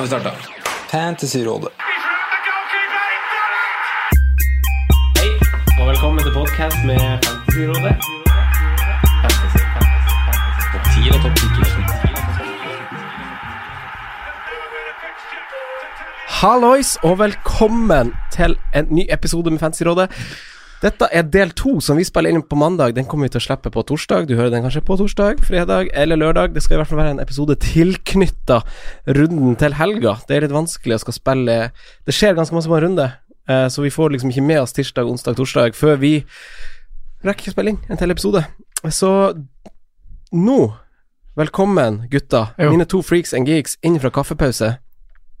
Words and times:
Har 0.00 0.04
vi 0.04 0.08
starte? 0.08 0.30
Fantasyrådet. 0.90 1.68
Hei, 5.18 5.30
og 5.80 5.88
velkommen 5.88 6.22
til 6.24 6.32
podkast 6.32 6.76
med 6.86 7.00
Fantasyrådet. 7.24 7.94
Fantasy, 9.22 9.60
fantasy, 9.74 10.12
fantasy. 10.24 10.60
Topp 10.72 10.84
10 10.94 11.10
og 11.10 11.18
topp 11.22 11.34
10 11.36 11.42
Hallois, 16.40 16.98
og 17.02 17.18
velkommen 17.18 18.14
til 18.32 18.56
en 18.74 18.86
ny 18.90 19.04
episode 19.10 19.50
med 19.50 19.58
Fantasyrådet. 19.58 20.10
Dette 20.80 21.08
er 21.12 21.26
del 21.28 21.50
to, 21.52 21.74
som 21.84 21.98
vi 22.00 22.04
spiller 22.08 22.32
inn 22.32 22.40
på 22.48 22.56
mandag. 22.56 22.94
Den 22.96 23.04
kommer 23.04 23.28
vi 23.28 23.34
til 23.34 23.42
å 23.42 23.44
slippe 23.44 23.68
på 23.74 23.82
torsdag. 23.84 24.24
Du 24.30 24.32
hører 24.38 24.48
den 24.54 24.62
kanskje 24.64 24.80
på 24.86 24.96
torsdag, 24.96 25.42
fredag 25.44 25.90
eller 25.92 26.16
lørdag. 26.16 26.54
Det 26.54 26.62
skal 26.64 26.78
i 26.78 26.80
hvert 26.80 26.88
fall 26.88 27.02
være 27.02 27.10
en 27.18 27.20
episode 27.20 27.56
tilknytta 27.60 28.62
runden 29.18 29.58
til 29.60 29.76
helga. 29.76 30.14
Det 30.28 30.38
er 30.38 30.46
litt 30.46 30.54
vanskelig 30.56 30.96
å 30.96 31.02
skal 31.02 31.16
spille 31.18 31.56
Det 32.06 32.14
skjer 32.16 32.38
ganske 32.38 32.56
masse 32.56 32.70
på 32.72 32.78
en 32.78 32.84
runde, 32.86 33.06
eh, 33.48 33.66
så 33.68 33.84
vi 33.84 33.92
får 33.92 34.14
liksom 34.16 34.32
ikke 34.32 34.46
med 34.46 34.62
oss 34.62 34.72
tirsdag, 34.72 35.04
onsdag, 35.04 35.36
torsdag 35.36 35.76
før 35.76 36.00
vi 36.00 36.14
rekker 37.24 37.42
ikke 37.44 37.52
å 37.52 37.56
spille 37.58 37.74
inn 37.74 37.82
en 37.90 38.00
til 38.00 38.10
episode. 38.16 38.44
Så 38.88 39.10
nå, 40.32 40.58
velkommen, 41.36 42.06
gutta. 42.08 42.54
Jo. 42.56 42.70
Mine 42.72 42.88
to 42.88 43.02
freaks 43.04 43.34
and 43.36 43.44
geeks 43.46 43.76
inn 43.84 44.00
fra 44.00 44.08
kaffepause. 44.10 44.78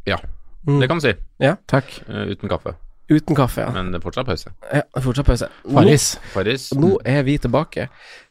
Ja, 0.06 0.20
Mm. 0.68 0.80
det 0.80 0.88
kan 0.88 0.98
du 0.98 1.06
si. 1.08 1.14
Ja, 1.40 1.54
Takk. 1.66 1.86
uten 2.06 2.46
kaffe. 2.50 2.74
Uten 3.10 3.36
kaffe, 3.36 3.60
ja. 3.64 3.70
Men 3.74 3.90
det 3.92 3.98
er 4.00 4.04
fortsatt 4.06 4.26
pause. 4.28 4.52
Ja, 4.70 4.82
det 4.86 5.00
er 5.00 5.04
fortsatt 5.04 5.26
pause. 5.26 5.48
Nå, 5.64 5.74
Farris. 5.80 6.04
Farris. 6.34 6.68
nå 6.78 6.92
er 7.04 7.22
vi 7.26 7.36
tilbake. 7.42 7.88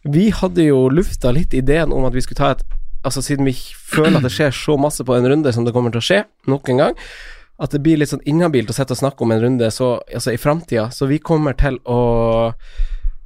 Vi 0.07 0.29
hadde 0.31 0.63
jo 0.69 0.85
lufta 0.89 1.31
litt 1.35 1.53
ideen 1.53 1.91
om 1.95 2.05
at 2.07 2.15
vi 2.15 2.23
skulle 2.25 2.39
ta 2.41 2.53
et 2.57 2.63
Altså 2.99 3.21
siden 3.23 3.45
vi 3.47 3.53
føler 3.55 4.17
at 4.17 4.25
det 4.25 4.31
skjer 4.35 4.51
så 4.51 4.73
masse 4.75 5.05
på 5.07 5.13
en 5.15 5.23
runde 5.31 5.53
som 5.55 5.63
det 5.63 5.71
kommer 5.71 5.93
til 5.93 6.01
å 6.01 6.03
skje, 6.03 6.17
nok 6.51 6.67
en 6.73 6.81
gang, 6.81 6.97
at 7.63 7.71
det 7.71 7.79
blir 7.85 7.95
litt 8.01 8.11
sånn 8.11 8.25
inhabilt 8.27 8.67
å 8.73 8.75
sitte 8.75 8.91
og 8.91 8.99
snakke 8.99 9.23
om 9.23 9.31
en 9.31 9.39
runde 9.39 9.69
så, 9.71 9.93
altså 10.11 10.33
i 10.35 10.39
framtida. 10.41 10.89
Så 10.91 11.07
vi 11.07 11.21
kommer 11.23 11.55
til 11.55 11.77
å 11.87 12.51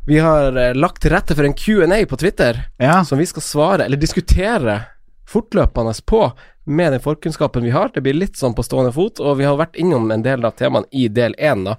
Vi 0.05 0.19
har 0.21 0.53
eh, 0.59 0.75
lagt 0.77 1.01
til 1.01 1.09
rette 1.15 1.33
for 1.33 1.47
en 1.47 1.55
Q&A 1.57 2.03
på 2.05 2.17
Twitter 2.21 2.67
Ja. 2.77 2.99
som 3.03 3.17
vi 3.17 3.25
skal 3.25 3.41
svare, 3.41 3.85
eller 3.87 3.97
diskutere, 3.97 4.77
fortløpende 5.25 5.93
på 6.05 6.21
med 6.65 6.93
den 6.93 7.03
forkunnskapen 7.03 7.63
vi 7.63 7.73
har. 7.75 7.91
Det 7.93 8.03
blir 8.05 8.15
litt 8.17 8.39
sånn 8.39 8.55
på 8.55 8.63
stående 8.65 8.93
fot, 8.95 9.19
og 9.19 9.37
vi 9.39 9.47
har 9.47 9.59
vært 9.59 9.75
innom 9.79 10.09
en 10.13 10.23
del 10.25 10.45
av 10.45 10.55
temaene 10.59 10.87
i 10.91 11.07
del 11.11 11.35
én, 11.37 11.65
da. 11.67 11.77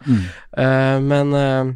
Eh, 0.56 0.99
men 1.00 1.33
uh, 1.33 1.72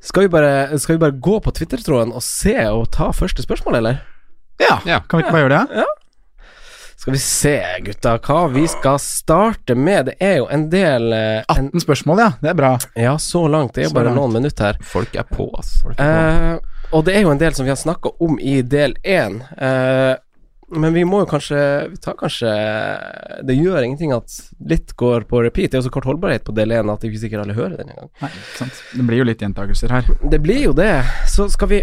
skal, 0.00 0.26
vi 0.26 0.32
bare, 0.34 0.78
skal 0.78 0.98
vi 0.98 1.04
bare 1.06 1.16
gå 1.18 1.38
på 1.44 1.54
Twitter-tråden 1.56 2.12
og 2.12 2.24
se 2.24 2.56
og 2.68 2.90
ta 2.94 3.10
første 3.16 3.44
spørsmål, 3.44 3.80
eller? 3.80 4.02
Ja. 4.60 5.00
Kan 5.08 5.18
vi 5.18 5.24
ikke 5.24 5.36
bare 5.36 5.46
gjøre 5.46 5.62
det? 5.62 5.86
Skal 6.98 7.12
vi 7.14 7.18
se, 7.22 7.56
gutta, 7.86 8.16
hva 8.18 8.40
vi 8.50 8.64
skal 8.68 8.98
starte 8.98 9.76
med. 9.78 10.10
Det 10.10 10.16
er 10.18 10.40
jo 10.40 10.48
en 10.50 10.64
del 10.68 11.12
eh, 11.14 11.44
en, 11.54 11.68
18 11.70 11.84
spørsmål, 11.86 12.24
ja. 12.24 12.32
Det 12.42 12.50
er 12.50 12.56
bra. 12.58 12.72
Ja, 12.98 13.12
så 13.22 13.46
langt. 13.48 13.76
Det 13.76 13.84
er 13.84 13.86
jo 13.86 13.94
bare 13.94 14.10
langt. 14.10 14.18
noen 14.18 14.34
minutter 14.40 14.72
her. 14.72 14.80
Folk 14.82 15.14
er 15.14 15.28
på. 15.28 15.46
Folk 15.82 15.94
er 15.94 16.02
på. 16.02 16.58
Eh, 16.58 16.90
og 16.98 17.04
det 17.06 17.14
er 17.14 17.22
jo 17.22 17.30
en 17.30 17.40
del 17.40 17.54
som 17.54 17.68
vi 17.68 17.70
har 17.70 17.78
snakka 17.78 18.12
om 18.24 18.34
i 18.42 18.58
del 18.66 18.96
én. 19.06 19.38
Eh, 19.56 20.18
men 20.70 20.92
vi 20.92 21.04
må 21.08 21.22
jo 21.22 21.26
kanskje 21.30 21.58
Vi 21.90 21.96
tar 22.04 22.16
kanskje 22.20 22.50
Det 23.48 23.54
gjør 23.56 23.82
ingenting 23.86 24.12
at 24.12 24.34
litt 24.68 24.92
går 25.00 25.24
på 25.30 25.40
repeat. 25.44 25.70
Det 25.70 25.78
er 25.78 25.82
jo 25.82 25.86
så 25.88 25.92
kort 25.94 26.08
holdbarhet 26.10 26.44
på 26.44 26.52
del 26.56 26.74
én 26.76 26.92
at 26.92 27.04
ikke 27.08 27.20
sikkert 27.22 27.44
alle 27.46 27.56
hører 27.56 27.78
den 27.80 27.92
engang. 27.94 28.10
Det 28.92 29.06
blir 29.08 29.22
jo 29.22 29.28
litt 29.30 29.40
gjentakelser 29.44 29.94
her. 29.94 30.10
Det 30.28 30.40
blir 30.44 30.60
jo 30.66 30.74
det. 30.76 30.90
Så 31.32 31.48
skal 31.52 31.68
vi 31.72 31.80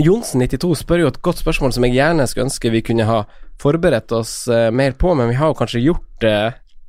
Johnsen92 0.00 0.74
spør 0.82 1.04
jo 1.04 1.08
et 1.12 1.22
godt 1.22 1.40
spørsmål 1.42 1.72
som 1.76 1.84
jeg 1.86 1.94
gjerne 1.98 2.26
skulle 2.26 2.48
ønske 2.48 2.70
vi 2.74 2.82
kunne 2.82 3.06
ha 3.08 3.22
forberedt 3.62 4.12
oss 4.16 4.48
eh, 4.50 4.70
mer 4.74 4.92
på, 4.98 5.12
men 5.14 5.28
vi 5.30 5.36
har 5.38 5.52
jo 5.52 5.58
kanskje 5.60 5.82
gjort 5.84 6.08
det 6.24 6.38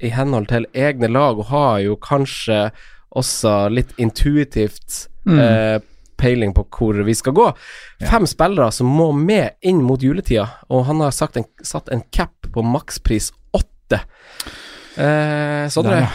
i 0.03 0.09
henhold 0.11 0.47
til 0.49 0.65
egne 0.73 1.07
lag, 1.11 1.37
og 1.39 1.51
har 1.51 1.79
jo 1.85 1.95
kanskje 2.01 2.71
også 3.15 3.57
litt 3.71 3.93
intuitivt 4.01 5.05
Mm. 5.25 5.39
eh, 5.41 5.79
peiling 6.17 6.53
på 6.55 6.65
hvor 6.77 7.01
vi 7.07 7.15
skal 7.17 7.35
gå. 7.37 7.49
Fem 8.03 8.27
spillere 8.29 8.71
som 8.75 8.89
må 8.91 9.11
med 9.15 9.59
inn 9.65 9.83
mot 9.85 10.01
juletida, 10.01 10.47
og 10.69 10.87
han 10.89 11.03
har 11.03 11.15
sagt 11.15 11.39
en, 11.39 11.47
satt 11.63 11.91
en 11.93 12.03
cap 12.11 12.49
på 12.53 12.63
makspris 12.65 13.31
åtte. 13.55 14.01
Eh, 14.95 15.65
Sondre, 15.73 16.05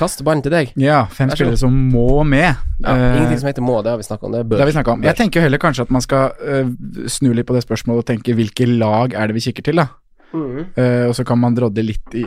kaste 0.00 0.24
ballen 0.26 0.42
til 0.44 0.54
deg. 0.54 0.72
Ja, 0.80 1.04
fem 1.12 1.32
spillere 1.32 1.60
som 1.60 1.74
må 1.92 2.22
med. 2.24 2.52
Ja, 2.82 2.96
Eh, 2.96 3.16
ingenting 3.16 3.38
som 3.38 3.46
heter 3.46 3.62
må, 3.62 3.76
det 3.84 3.92
har 3.92 4.00
vi 4.00 4.06
snakka 4.08 4.26
om. 4.26 4.32
Det 4.34 4.44
bør. 4.44 4.58
det 4.58 4.64
har 4.64 4.70
vi 4.72 4.90
om. 4.90 5.02
Jeg 5.06 5.16
tenker 5.16 5.44
heller 5.44 5.60
kanskje 5.62 5.84
at 5.86 5.92
man 5.94 6.02
skal 6.02 6.32
uh, 6.42 6.70
snu 7.06 7.32
litt 7.32 7.46
på 7.46 7.54
det 7.54 7.62
spørsmålet 7.62 8.02
og 8.02 8.08
tenke 8.08 8.34
hvilke 8.34 8.66
lag 8.66 9.14
er 9.14 9.30
det 9.30 9.36
vi 9.36 9.44
kikker 9.46 9.68
til, 9.68 9.78
da. 9.78 9.86
Mm. 10.32 10.72
Uh, 10.74 11.06
og 11.10 11.14
så 11.14 11.24
kan 11.28 11.38
man 11.38 11.54
drodde 11.54 11.84
litt 11.84 12.16
i, 12.16 12.24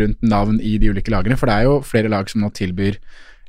rundt 0.00 0.22
navn 0.22 0.60
i 0.62 0.78
de 0.80 0.88
ulike 0.94 1.12
lagene, 1.12 1.36
for 1.36 1.50
det 1.50 1.58
er 1.58 1.68
jo 1.68 1.80
flere 1.84 2.08
lag 2.08 2.30
som 2.30 2.40
nå 2.40 2.48
tilbyr 2.56 2.96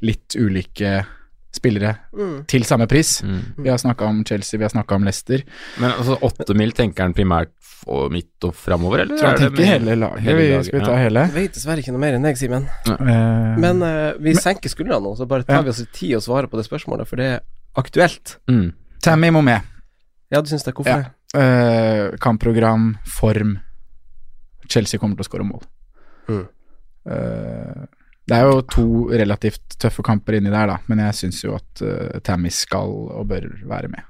litt 0.03 0.35
ulike 0.35 1.05
spillere 1.51 1.95
Mm. 2.15 2.45
til 2.47 2.63
samme 2.63 2.87
pris. 2.87 3.21
Vi 3.57 3.69
har 3.69 3.77
snakka 3.77 4.05
om 4.07 4.23
Chelsea, 4.25 4.57
vi 4.57 4.63
har 4.63 4.69
snakka 4.71 4.95
om 4.95 5.03
Leicester. 5.03 5.43
Men 5.79 5.91
altså 5.91 6.17
åtte 6.21 6.55
mil, 6.55 6.71
tenker 6.71 7.03
han 7.03 7.13
primært 7.13 7.51
og 7.87 8.11
midt 8.13 8.43
og 8.45 8.53
framover, 8.55 9.01
eller? 9.01 9.17
Tror 9.17 9.33
er 9.33 9.37
tenker 9.41 9.65
hele 9.65 9.95
laget. 9.95 10.19
hele 10.21 10.37
vi, 10.37 10.63
skal 10.63 10.79
vi 10.79 10.85
ta 10.85 10.91
ja. 10.91 10.97
hele? 11.03 11.19
Jeg 11.27 11.33
vet 11.33 11.53
dessverre 11.53 11.79
ikke 11.83 11.91
noe 11.95 11.99
mer 12.03 12.13
enn 12.13 12.23
deg, 12.23 12.37
Simen. 12.37 12.67
Ja. 12.87 12.97
Men 13.57 13.81
uh, 13.81 14.13
vi 14.21 14.35
senker 14.37 14.69
skuldrene 14.69 15.01
nå, 15.01 15.15
så 15.17 15.25
bare 15.27 15.43
tar 15.43 15.55
Ja. 15.55 15.61
vi 15.65 15.69
oss 15.73 15.83
tid 15.91 16.15
å 16.15 16.21
svare 16.21 16.47
på 16.47 16.57
det 16.57 16.65
spørsmålet, 16.69 17.07
for 17.09 17.15
det 17.17 17.25
er 17.25 17.39
aktuelt. 17.75 18.37
Mm. 18.47 18.73
Tammy 19.01 19.31
må 19.33 19.41
med. 19.43 19.61
Ja, 20.31 20.41
du 20.41 20.47
syns 20.47 20.63
det? 20.63 20.73
Hvorfor 20.75 20.87
Ja. 20.93 21.03
det? 21.03 21.11
Eh, 21.41 22.17
kampprogram, 22.21 22.97
form. 23.05 23.59
Chelsea 24.69 24.99
kommer 24.99 25.15
til 25.17 25.25
å 25.25 25.29
skåre 25.29 25.43
mål. 25.47 25.63
Mm. 26.29 26.47
Eh, 27.11 27.85
det 28.31 28.37
er 28.37 28.47
jo 28.47 28.61
to 28.71 28.85
relativt 29.11 29.75
tøffe 29.81 30.05
kamper 30.07 30.37
inni 30.37 30.53
der, 30.53 30.69
da, 30.71 30.77
men 30.87 31.03
jeg 31.03 31.17
syns 31.19 31.41
jo 31.43 31.57
at 31.57 31.83
uh, 31.83 32.21
Tammy 32.23 32.51
skal 32.53 32.93
og 33.11 33.27
bør 33.27 33.49
være 33.67 33.91
med. 33.91 34.07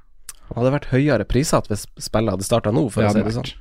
Han 0.52 0.60
hadde 0.60 0.74
vært 0.76 0.90
høyere 0.92 1.26
prissatt 1.26 1.70
hvis 1.72 1.88
spillet 2.02 2.36
hadde 2.36 2.46
starta 2.46 2.74
nå, 2.76 2.86
for 2.94 3.08
å 3.08 3.14
si 3.16 3.24
det 3.24 3.36
sånn. 3.38 3.54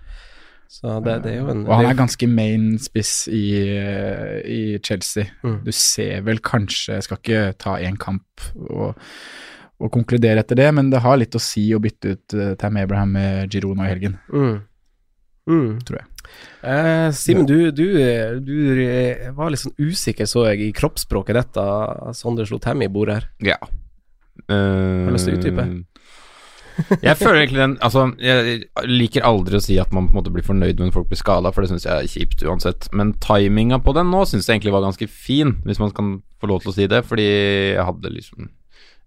Så 0.70 1.00
det, 1.02 1.16
det 1.24 1.32
en 1.40 1.64
Og 1.64 1.72
han 1.74 1.88
er 1.88 1.96
ganske 1.98 2.26
main 2.30 2.76
spiss 2.78 3.24
i, 3.26 3.44
eh, 3.74 4.36
i 4.46 4.60
Chelsea. 4.86 5.26
Mm. 5.42 5.56
Du 5.66 5.72
ser 5.74 6.20
vel 6.22 6.38
kanskje 6.46 6.94
Jeg 6.94 7.06
skal 7.08 7.18
ikke 7.18 7.40
ta 7.58 7.72
én 7.82 7.98
kamp 7.98 8.44
og, 8.68 9.00
og 9.82 9.90
konkludere 9.90 10.44
etter 10.44 10.60
det, 10.60 10.68
men 10.76 10.92
det 10.92 11.02
har 11.02 11.18
litt 11.18 11.34
å 11.34 11.42
si 11.42 11.64
å 11.74 11.82
bytte 11.82 12.14
ut 12.14 12.36
uh, 12.38 12.52
Tam 12.60 12.78
Abraham 12.78 13.16
med 13.16 13.50
Girona 13.50 13.88
i 13.88 13.94
helgen, 13.94 14.18
mm. 14.30 14.54
Mm. 15.50 15.80
tror 15.86 16.00
jeg. 16.00 16.08
Eh, 16.62 17.10
Simen, 17.16 17.46
du, 17.48 17.70
du, 17.74 17.86
du 18.44 18.56
eh, 18.84 19.30
var 19.34 19.50
litt 19.50 19.62
sånn 19.64 19.76
usikker, 19.80 20.28
så 20.28 20.46
jeg, 20.50 20.68
i 20.68 20.74
kroppsspråket 20.76 21.38
ditt 21.38 21.54
da 21.56 22.12
Sondre 22.16 22.46
slo 22.48 22.60
Tammy 22.62 22.86
i 22.86 22.92
bordet 22.92 23.20
her. 23.20 23.30
Ja. 23.52 23.60
Uh, 24.46 25.06
Har 25.06 25.14
lyst 25.16 25.28
til 25.28 25.36
å 25.36 25.40
utdype? 25.40 25.66
jeg 27.04 27.16
føler 27.20 27.42
egentlig 27.42 27.60
den 27.60 27.74
Altså, 27.84 28.06
jeg 28.22 28.62
liker 28.88 29.26
aldri 29.26 29.58
å 29.58 29.62
si 29.62 29.76
at 29.82 29.90
man 29.92 30.06
på 30.08 30.14
en 30.14 30.20
måte 30.20 30.32
blir 30.32 30.46
fornøyd 30.46 30.80
når 30.80 30.94
folk 30.94 31.10
blir 31.10 31.20
skada, 31.20 31.52
for 31.52 31.64
det 31.64 31.72
syns 31.72 31.86
jeg 31.88 31.96
er 31.96 32.12
kjipt 32.12 32.44
uansett. 32.46 32.88
Men 32.96 33.14
timinga 33.22 33.80
på 33.84 33.94
den 33.96 34.10
nå 34.12 34.22
syns 34.28 34.48
jeg 34.48 34.58
egentlig 34.58 34.76
var 34.76 34.86
ganske 34.86 35.10
fin, 35.10 35.58
hvis 35.66 35.82
man 35.82 35.92
kan 35.96 36.14
få 36.40 36.50
lov 36.52 36.62
til 36.62 36.72
å 36.72 36.76
si 36.76 36.88
det, 36.90 37.02
fordi 37.08 37.26
jeg 37.26 37.84
hadde 37.84 38.14
liksom 38.14 38.48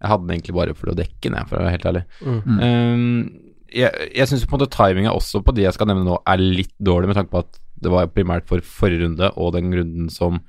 Jeg 0.04 0.12
hadde 0.12 0.28
den 0.28 0.36
egentlig 0.36 0.56
bare 0.58 0.74
for 0.76 0.92
å 0.92 0.98
dekke 0.98 1.30
den, 1.32 1.48
for 1.48 1.56
å 1.56 1.64
være 1.64 1.76
helt 1.78 1.86
ærlig. 1.88 2.04
Mm. 2.28 2.58
Um, 2.60 3.53
jeg 3.74 4.10
jeg 4.16 4.28
syns 4.30 4.46
på 4.46 4.56
en 4.56 4.62
måte 4.62 4.72
timinga 4.76 5.12
også 5.14 5.42
på 5.44 5.54
de 5.58 5.66
jeg 5.66 5.74
skal 5.76 5.90
nevne 5.90 6.06
nå, 6.08 6.18
er 6.28 6.38
litt 6.44 6.74
dårlig, 6.80 7.10
med 7.12 7.18
tanke 7.20 7.32
på 7.34 7.44
at 7.44 7.60
det 7.84 7.92
var 7.92 8.08
primært 8.16 8.46
for 8.48 8.62
forrige 8.64 9.04
runde 9.04 9.32
og 9.36 9.54
den 9.58 9.74
runden 9.76 10.10
som 10.14 10.42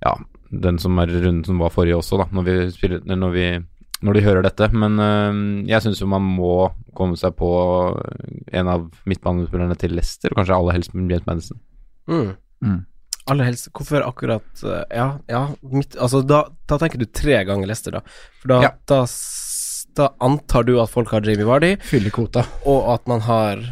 Ja, 0.00 0.14
den 0.50 0.78
som 0.80 0.96
er 0.98 1.10
runden 1.12 1.44
som 1.44 1.58
var 1.60 1.70
forrige 1.74 1.98
også, 1.98 2.16
da, 2.22 2.28
når 2.32 2.46
vi 2.46 2.54
spiller 2.72 3.02
Når, 3.04 3.30
vi, 3.34 3.46
når 4.02 4.16
de 4.16 4.22
hører 4.24 4.42
dette. 4.46 4.70
Men 4.72 4.96
øh, 4.98 5.68
jeg 5.68 5.82
syns 5.84 6.00
jo 6.00 6.06
man 6.08 6.22
må 6.24 6.70
komme 6.96 7.18
seg 7.20 7.34
på 7.36 7.50
en 8.52 8.70
av 8.72 8.86
midtbanespillerne 9.04 9.76
til 9.76 9.92
Leicester, 9.92 10.32
og 10.32 10.40
kanskje 10.40 10.56
aller 10.56 10.78
helst 10.78 10.94
med 10.96 11.12
James 11.12 11.26
Madison. 11.28 11.60
Mm. 12.08 12.30
Mm. 12.64 12.78
Aller 13.30 13.46
helst 13.50 13.68
Hvorfor 13.76 14.02
akkurat 14.02 14.64
eh, 14.64 14.82
Ja, 14.96 15.04
ja 15.30 15.42
midt, 15.62 15.94
Altså, 16.00 16.22
da, 16.26 16.42
da 16.68 16.78
tenker 16.80 16.98
du 17.00 17.06
tre 17.06 17.38
ganger 17.46 17.68
Leicester, 17.68 17.98
da. 18.00 18.00
For 18.40 18.48
da, 18.54 18.62
Ja. 18.64 18.70
da, 18.90 19.02
da 19.98 20.10
antar 20.22 20.66
du 20.68 20.76
at 20.82 20.92
folk 20.92 21.12
har 21.14 21.26
Jamie 21.26 21.46
Vardy, 21.48 21.74
Fyller 21.82 22.12
kvota. 22.14 22.44
og 22.68 22.92
at 22.94 23.08
man 23.10 23.24
har 23.26 23.62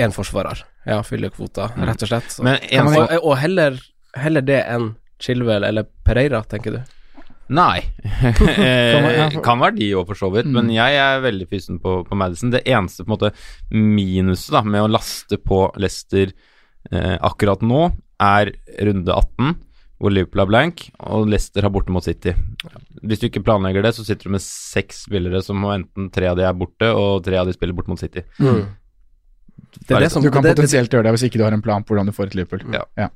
én 0.00 0.14
forsvarer. 0.14 0.64
Ja, 0.88 1.02
fyller 1.06 1.30
kvota, 1.30 1.70
rett 1.76 2.02
og 2.02 2.10
slett. 2.10 2.34
Men 2.42 2.58
en 2.72 2.90
og, 2.90 3.12
og 3.20 3.36
heller, 3.38 3.78
heller 4.18 4.44
det 4.44 4.64
enn 4.66 4.94
Chilwell 5.22 5.64
eller 5.68 5.86
Pereira, 6.02 6.42
tenker 6.50 6.78
du? 6.78 6.80
Nei. 7.52 7.82
kan 9.46 9.60
være 9.62 9.76
de 9.76 9.90
òg, 9.98 10.06
for 10.08 10.18
så 10.18 10.30
vidt. 10.34 10.48
Men 10.50 10.70
jeg 10.72 10.98
er 10.98 11.22
veldig 11.24 11.48
fysen 11.50 11.80
på, 11.82 12.00
på 12.08 12.18
Madison. 12.18 12.52
Det 12.54 12.64
eneste 12.66 13.04
på 13.04 13.10
en 13.10 13.14
måte 13.16 13.32
minuset 13.74 14.56
da 14.56 14.64
med 14.66 14.86
å 14.86 14.90
laste 14.90 15.38
på 15.38 15.66
Leicester 15.80 16.32
eh, 16.90 17.16
akkurat 17.20 17.62
nå, 17.66 17.90
er 18.22 18.54
runde 18.86 19.14
18, 19.14 19.54
hvor 20.02 20.14
Liverpool 20.14 20.44
er 20.44 20.50
blank, 20.50 20.86
og 21.12 21.28
Leicester 21.30 21.66
har 21.66 21.74
borte 21.74 21.94
mot 21.94 22.04
City. 22.06 22.34
Hvis 23.00 23.20
du 23.22 23.26
ikke 23.30 23.42
planlegger 23.46 23.82
det, 23.86 23.94
så 23.96 24.04
sitter 24.04 24.28
du 24.28 24.34
med 24.36 24.42
seks 24.44 25.04
spillere 25.06 25.40
som 25.42 25.56
må 25.62 25.72
enten 25.74 26.10
tre 26.12 26.26
av 26.28 26.36
de 26.36 26.44
er 26.44 26.52
borte, 26.52 26.90
og 26.92 27.22
tre 27.24 27.38
av 27.40 27.46
de 27.48 27.54
spiller 27.56 27.72
bort 27.74 27.88
mot 27.88 27.98
City. 28.00 28.22
Det 28.38 29.96
er 29.96 30.00
det 30.04 30.10
som 30.12 30.22
Du 30.22 30.30
kan 30.30 30.44
potensielt 30.44 30.92
gjøre 30.92 31.06
det 31.08 31.12
hvis 31.16 31.24
ikke 31.30 31.40
du 31.40 31.44
har 31.46 31.54
en 31.56 31.62
plan 31.64 31.82
på 31.84 31.94
hvordan 31.94 32.10
du 32.10 32.12
får 32.16 32.30
et 32.32 32.34
Liverpool. 32.42 32.64
Ja. 32.74 33.08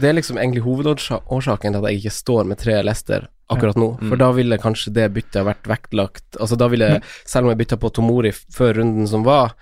det 0.00 0.08
er 0.08 0.14
liksom 0.16 0.38
egentlig 0.40 0.62
hovedårsaken 0.64 1.74
til 1.74 1.80
at 1.82 1.90
jeg 1.90 1.98
ikke 2.00 2.12
står 2.14 2.46
med 2.48 2.58
tre 2.62 2.78
Lester 2.86 3.26
akkurat 3.52 3.76
nå. 3.76 3.88
For 3.98 4.14
Mm. 4.16 4.18
da 4.22 4.30
ville 4.32 4.58
kanskje 4.58 4.92
det 4.94 5.12
byttet 5.12 5.34
ha 5.42 5.44
vært 5.44 5.66
vektlagt 5.68 6.38
Altså 6.40 6.56
da 6.56 6.68
ville, 6.68 7.00
selv 7.26 7.44
om 7.44 7.50
jeg 7.52 7.58
bytta 7.58 7.76
på 7.76 7.90
Tomori 7.92 8.30
før 8.32 8.78
runden 8.80 9.06
som 9.06 9.24
var, 9.26 9.52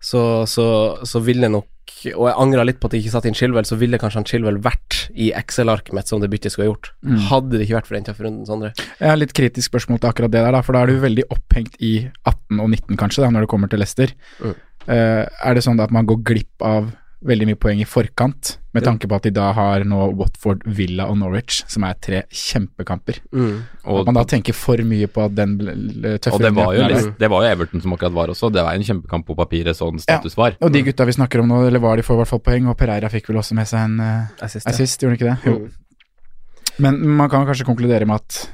så, 0.00 0.22
så, 0.46 0.68
så 1.06 1.20
ville 1.24 1.50
nok 1.50 1.66
Og 2.14 2.28
jeg 2.28 2.36
angra 2.38 2.62
litt 2.68 2.78
på 2.78 2.86
at 2.86 2.94
jeg 2.94 3.02
ikke 3.02 3.12
satte 3.16 3.30
inn 3.30 3.36
Chilwell, 3.38 3.66
så 3.66 3.78
ville 3.80 3.98
kanskje 3.98 4.20
han 4.20 4.26
Chilwell 4.28 4.60
vært 4.62 5.08
i 5.18 5.32
Excel-arket 5.34 5.96
mitt 5.96 6.10
som 6.10 6.20
det 6.22 6.28
byttet 6.30 6.54
skulle 6.54 6.68
ha 6.68 6.70
gjort. 6.70 6.92
Mm. 7.02 7.16
Hadde 7.30 7.56
det 7.56 7.64
ikke 7.64 7.78
vært 7.78 7.88
for 7.88 7.98
den 7.98 8.06
tøffe 8.06 8.26
runden, 8.26 8.46
Sondre. 8.46 8.70
Jeg 9.00 9.10
har 9.10 9.18
litt 9.18 9.34
kritisk 9.34 9.72
spørsmål 9.72 9.98
til 10.02 10.10
akkurat 10.12 10.34
det 10.34 10.44
der, 10.44 10.54
da, 10.54 10.60
for 10.62 10.76
da 10.76 10.84
er 10.84 10.92
du 10.92 11.02
veldig 11.02 11.26
opphengt 11.34 11.80
i 11.82 11.92
18 12.28 12.60
og 12.60 12.68
19 12.68 13.00
kanskje, 13.00 13.24
da, 13.24 13.32
når 13.34 13.46
det 13.46 13.50
kommer 13.50 13.72
til 13.72 13.82
Leicester. 13.82 14.14
Mm. 14.38 14.54
Uh, 14.84 15.24
er 15.26 15.58
det 15.58 15.64
sånn 15.66 15.82
at 15.82 15.92
man 15.94 16.06
går 16.08 16.22
glipp 16.28 16.64
av 16.64 16.92
veldig 17.26 17.48
mye 17.48 17.58
poeng 17.58 17.80
i 17.82 17.86
forkant, 17.88 18.56
med 18.76 18.84
tanke 18.86 19.08
på 19.10 19.16
at 19.16 19.24
de 19.26 19.32
da 19.34 19.48
har 19.56 19.82
nå 19.88 20.10
Watford, 20.18 20.62
Villa 20.70 21.08
og 21.10 21.16
Norwich, 21.18 21.64
som 21.70 21.82
er 21.88 21.96
tre 21.98 22.20
kjempekamper? 22.30 23.18
Mm. 23.34 23.56
Og, 23.82 24.00
At 24.00 24.10
man 24.10 24.18
da 24.20 24.24
tenker 24.30 24.54
for 24.54 24.78
mye 24.86 25.08
på 25.10 25.24
at 25.24 25.34
den 25.34 25.56
tøffe 25.58 26.36
og 26.36 26.44
det, 26.44 26.52
var 26.54 26.76
jo, 26.76 26.86
det 27.18 27.30
var 27.32 27.42
jo 27.42 27.56
Everton 27.56 27.82
som 27.82 27.96
akkurat 27.96 28.14
var 28.14 28.34
også. 28.34 28.52
Det 28.54 28.62
var 28.62 28.78
en 28.78 28.86
kjempekamp 28.86 29.26
på 29.26 29.38
papiret, 29.38 29.74
sånn 29.78 29.98
status 30.02 30.38
var. 30.38 30.54
Og 30.62 30.70
de 30.74 30.84
gutta 30.86 31.08
vi 31.08 31.16
snakker 31.18 31.42
om 31.42 31.50
nå, 31.50 31.64
eller 31.72 31.82
var 31.82 31.98
de 31.98 32.06
får 32.06 32.20
i 32.20 32.22
hvert 32.22 32.32
fall 32.36 32.44
poeng, 32.52 32.70
og 32.70 32.78
Pereira 32.78 33.10
fikk 33.10 33.32
vel 33.32 33.42
også 33.42 33.58
med 33.58 33.70
seg 33.70 33.88
en 33.88 33.98
uh, 33.98 34.44
Assist, 34.46 34.68
ja. 34.68 34.74
assist, 34.74 35.02
gjorde 35.02 35.16
han 35.16 35.18
ikke 35.18 35.30
det? 35.32 35.38
Jo. 35.50 35.58
Mm. 35.58 36.76
Men 36.78 37.00
man 37.18 37.30
kan 37.32 37.46
kanskje 37.48 37.66
konkludere 37.66 38.06
med 38.06 38.22
at 38.22 38.44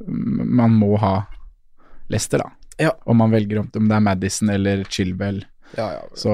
mm, 0.00 0.46
man 0.56 0.72
må 0.80 0.94
ha 1.02 1.18
Leicester, 2.08 2.40
da. 2.40 2.52
Ja. 2.80 2.92
Om 3.04 3.20
man 3.20 3.32
velger 3.32 3.60
om 3.60 3.68
om 3.76 3.88
det 3.88 3.96
er 3.96 4.04
Madison 4.04 4.52
eller 4.52 4.84
Chilwell, 4.88 5.42
Ja, 5.74 5.86
ja. 5.96 6.04
så 6.14 6.32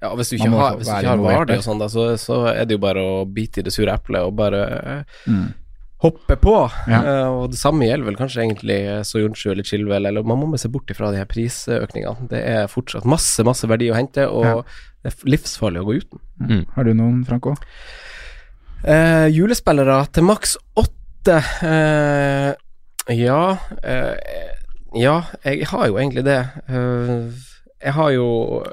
Ja, 0.00 0.14
hvis 0.16 0.30
du 0.32 0.36
ikke 0.38 0.50
har, 0.54 0.78
hvis 0.78 0.88
du 0.88 0.94
ikke 0.96 1.12
har 1.12 1.20
Vardy 1.22 1.58
og 1.58 1.66
sånn, 1.66 1.82
da, 1.82 1.90
så, 1.92 2.06
så 2.20 2.40
er 2.52 2.64
det 2.64 2.78
jo 2.78 2.82
bare 2.82 3.02
å 3.02 3.20
bite 3.28 3.60
i 3.60 3.66
det 3.66 3.74
sure 3.74 3.92
eplet 3.92 4.24
og 4.24 4.34
bare 4.38 4.62
eh, 4.78 5.18
mm. 5.30 5.44
hoppe 6.06 6.36
på. 6.40 6.54
Ja. 6.90 7.00
Eh, 7.00 7.28
og 7.28 7.52
det 7.52 7.60
samme 7.60 7.88
gjelder 7.88 8.08
vel 8.08 8.18
kanskje 8.18 8.42
egentlig 8.46 8.80
eh, 8.88 9.02
Soyuncu 9.06 9.46
eller 9.52 9.68
Chilwell, 9.68 10.08
eller 10.10 10.26
man 10.26 10.40
må 10.40 10.48
med 10.54 10.62
seg 10.62 10.72
bort 10.74 10.90
ifra 10.90 11.12
de 11.12 11.20
her 11.20 11.28
prisøkningene. 11.30 12.30
Det 12.32 12.40
er 12.40 12.72
fortsatt 12.72 13.06
masse, 13.08 13.44
masse 13.46 13.68
verdi 13.70 13.92
å 13.92 13.98
hente, 13.98 14.26
og 14.30 14.48
Ja. 14.48 14.56
det 15.04 15.12
er 15.12 15.36
livsfarlig 15.36 15.84
å 15.84 15.88
gå 15.90 16.00
uten. 16.02 16.66
Har 16.74 16.88
du 16.88 16.94
noen, 16.96 17.22
Franco? 17.28 17.54
Eh, 18.84 19.30
julespillere 19.32 20.02
til 20.12 20.26
maks 20.28 20.58
åtte 20.76 21.38
eh, 21.64 22.50
Ja 23.16 23.56
eh, 23.80 24.50
Ja, 24.92 25.14
jeg 25.40 25.64
har 25.70 25.86
jo 25.88 25.96
egentlig 25.96 26.26
det. 26.26 26.42
Eh, 26.68 27.30
jeg 27.84 27.94
har 27.98 28.10
jo 28.14 28.26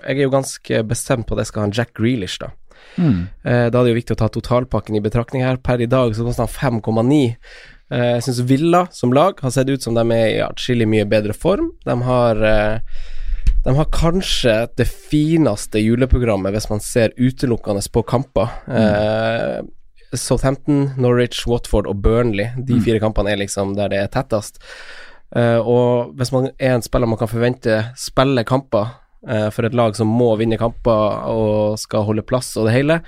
Jeg 0.08 0.18
er 0.18 0.24
jo 0.24 0.34
ganske 0.34 0.84
bestemt 0.88 1.28
på 1.28 1.36
at 1.36 1.44
jeg 1.44 1.52
skal 1.52 1.64
ha 1.64 1.70
en 1.70 1.76
Jack 1.76 1.94
Grealish, 1.98 2.40
da. 2.42 2.52
Mm. 2.98 3.28
Eh, 3.44 3.68
da 3.70 3.80
er 3.80 3.84
det 3.84 3.94
jo 3.94 4.00
viktig 4.00 4.16
å 4.16 4.22
ta 4.24 4.32
totalpakken 4.32 4.98
i 4.98 5.04
betraktning 5.04 5.46
her. 5.46 5.62
Per 5.62 5.84
i 5.84 5.90
dag 5.90 6.16
så 6.16 6.26
koster 6.26 6.48
han 6.48 6.82
5,9. 6.82 7.36
Eh, 7.92 8.12
jeg 8.16 8.26
syns 8.28 8.44
Villa 8.50 8.86
som 8.96 9.14
lag 9.16 9.40
har 9.44 9.54
sett 9.54 9.70
ut 9.70 9.84
som 9.84 9.98
de 9.98 10.06
er 10.16 10.28
i 10.32 10.44
atskillig 10.46 10.88
mye 10.90 11.08
bedre 11.10 11.36
form. 11.38 11.74
De 11.86 11.98
har 12.08 12.42
eh, 12.48 13.02
de 13.62 13.76
har 13.78 13.92
kanskje 13.94 14.56
det 14.80 14.88
fineste 14.90 15.82
juleprogrammet 15.84 16.56
hvis 16.56 16.70
man 16.72 16.82
ser 16.82 17.14
utelukkende 17.18 17.84
på 17.94 18.02
kamper. 18.10 18.56
Eh, 18.66 19.60
Southampton, 20.18 20.90
Norwich, 21.00 21.46
Watford 21.48 21.88
og 21.88 22.02
Burnley. 22.04 22.50
De 22.58 22.80
fire 22.84 23.00
kampene 23.00 23.32
er 23.32 23.40
liksom 23.44 23.76
der 23.78 23.92
det 23.94 24.02
er 24.02 24.10
tettest. 24.12 24.58
Eh, 25.36 25.60
og 25.60 26.16
hvis 26.20 26.34
man 26.34 26.50
er 26.58 26.76
en 26.76 26.84
spiller 26.84 27.08
man 27.08 27.20
kan 27.22 27.32
forvente 27.32 27.78
spille 27.96 28.44
kamper 28.44 28.98
for 29.54 29.68
et 29.68 29.76
lag 29.78 29.96
som 29.96 30.08
må 30.10 30.32
vinne 30.40 30.58
kamper 30.58 31.28
og 31.30 31.78
skal 31.80 32.06
holde 32.08 32.24
plass 32.26 32.56
og 32.58 32.66
det 32.68 32.74
hele, 32.74 33.00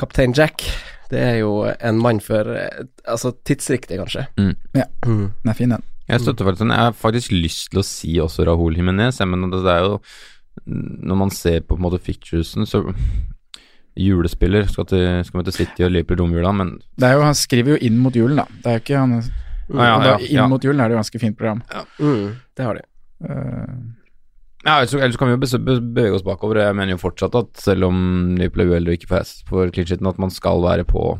kaptein 0.00 0.32
Jack, 0.36 0.64
det 1.12 1.20
er 1.20 1.34
jo 1.42 1.50
en 1.68 1.98
mann 2.00 2.20
for 2.24 2.48
eh, 2.56 2.86
Altså 3.06 3.34
tidsriktig, 3.44 3.98
kanskje. 4.00 4.26
Ja, 4.74 4.86
Mm. 5.04 5.32
den 5.42 5.50
er 5.50 5.54
fin, 5.58 5.68
den. 5.74 5.82
Jeg 6.08 6.20
støtter 6.20 6.44
faktisk 6.44 6.64
den. 6.64 6.70
Jeg 6.72 6.78
har 6.88 6.92
faktisk 6.96 7.32
lyst 7.32 7.70
til 7.70 7.80
å 7.80 7.84
si 7.84 8.14
også 8.20 8.46
Rahul 8.46 8.74
Jimenez, 8.76 9.20
men 9.26 9.50
det 9.50 9.60
er 9.66 9.84
jo 9.84 10.00
Når 10.66 11.16
man 11.16 11.30
ser 11.30 11.60
på, 11.60 11.74
på 11.74 11.76
en 11.76 11.82
måte 11.82 12.00
ficturesen, 12.00 12.66
så 12.66 12.82
Julespiller 13.96 14.64
skal, 14.72 14.86
til, 14.88 15.24
skal 15.24 15.40
møte 15.42 15.52
City 15.52 15.84
og 15.84 15.92
i 15.92 16.02
romjula, 16.16 16.52
men 16.56 16.78
Det 16.96 17.08
er 17.08 17.18
jo, 17.18 17.22
han 17.26 17.34
skriver 17.36 17.74
jo 17.74 17.78
inn 17.84 17.98
mot 18.00 18.14
julen, 18.16 18.36
da. 18.40 18.46
Det 18.62 18.66
er 18.70 18.78
jo 18.78 18.82
ikke 18.86 18.98
han 18.98 19.22
Ah, 19.72 19.84
ja, 19.84 20.04
ja, 20.04 20.16
ja, 20.20 20.42
Inn 20.44 20.50
mot 20.50 20.64
julen 20.64 20.80
er 20.80 20.88
det 20.90 20.96
jo 20.96 21.00
ganske 21.00 21.20
fint 21.22 21.36
program. 21.38 21.62
Mm, 22.00 22.32
det 22.56 22.64
har 22.66 22.74
de. 22.76 22.82
Eh, 23.24 23.74
Ja, 24.62 24.76
ellers, 24.78 24.94
ellers 24.94 25.16
kan 25.18 25.28
vi 25.28 25.34
jo 25.34 25.58
bevege 25.66 26.14
oss 26.14 26.22
bakover. 26.26 26.60
Jeg 26.62 26.76
mener 26.78 26.94
jo 26.94 27.00
fortsatt 27.02 27.34
at 27.38 27.62
selv 27.62 27.88
om 27.88 27.96
Liverpool 28.38 28.62
er 28.68 28.74
uheldig 28.76 28.92
og 28.92 28.98
ikke 29.00 29.10
får 29.10 29.22
hest 29.24 29.42
for 29.48 29.72
clean 29.74 29.88
sheeten, 29.90 30.06
at 30.10 30.20
man 30.22 30.30
skal 30.30 30.62
være 30.62 30.84
på 30.86 31.16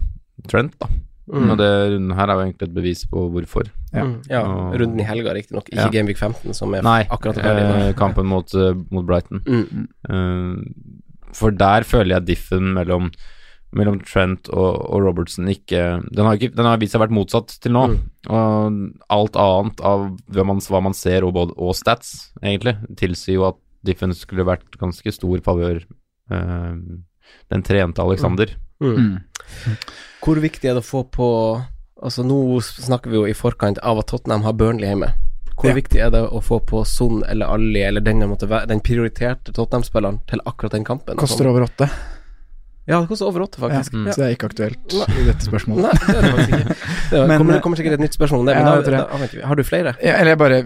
Trent, 0.50 0.74
da. 0.80 0.88
Mm. 1.32 1.50
Og 1.52 1.58
det 1.60 1.68
runden 1.92 2.14
her 2.18 2.30
er 2.30 2.34
jo 2.38 2.44
egentlig 2.44 2.66
et 2.68 2.74
bevis 2.74 3.02
på 3.10 3.20
hvorfor. 3.30 3.68
Ja. 3.92 4.04
Mm, 4.04 4.14
ja 4.30 4.40
Og- 4.42 4.74
runden 4.80 5.00
i 5.00 5.06
helga, 5.06 5.34
riktignok. 5.34 5.68
Ikke 5.70 5.84
Ja. 5.84 5.88
Gameweek 5.88 6.18
15, 6.18 6.54
som 6.54 6.74
er 6.74 6.82
Nei, 6.82 7.04
akkurat 7.04 7.36
ferdig 7.36 7.62
Nei, 7.68 7.88
eh, 7.88 7.92
kampen 7.94 8.26
mot, 8.26 8.54
eh, 8.54 8.74
mot 8.90 9.06
Brighton. 9.06 9.40
Mm. 9.46 9.88
Uh, 10.10 10.56
for 11.32 11.50
der 11.50 11.82
føler 11.82 12.16
jeg 12.18 12.26
diffen 12.26 12.74
mellom 12.74 13.12
mellom 13.76 14.00
Trent 14.04 14.50
og, 14.52 14.76
og 14.92 15.04
Robertson 15.06 15.48
ikke 15.48 15.82
den 16.12 16.26
har, 16.28 16.36
ikke 16.36 16.52
den 16.56 16.68
har 16.68 16.80
vist 16.80 16.94
seg 16.94 17.02
vært 17.04 17.14
motsatt 17.16 17.54
til 17.62 17.74
nå. 17.76 17.86
Og 18.28 18.78
alt 19.12 19.38
annet 19.40 19.82
av 19.86 20.06
hva 20.34 20.46
man, 20.48 20.60
hva 20.60 20.82
man 20.84 20.96
ser 20.96 21.26
og, 21.26 21.34
både, 21.36 21.56
og 21.56 21.76
stats, 21.78 22.32
egentlig, 22.42 22.76
tilsier 23.00 23.40
jo 23.40 23.48
at 23.48 23.60
diffen 23.86 24.14
skulle 24.14 24.46
vært 24.46 24.78
ganske 24.80 25.14
stor 25.14 25.42
favør 25.44 25.80
eh, 25.82 26.74
den 27.52 27.66
trente 27.66 28.04
Alexander. 28.04 28.54
Mm. 28.82 28.94
mm. 28.94 29.76
Hvor 30.22 30.38
viktig 30.42 30.70
er 30.70 30.76
det 30.76 30.84
å 30.84 30.86
få 30.86 31.04
på 31.10 31.28
Altså 32.02 32.24
Nå 32.26 32.58
snakker 32.62 33.12
vi 33.12 33.14
jo 33.14 33.28
i 33.30 33.34
forkant 33.36 33.78
av 33.86 34.00
at 34.00 34.08
Tottenham 34.10 34.42
har 34.42 34.56
Burnley 34.58 34.88
hjemme. 34.90 35.12
Hvor 35.54 35.70
Ja. 35.70 35.76
viktig 35.76 36.00
er 36.02 36.10
det 36.10 36.22
å 36.34 36.40
få 36.42 36.58
på 36.58 36.84
Son 36.84 37.22
eller 37.28 37.46
Ali 37.46 37.82
eller 37.82 38.00
den, 38.00 38.18
måtte 38.26 38.48
være, 38.48 38.66
den 38.66 38.80
prioriterte 38.80 39.52
Tottenham-spilleren 39.52 40.18
til 40.26 40.40
akkurat 40.44 40.72
den 40.72 40.84
kampen? 40.84 41.16
Koster 41.16 41.46
over 41.46 41.62
åtte, 41.68 41.88
Ja, 42.88 42.98
det 42.98 43.06
koster 43.12 43.28
over 43.28 43.44
åtte, 43.44 43.60
ja, 43.62 43.68
faktisk. 43.78 43.92
så 43.94 44.18
det 44.18 44.24
er 44.26 44.32
ikke 44.34 44.48
aktuelt 44.50 44.94
i 45.14 45.24
dette 45.28 45.44
spørsmålet. 45.46 45.84
Nei, 45.86 45.92
det 46.02 46.16
er 46.18 46.24
det 46.24 46.30
faktisk 46.32 46.54
ikke. 46.56 46.76
Det 47.12 47.20
Men, 47.30 47.38
kommer, 47.38 47.54
eh, 47.54 47.60
kommer 47.62 47.78
sikkert 47.78 47.94
et 47.94 48.00
nytt 48.02 48.16
spørsmål 48.16 48.40
om 48.42 48.48
det, 48.48 48.54
men 48.56 48.66
ja, 48.66 48.72
da, 48.72 48.80
det 48.82 49.36
da. 49.36 49.46
Har 49.46 49.54
du 49.54 49.62
flere? 49.68 49.92
Ja, 50.02 50.14
eller 50.18 50.38
bare, 50.40 50.58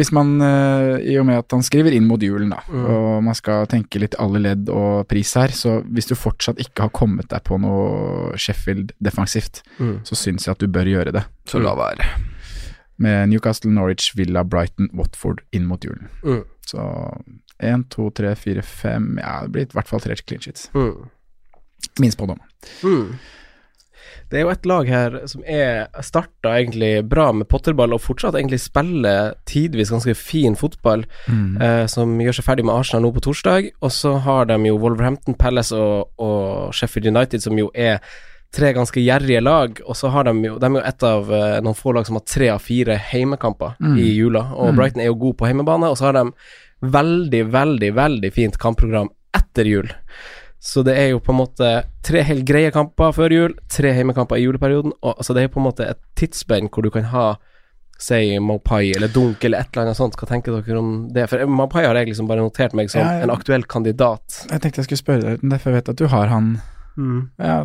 hvis 0.00 0.10
man, 0.16 0.32
eh, 0.42 0.96
i 1.12 1.14
og 1.20 1.26
med 1.28 1.38
at 1.44 1.54
han 1.54 1.62
skriver 1.62 1.94
inn 1.94 2.08
mot 2.10 2.18
julen, 2.26 2.50
da, 2.50 2.58
Mm. 2.66 2.86
og 2.90 3.22
man 3.28 3.34
skal 3.38 3.66
tenke 3.70 4.00
litt 4.02 4.16
alle 4.18 4.40
ledd 4.42 4.68
og 4.68 5.06
pris 5.08 5.30
her, 5.38 5.54
så 5.54 5.76
hvis 5.86 6.10
du 6.10 6.16
fortsatt 6.18 6.58
ikke 6.58 6.88
har 6.88 6.90
kommet 6.90 7.28
deg 7.30 7.44
på 7.46 7.60
noe 7.62 8.34
Sheffield 8.36 8.90
defensivt, 9.00 9.62
Mm. 9.78 10.00
så 10.02 10.18
syns 10.18 10.46
jeg 10.46 10.52
at 10.56 10.58
du 10.58 10.66
bør 10.66 10.90
gjøre 10.90 11.12
det. 11.12 11.24
Så 11.46 11.62
la 11.62 11.76
være. 11.78 12.02
Med 12.98 13.28
Newcastle, 13.30 13.70
Norwich, 13.70 14.10
Villa, 14.16 14.42
Brighton, 14.44 14.90
Watford 14.92 15.40
inn 15.52 15.66
mot 15.70 15.80
julen. 15.86 16.08
Mm. 16.24 16.42
Så 16.66 16.82
én, 17.62 17.84
to, 17.88 18.10
tre, 18.10 18.34
fire, 18.34 18.62
fem 18.62 19.18
Ja, 19.22 19.42
det 19.46 19.52
blir 19.52 19.62
i 19.62 19.72
hvert 19.72 19.88
fall 19.88 20.00
tre 20.00 20.14
clean 20.16 20.40
sheets. 20.42 20.68
Mm. 20.74 21.08
Min 22.00 22.12
spådom. 22.12 22.40
Mm. 22.84 23.18
Det 24.30 24.38
er 24.38 24.44
jo 24.44 24.50
et 24.52 24.66
lag 24.70 24.86
her 24.86 25.14
som 25.26 25.42
er 25.42 25.88
starta 26.06 26.52
egentlig 26.60 27.02
bra 27.10 27.32
med 27.34 27.48
potterball, 27.50 27.92
og 27.96 28.00
fortsatt 28.04 28.36
egentlig 28.38 28.60
spiller 28.62 29.32
tidvis 29.50 29.90
ganske 29.90 30.14
fin 30.14 30.54
fotball, 30.54 31.02
eh, 31.60 31.86
som 31.90 32.12
gjør 32.22 32.36
seg 32.38 32.46
ferdig 32.46 32.64
med 32.64 32.76
Arsenal 32.78 33.02
nå 33.02 33.10
på 33.16 33.24
torsdag. 33.26 33.72
Og 33.82 33.90
så 33.90 34.12
har 34.22 34.46
de 34.46 34.54
jo 34.68 34.78
Wolverhampton 34.78 35.34
Palace 35.34 35.74
og, 35.74 36.12
og 36.22 36.70
Sheffield 36.78 37.10
United, 37.10 37.42
som 37.42 37.58
jo 37.58 37.72
er 37.74 37.98
tre 38.54 38.72
ganske 38.74 39.02
gjerrige 39.02 39.42
lag, 39.42 39.80
og 39.86 39.94
så 39.98 40.08
har 40.10 40.24
de 40.26 40.32
jo 40.46 40.56
De 40.58 40.66
er 40.66 40.78
jo 40.78 40.86
et 40.86 41.02
av 41.06 41.28
eh, 41.34 41.60
noen 41.62 41.74
få 41.78 41.92
lag 41.94 42.06
som 42.06 42.16
har 42.18 42.24
tre 42.26 42.48
av 42.54 42.62
fire 42.62 42.96
heimekamper 43.10 43.76
Mm. 43.80 43.98
i 43.98 44.08
jula, 44.14 44.52
og 44.54 44.72
Mm. 44.72 44.76
Brighton 44.76 45.00
er 45.02 45.06
jo 45.10 45.14
god 45.26 45.36
på 45.38 45.46
heimebane, 45.46 45.90
og 45.90 45.96
så 45.98 46.06
har 46.06 46.12
de 46.12 46.30
veldig, 46.82 47.44
veldig, 47.50 47.94
veldig 47.94 48.32
fint 48.32 48.58
kampprogram 48.58 49.10
etter 49.34 49.64
jul. 49.66 49.90
Så 50.60 50.82
det 50.84 50.92
er 51.00 51.06
jo 51.14 51.22
på 51.24 51.32
en 51.32 51.40
måte 51.40 51.68
tre 52.04 52.22
helt 52.28 52.44
greie 52.48 52.70
kamper 52.74 53.14
før 53.16 53.32
jul, 53.32 53.54
tre 53.72 53.94
heimekamper 53.96 54.36
i 54.36 54.44
juleperioden, 54.44 54.92
og 55.00 55.14
altså 55.14 55.32
det 55.32 55.42
er 55.42 55.48
jo 55.48 55.54
på 55.54 55.62
en 55.62 55.68
måte 55.70 55.86
et 55.88 56.00
tidsspenn 56.20 56.68
hvor 56.68 56.84
du 56.84 56.92
kan 56.92 57.08
ha 57.14 57.30
Si 58.00 58.38
Mopai 58.40 58.94
eller 58.96 59.10
Dunk 59.12 59.44
eller 59.44 59.60
et 59.60 59.74
eller 59.74 59.90
annet 59.90 59.98
sånt. 59.98 60.14
Hva 60.16 60.24
tenker 60.28 60.54
dere 60.56 60.80
om 60.80 60.92
det? 61.12 61.26
For 61.28 61.44
Mopai 61.44 61.82
har 61.84 61.98
jeg 62.00 62.08
liksom 62.08 62.30
bare 62.30 62.40
notert 62.40 62.72
meg 62.76 62.88
som 62.88 63.02
Ja, 63.02 63.18
en 63.20 63.32
aktuell 63.32 63.66
kandidat. 63.68 64.38
Jeg 64.48 64.62
tenkte 64.62 64.80
jeg 64.80 64.88
skulle 64.88 65.02
spørre 65.02 65.24
deg, 65.26 65.42
men 65.42 65.52
derfor 65.52 65.76
vet 65.76 65.84
jeg 65.84 65.98
at 65.98 66.00
du 66.00 66.08
har 66.08 66.32
han 66.32 66.54
ja, 67.36 67.58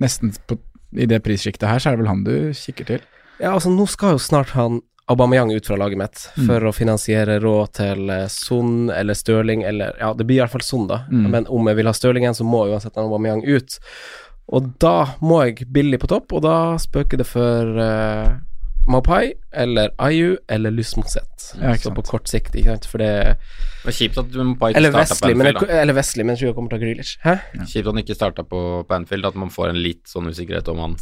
nesten 0.00 0.32
på, 0.48 0.56
i 0.96 1.08
det 1.08 1.20
prissjiktet 1.24 1.68
her, 1.68 1.80
så 1.80 1.90
er 1.90 1.96
det 1.96 2.04
vel 2.04 2.12
han 2.12 2.24
du 2.24 2.34
kikker 2.56 2.88
til? 2.94 3.04
Ja, 3.42 3.52
altså 3.52 3.72
nå 3.72 3.84
skal 3.90 4.16
jo 4.16 4.22
snart 4.22 4.54
han 4.56 4.80
Aubameyang 5.10 5.50
ut 5.52 5.66
fra 5.66 5.76
laget 5.76 5.98
mitt 5.98 6.28
Mm. 6.36 6.46
for 6.46 6.60
å 6.68 6.72
finansiere 6.72 7.40
råd 7.42 7.72
til 7.74 8.10
eh, 8.10 8.26
Son 8.28 8.90
eller 8.90 9.14
Stirling 9.18 9.62
eller 9.66 9.96
Ja, 10.00 10.12
det 10.14 10.24
blir 10.26 10.36
i 10.36 10.40
hvert 10.44 10.52
fall 10.54 10.62
Son, 10.62 10.86
da. 10.86 11.02
Mm. 11.10 11.30
Men 11.30 11.46
om 11.50 11.66
jeg 11.66 11.76
vil 11.76 11.86
ha 11.86 11.92
Stirling 11.92 12.22
igjen, 12.24 12.34
så 12.38 12.44
må 12.46 12.66
uansett 12.70 12.94
han 12.96 13.04
Aubameyang 13.10 13.42
ut. 13.44 13.78
Og 14.52 14.72
da 14.78 15.16
må 15.20 15.42
jeg 15.46 15.66
billig 15.72 15.98
på 16.00 16.08
topp, 16.10 16.32
og 16.32 16.42
da 16.42 16.76
spøker 16.78 17.16
det 17.18 17.26
for 17.26 17.76
uh, 17.78 18.32
Mapai 18.90 19.34
eller 19.54 19.90
Ayu 20.02 20.36
eller 20.50 20.70
Lysmoset. 20.74 21.52
Ja, 21.60 21.74
så 21.78 21.92
på 21.94 22.02
kort 22.06 22.26
sikt, 22.28 22.54
ikke 22.58 22.72
sant, 22.74 22.86
for 22.90 22.98
det 22.98 23.12
Det 23.36 23.84
var 23.86 23.92
kjipt 23.98 24.18
at 24.18 24.30
du 24.32 24.40
bare 24.58 24.72
ikke 24.72 24.76
Eller 24.80 24.90
starta 24.92 25.14
på 25.20 25.30
Anfield. 25.30 25.60
da. 25.60 25.66
eller 25.82 25.94
Wesley, 25.94 26.24
men 26.24 26.34
jeg 26.36 26.40
tror 26.42 26.48
jeg 26.50 26.56
kommer 26.56 26.70
til 26.70 26.78
å 26.78 26.80
ha 26.80 26.86
Grealish. 26.86 27.18
Hæ? 27.22 27.34
Kjipt 27.66 27.86
at 27.86 27.92
han 27.94 28.02
ikke 28.02 28.14
starta 28.18 28.42
på, 28.46 28.60
på 28.88 28.94
Anfield, 28.94 29.24
at 29.26 29.34
man 29.38 29.50
får 29.50 29.68
en 29.70 29.82
litt 29.82 30.04
sånn 30.10 30.26
usikkerhet 30.30 30.68
om 30.74 30.78
han 30.86 30.96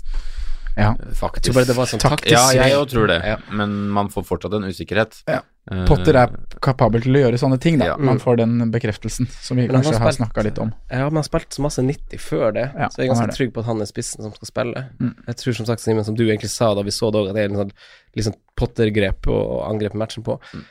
Ja. 0.76 0.94
faktisk 1.14 1.44
Jeg 1.46 1.52
tror 1.52 1.54
bare 1.60 1.68
det 1.70 1.76
var 1.76 1.88
sånn 1.90 2.02
taktisk 2.02 2.32
Ja, 2.32 2.44
jeg 2.54 2.76
òg 2.78 2.88
tror 2.92 3.06
det, 3.10 3.20
Ja. 3.24 3.36
men 3.50 3.88
man 3.90 4.08
får 4.08 4.24
fortsatt 4.24 4.54
en 4.54 4.68
usikkerhet. 4.70 5.22
Ja. 5.28 5.40
Eh, 5.70 5.84
Potter 5.86 6.16
er 6.16 6.30
kapabel 6.62 7.02
til 7.02 7.14
å 7.14 7.22
gjøre 7.24 7.38
sånne 7.38 7.60
ting, 7.60 7.78
da. 7.78 7.86
Ja. 7.92 7.96
Man 7.96 8.18
får 8.18 8.38
den 8.38 8.70
bekreftelsen 8.72 9.28
som 9.30 9.56
vi 9.56 9.66
Men 9.66 9.82
kanskje 9.82 9.98
har 9.98 10.06
har 10.08 10.12
snakka 10.12 10.42
litt 10.44 10.58
om. 10.58 10.72
Ja, 10.90 11.04
men 11.10 11.16
han 11.16 11.22
har 11.22 11.28
spilt 11.28 11.50
så 11.50 11.62
masse 11.62 11.82
90 11.82 12.18
før 12.18 12.52
det, 12.54 12.72
Ja, 12.74 12.88
så 12.88 13.02
jeg 13.02 13.10
er 13.10 13.14
ganske 13.14 13.36
trygg 13.36 13.52
på 13.52 13.60
at 13.60 13.66
han 13.66 13.80
er 13.80 13.86
spissen 13.86 14.22
som 14.22 14.32
skal 14.32 14.46
spille. 14.48 14.86
Mm. 14.98 15.14
Jeg 15.26 15.36
tror 15.36 15.54
som 15.54 15.66
sagt, 15.66 15.80
Simen, 15.80 16.04
som 16.04 16.14
du 16.14 16.24
egentlig 16.26 16.50
sa 16.50 16.74
da 16.74 16.82
vi 16.82 16.90
så 16.90 17.12
det 17.12 17.20
òg, 17.20 17.28
at 17.30 17.34
det 17.34 17.44
er 17.44 17.50
en 17.54 17.66
sånn 17.66 17.72
liksom 18.16 18.34
Potter-grep 18.56 19.26
å 19.26 19.68
angripe 19.68 19.94
matchen 19.94 20.22
på. 20.22 20.40
Mm. 20.54 20.64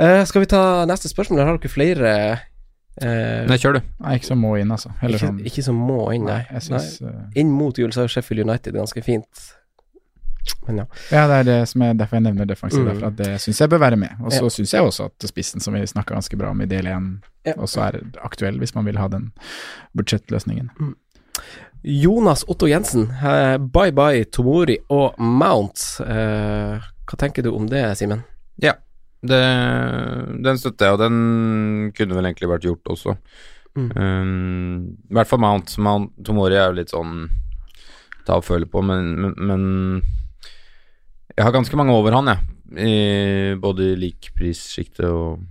Uh, 0.00 0.24
skal 0.24 0.40
vi 0.40 0.46
ta 0.46 0.84
neste 0.88 1.08
spørsmål, 1.12 1.44
har 1.44 1.58
dere 1.58 1.68
flere 1.68 2.40
eh, 3.00 3.46
Nei, 3.48 3.56
kjør 3.58 3.78
du. 3.78 3.80
Nei, 4.04 4.16
ikke 4.18 4.26
som 4.26 4.38
må 4.42 4.52
inn, 4.60 4.70
altså. 4.70 4.90
Ikke, 5.02 5.18
sånn 5.22 5.40
ikke 5.46 5.62
som 5.64 5.76
må 5.76 6.12
inn, 6.14 6.24
nei. 6.28 6.42
nei, 6.50 6.60
syns 6.60 7.00
eh, 7.02 7.08
nei. 7.10 7.26
Inn 7.42 7.50
mot 7.50 7.78
jul 7.78 7.90
så 7.92 8.04
er 8.04 8.08
Sheffield 8.12 8.44
United 8.48 8.74
ganske 8.74 9.02
fint. 9.02 9.48
Men 10.66 10.78
ja. 10.82 10.84
Ja, 11.12 11.26
det 11.30 11.34
er 11.40 11.44
det 11.46 11.68
som 11.70 11.82
er 11.86 11.94
derfor 11.94 12.16
jeg 12.18 12.24
nevner 12.26 12.46
defensiv, 12.50 12.82
Mm. 12.84 13.04
at 13.06 13.16
det 13.16 13.40
syns 13.40 13.60
jeg 13.62 13.70
bør 13.70 13.78
være 13.78 13.96
med. 13.96 14.10
Og 14.24 14.32
så 14.32 14.42
Ja. 14.42 14.48
syns 14.50 14.72
jeg 14.74 14.82
også 14.82 15.04
at 15.06 15.28
spissen, 15.28 15.60
som 15.60 15.74
vi 15.74 15.80
snakka 15.86 16.14
ganske 16.14 16.36
bra 16.36 16.50
om 16.50 16.60
i 16.60 16.66
del 16.66 16.84
én, 16.84 17.22
Ja. 17.46 17.54
også 17.54 17.80
er 17.86 18.00
aktuell 18.24 18.58
hvis 18.58 18.74
man 18.74 18.84
vil 18.84 18.96
ha 18.98 19.06
den 19.08 19.32
budsjettløsningen. 19.96 20.70
Jonas 21.84 22.44
Otto 22.48 22.66
Jensen, 22.66 23.10
eh, 23.10 23.56
bye 23.58 23.90
bye 23.92 24.24
Tomori 24.24 24.78
og 24.90 25.14
Mount. 25.18 26.00
Eh, 26.00 26.78
hva 27.06 27.16
tenker 27.18 27.42
du 27.42 27.52
om 27.54 27.66
det, 27.66 27.96
Simen? 27.98 28.24
Ja, 28.58 28.74
det, 29.22 29.42
den 30.44 30.58
støtter 30.58 30.88
jeg, 30.88 30.96
og 30.96 31.02
den 31.02 31.92
kunne 31.96 32.16
vel 32.18 32.28
egentlig 32.28 32.50
vært 32.50 32.66
gjort 32.66 32.92
også. 32.94 33.14
Mm. 33.78 33.88
Um, 33.96 34.80
I 35.08 35.16
hvert 35.16 35.30
fall 35.30 35.40
Mount. 35.40 35.76
Mount 35.80 36.12
Tomori 36.26 36.58
er 36.58 36.68
jo 36.68 36.78
litt 36.80 36.92
sånn 36.92 37.28
ta 38.26 38.36
og 38.38 38.44
føle 38.46 38.68
på, 38.70 38.82
men, 38.86 39.14
men, 39.18 39.32
men 39.38 39.62
jeg 41.32 41.46
har 41.46 41.54
ganske 41.54 41.78
mange 41.78 41.94
over 41.96 42.14
han, 42.18 42.30
jeg. 42.32 42.48
I, 42.72 42.92
både 43.60 43.90
i 43.92 43.96
likprissjiktet 44.00 45.04
og 45.04 45.42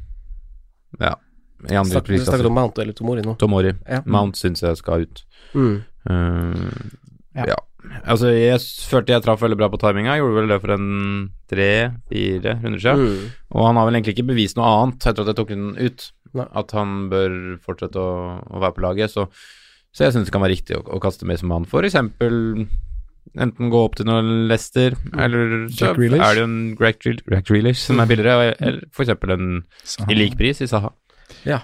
ja, 0.97 1.11
i 1.69 1.75
andre 1.77 1.99
Snakker, 1.99 2.23
snakker 2.25 2.47
du 2.47 2.49
om 2.49 2.55
Mount 2.57 2.79
eller 2.81 2.95
Tomori 2.97 3.21
nå? 3.25 3.35
Tomori. 3.39 3.75
Ja. 3.85 3.99
Mount 4.09 4.39
syns 4.39 4.63
jeg 4.65 4.79
skal 4.79 5.05
ut. 5.05 5.23
Mm. 5.53 5.75
Uh, 6.09 6.97
Ja. 7.31 7.45
ja. 7.53 7.55
Altså, 8.05 8.29
jeg 8.33 8.59
følte 8.89 9.15
jeg 9.15 9.23
traff 9.25 9.41
veldig 9.41 9.57
bra 9.59 9.69
på 9.73 9.79
timinga. 9.81 10.17
Gjorde 10.19 10.37
vel 10.37 10.51
det 10.51 10.59
for 10.63 10.73
en 10.75 10.89
tre-fire 11.51 12.53
runder 12.61 12.81
siden. 12.83 13.07
Mm. 13.07 13.31
Og 13.55 13.65
han 13.67 13.79
har 13.79 13.87
vel 13.89 13.97
egentlig 13.99 14.15
ikke 14.17 14.29
bevist 14.31 14.59
noe 14.59 14.69
annet 14.69 15.07
etter 15.09 15.23
at 15.25 15.31
jeg 15.33 15.39
tok 15.41 15.53
den 15.55 15.71
ut. 15.79 16.07
Nei. 16.37 16.45
At 16.61 16.71
han 16.77 16.93
bør 17.11 17.33
fortsette 17.65 17.99
å, 17.99 18.13
å 18.45 18.61
være 18.63 18.77
på 18.77 18.85
laget. 18.85 19.11
Så, 19.13 19.27
så 19.91 20.05
jeg 20.05 20.15
syns 20.15 20.29
det 20.29 20.35
kan 20.35 20.43
være 20.45 20.55
riktig 20.55 20.77
å, 20.77 20.85
å 20.85 21.01
kaste 21.03 21.27
med 21.27 21.41
som 21.41 21.51
han. 21.55 21.67
Eksempel 21.67 22.39
enten 23.39 23.69
gå 23.71 23.81
opp 23.85 23.95
til 23.99 24.07
noen 24.09 24.47
Lester, 24.49 24.95
eller 25.15 25.67
så 25.71 25.91
Jack 25.91 25.99
Grealish. 25.99 26.23
er 26.25 26.39
det 26.39 26.45
en 26.47 26.55
Greg 26.75 26.97
Greal- 26.99 27.43
Grealish 27.47 27.83
som 27.85 28.01
er 28.03 28.09
billigere, 28.09 28.55
eller 28.59 28.81
eksempel 28.91 29.35
en 29.35 29.45
i 30.09 30.17
lik 30.17 30.35
pris 30.39 30.59
i 30.63 30.67
Saha. 30.67 30.91
Ja. 31.47 31.61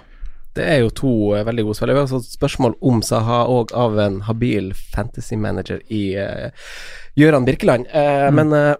Det 0.58 0.66
er 0.66 0.82
jo 0.82 0.90
to 0.90 1.12
uh, 1.36 1.44
veldig 1.46 1.64
gode 1.68 1.78
spillere. 1.78 2.00
Vi 2.00 2.04
har 2.06 2.10
fått 2.12 2.32
spørsmål 2.34 2.76
om 2.90 3.00
Saha 3.06 3.44
og 3.50 3.72
av 3.76 3.98
en 4.02 4.20
habil 4.26 4.72
fantasy 4.74 5.38
manager 5.38 5.80
i 5.94 6.02
uh, 6.18 6.50
Gøran 7.18 7.46
Birkeland. 7.46 7.88
Mm. 7.90 8.34
Men 8.34 8.52
eh, 8.54 8.74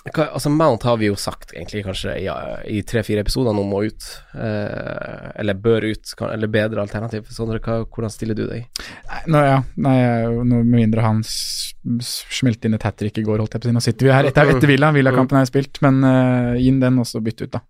hva, 0.00 0.30
altså 0.32 0.48
Mount 0.48 0.84
har 0.88 0.96
vi 0.96 1.10
jo 1.10 1.16
sagt 1.20 1.50
egentlig 1.52 1.82
kanskje 1.84 2.14
i, 2.22 2.28
i 2.72 2.78
tre-fire 2.88 3.20
episoder 3.20 3.52
nå 3.52 3.64
må 3.68 3.82
ut. 3.84 4.06
Eh, 4.32 5.26
eller 5.42 5.58
bør 5.60 5.90
ut, 5.90 6.12
kan, 6.16 6.32
eller 6.32 6.48
bedre 6.52 6.80
alternativ. 6.80 7.28
Sondre, 7.34 7.60
hva, 7.60 7.82
hvordan 7.84 8.12
stiller 8.12 8.38
du 8.38 8.46
deg? 8.48 8.64
Nei, 9.10 9.20
nå, 9.34 9.42
ja, 9.44 9.58
nei, 9.84 9.98
nå, 10.40 10.62
med 10.62 10.78
mindre 10.78 11.04
han 11.04 11.20
smelte 11.24 12.68
inn 12.68 12.78
et 12.78 12.86
hat 12.88 12.96
trick 13.00 13.20
i 13.20 13.24
går, 13.26 13.42
holdt 13.42 13.58
jeg 13.58 13.60
på 13.60 13.68
å 13.68 13.70
si. 13.70 13.76
Nå 13.76 13.84
sitter 13.84 14.08
vi 14.08 14.14
her 14.14 14.30
etter, 14.30 14.54
etter 14.54 14.72
Villa, 14.72 14.90
Villa-kampen 14.96 15.40
er 15.40 15.48
spilt, 15.48 15.82
men 15.84 16.00
uh, 16.04 16.56
inn 16.60 16.80
den 16.80 17.00
og 17.00 17.08
så 17.08 17.20
bytte 17.24 17.48
ut, 17.48 17.58
da. 17.58 17.62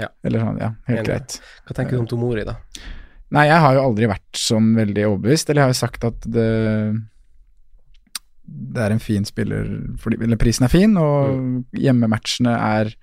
Ja. 0.00 0.08
Eller 0.24 0.44
sånn, 0.44 0.62
ja, 0.64 0.72
helt 0.88 1.02
Enig. 1.02 1.06
greit. 1.10 1.38
Hva 1.68 1.76
tenker 1.76 1.96
du 1.96 2.02
om 2.02 2.08
Tomori, 2.08 2.48
da? 2.48 2.56
Nei, 3.36 3.44
jeg 3.50 3.60
har 3.60 3.76
jo 3.76 3.84
aldri 3.90 4.08
vært 4.08 4.40
sånn 4.40 4.72
veldig 4.76 5.06
overbevist, 5.10 5.50
eller 5.50 5.62
jeg 5.62 5.68
har 5.68 5.76
jo 5.76 5.80
sagt 5.84 6.08
at 6.08 6.28
det 6.32 6.50
det 8.48 8.80
er 8.84 8.94
en 8.94 9.02
fin 9.02 9.24
spiller 9.28 9.66
fordi 10.00 10.18
eller 10.24 10.36
prisen 10.40 10.64
er 10.64 10.72
fin, 10.72 10.96
og 10.96 11.64
hjemmematchene 11.76 12.54
er 12.56 12.94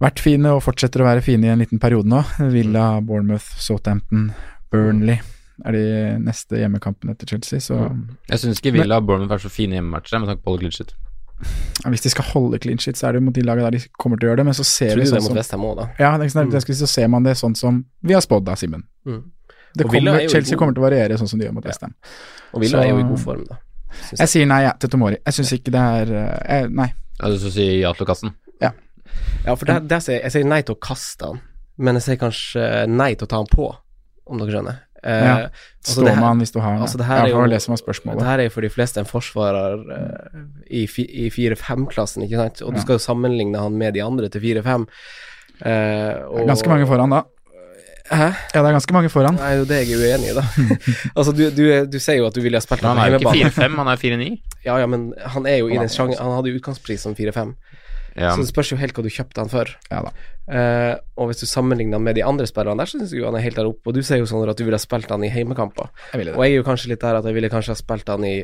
vært 0.00 0.22
fine 0.22 0.54
og 0.56 0.62
fortsetter 0.64 1.02
å 1.02 1.08
være 1.10 1.24
fine 1.24 1.48
i 1.48 1.52
en 1.52 1.60
liten 1.60 1.80
periode 1.82 2.08
nå. 2.08 2.22
Villa, 2.54 2.86
Bournemouth, 3.04 3.50
Southampton, 3.60 4.30
Burnley 4.72 5.18
er 5.66 5.76
de 5.76 5.84
neste 6.24 6.56
hjemmekampene 6.56 7.12
etter 7.12 7.28
Chelsea, 7.34 7.60
så 7.60 7.76
Jeg 8.30 8.40
syns 8.40 8.62
ikke 8.62 8.72
Villa 8.78 8.96
og 9.02 9.08
Bournemouth 9.10 9.36
er 9.36 9.42
så 9.44 9.50
fine 9.52 9.76
hjemmematcher 9.76 10.22
med 10.22 10.30
tanke 10.32 10.44
på 10.46 10.54
all 10.54 10.62
clean 10.62 10.72
shit. 10.72 10.94
ja, 11.84 11.90
hvis 11.92 12.02
de 12.06 12.10
skal 12.14 12.24
holde 12.32 12.58
clean 12.60 12.78
shit, 12.80 12.96
så 12.96 13.08
er 13.08 13.12
det 13.12 13.20
jo 13.20 13.26
mot 13.26 13.36
de 13.36 13.44
lagene 13.44 13.66
der 13.68 13.76
de 13.76 13.82
kommer 14.00 14.16
til 14.20 14.28
å 14.28 14.32
gjøre 14.32 14.40
det, 14.40 14.46
men 14.48 14.56
så 14.56 14.64
ser 14.64 14.94
Tror 14.94 15.02
vi 15.04 15.10
sånn 15.10 15.36
det 15.36 15.44
som 15.48 15.66
også. 15.68 15.86
Ja, 16.00 16.14
det 16.16 16.30
er 16.30 16.32
ikke 16.32 16.62
sånn, 16.64 16.80
så 16.80 16.88
ser 16.94 17.08
man 17.12 17.24
det 17.28 17.36
sånn 17.40 17.56
som 17.56 17.84
vi 18.00 18.16
har 18.16 18.24
spådd 18.24 18.44
da, 18.48 18.56
Simen. 18.60 18.86
Mm. 19.08 19.20
Det 19.76 19.84
kommer, 19.86 20.16
er 20.18 20.28
Chelsea 20.28 20.56
god- 20.56 20.58
kommer 20.58 20.74
til 20.74 20.82
å 20.82 20.86
variere 20.88 21.16
sånn 21.20 21.28
som 21.30 21.38
de 21.38 21.46
gjør 21.46 21.54
mot 21.54 21.64
Westham. 21.68 21.92
Og 22.54 22.60
Villa 22.64 22.78
Så- 22.80 22.84
er 22.84 22.88
jo 22.90 22.98
i 22.98 23.08
god 23.08 23.20
form, 23.20 23.44
da. 23.48 23.56
Jeg 24.18 24.28
sier 24.28 24.46
nei 24.46 24.62
ja, 24.64 24.72
til 24.78 24.90
Tomori. 24.90 25.16
Jeg 25.26 25.34
syns 25.34 25.52
ikke 25.58 25.72
det 25.74 25.80
er 25.80 26.12
jeg, 26.14 26.70
Nei. 26.70 26.92
Altså 27.20 27.38
så 27.46 27.50
sier 27.58 27.78
ja 27.82 27.92
til 27.92 28.06
kassen. 28.06 28.34
Ja, 29.44 29.54
for 29.56 29.64
der, 29.66 29.80
der 29.80 30.00
sier, 30.04 30.20
jeg 30.22 30.32
sier 30.32 30.44
nei 30.46 30.60
til 30.62 30.76
å 30.76 30.78
kaste 30.80 31.26
han, 31.26 31.40
men 31.80 31.96
jeg 31.98 32.02
sier 32.04 32.18
kanskje 32.20 32.86
nei 32.88 33.14
til 33.18 33.26
å 33.26 33.30
ta 33.32 33.36
han 33.40 33.48
på, 33.50 33.66
om 34.30 34.38
dere 34.38 34.52
skjønner. 34.54 34.78
Eh, 35.02 35.24
Ja, 35.24 35.34
Stå 35.82 36.04
det 36.04 36.12
med 36.14 36.24
han 36.28 36.38
hvis 36.42 36.52
du 36.52 36.58
har 36.60 36.74
han. 36.76 36.82
altså 36.84 36.98
det 37.00 37.06
her 37.08 37.16
Ja, 37.16 37.24
er 37.24 37.30
jo- 37.30 37.46
det 37.48 37.62
som 37.62 37.72
var 37.74 38.16
Det 38.18 38.26
her 38.26 38.38
er 38.38 38.42
jo 38.44 38.50
for 38.50 38.60
de 38.60 38.68
fleste 38.68 38.98
en 39.00 39.06
forsvarer 39.08 39.80
eh, 39.96 40.40
i, 40.70 40.86
fi, 40.86 41.02
i 41.02 41.30
4-5-klassen, 41.30 42.22
ikke 42.28 42.36
sant, 42.36 42.62
og 42.62 42.72
du 42.72 42.76
Ja. 42.76 42.82
skal 42.82 42.94
jo 42.98 42.98
sammenligne 42.98 43.58
han 43.58 43.76
med 43.78 43.94
de 43.94 44.00
andre 44.00 44.28
til 44.28 44.40
4-5. 44.42 44.86
Eh, 45.62 46.44
Ganske 46.46 46.68
mange 46.68 46.86
foran 46.86 47.10
da. 47.10 47.22
Hæ? 48.10 48.26
Ja, 48.50 48.58
det 48.58 48.66
er 48.66 48.74
ganske 48.74 48.94
mange 48.94 49.10
foran. 49.12 49.36
Nei, 49.38 49.52
det 49.68 49.76
er 49.76 49.84
jeg 49.86 50.00
uenig 50.00 50.32
i, 50.32 50.34
da. 50.34 50.42
altså, 51.18 51.30
du, 51.30 51.44
du, 51.54 51.62
du 51.86 51.98
sier 52.02 52.18
jo 52.18 52.26
at 52.26 52.34
du 52.34 52.40
ville 52.42 52.58
ha 52.58 52.64
spilt 52.64 52.82
han 52.82 52.98
han 52.98 53.04
er 53.04 53.14
jo 53.14 53.20
ikke 53.22 53.50
4-5, 53.54 53.76
han 53.78 53.90
er 53.92 54.00
4-9. 54.02 54.26
Ja, 54.66 54.78
ja, 54.82 54.88
men 54.90 55.12
han 55.34 55.46
er 55.46 55.60
jo 55.62 55.70
i 55.70 55.78
den 55.78 55.92
sjangeren 55.92 56.26
Han 56.26 56.34
hadde 56.40 56.50
jo 56.50 56.58
utgangspris 56.58 57.06
som 57.06 57.14
4-5, 57.14 57.54
Ja, 58.18 58.32
så 58.34 58.42
det 58.42 58.50
spørs 58.50 58.72
jo 58.72 58.78
helt 58.80 58.96
hva 58.98 59.04
du 59.06 59.10
kjøpte 59.14 59.44
han 59.44 59.52
for. 59.52 59.70
Ja 59.92 60.02
da. 60.08 60.10
Eh, 60.50 60.94
og 61.14 61.30
hvis 61.30 61.44
du 61.44 61.46
sammenligner 61.46 62.00
han 62.00 62.08
med 62.08 62.18
de 62.18 62.24
andre 62.26 62.48
spillerne 62.50 62.82
der, 62.82 62.90
så 62.90 62.98
syns 62.98 63.14
jeg 63.14 63.22
han 63.22 63.38
er 63.38 63.44
helt 63.46 63.60
der 63.60 63.70
oppe. 63.70 63.86
Og 63.86 63.94
du 63.94 64.02
sier 64.02 64.18
jo 64.18 64.26
sånn 64.26 64.42
at 64.50 64.58
du 64.58 64.66
ville 64.66 64.80
ha 64.80 64.82
spilt 64.82 65.12
han 65.14 65.22
i 65.22 65.30
heimekamper. 65.30 65.92
Jeg 66.10 66.24
ville 66.24 66.34
Og 66.34 66.42
jeg 66.42 66.56
er 66.56 66.58
jo 66.58 66.66
kanskje 66.66 66.90
litt 66.90 67.04
der 67.06 67.20
at 67.20 67.28
jeg 67.30 67.38
ville 67.38 67.52
kanskje 67.52 67.76
ha 67.76 67.78
spilt 67.78 68.10
han 68.10 68.26
i 68.26 68.40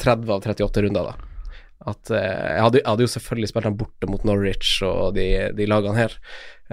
30 0.00 0.32
av 0.32 0.40
38 0.40 0.86
runder, 0.86 1.12
da. 1.12 1.27
At 1.86 2.10
eh, 2.10 2.18
jeg, 2.24 2.62
hadde, 2.64 2.80
jeg 2.82 2.88
hadde 2.90 3.04
jo 3.06 3.10
selvfølgelig 3.12 3.48
spilt 3.52 3.68
han 3.68 3.76
borte 3.78 4.08
mot 4.10 4.24
Norwich 4.26 4.80
og 4.82 5.14
de, 5.14 5.26
de 5.54 5.66
lagene 5.70 5.94
her. 6.00 6.16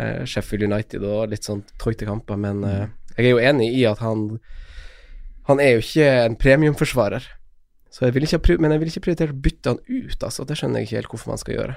Eh, 0.02 0.24
Sheffield 0.26 0.66
United 0.66 1.06
og 1.06 1.30
litt 1.32 1.46
sånn 1.46 1.62
tøyte 1.82 2.08
kamper, 2.10 2.40
men 2.42 2.64
eh, 2.66 2.86
jeg 3.16 3.28
er 3.30 3.36
jo 3.36 3.44
enig 3.54 3.70
i 3.78 3.86
at 3.88 4.02
han 4.04 4.40
Han 5.46 5.60
er 5.62 5.76
jo 5.76 5.84
ikke 5.84 6.08
en 6.26 6.36
premiumforsvarer. 6.42 7.22
Så 7.94 8.08
jeg 8.08 8.16
vil 8.16 8.26
ikke 8.26 8.58
men 8.58 8.74
jeg 8.74 8.82
vil 8.82 8.90
ikke 8.90 9.04
prioritere 9.06 9.32
å 9.36 9.38
bytte 9.46 9.72
han 9.76 9.78
ut, 9.86 10.24
altså. 10.26 10.44
Det 10.44 10.58
skjønner 10.58 10.82
jeg 10.82 10.88
ikke 10.90 10.98
helt 10.98 11.12
hvorfor 11.14 11.30
man 11.32 11.38
skal 11.40 11.54
gjøre. 11.60 11.76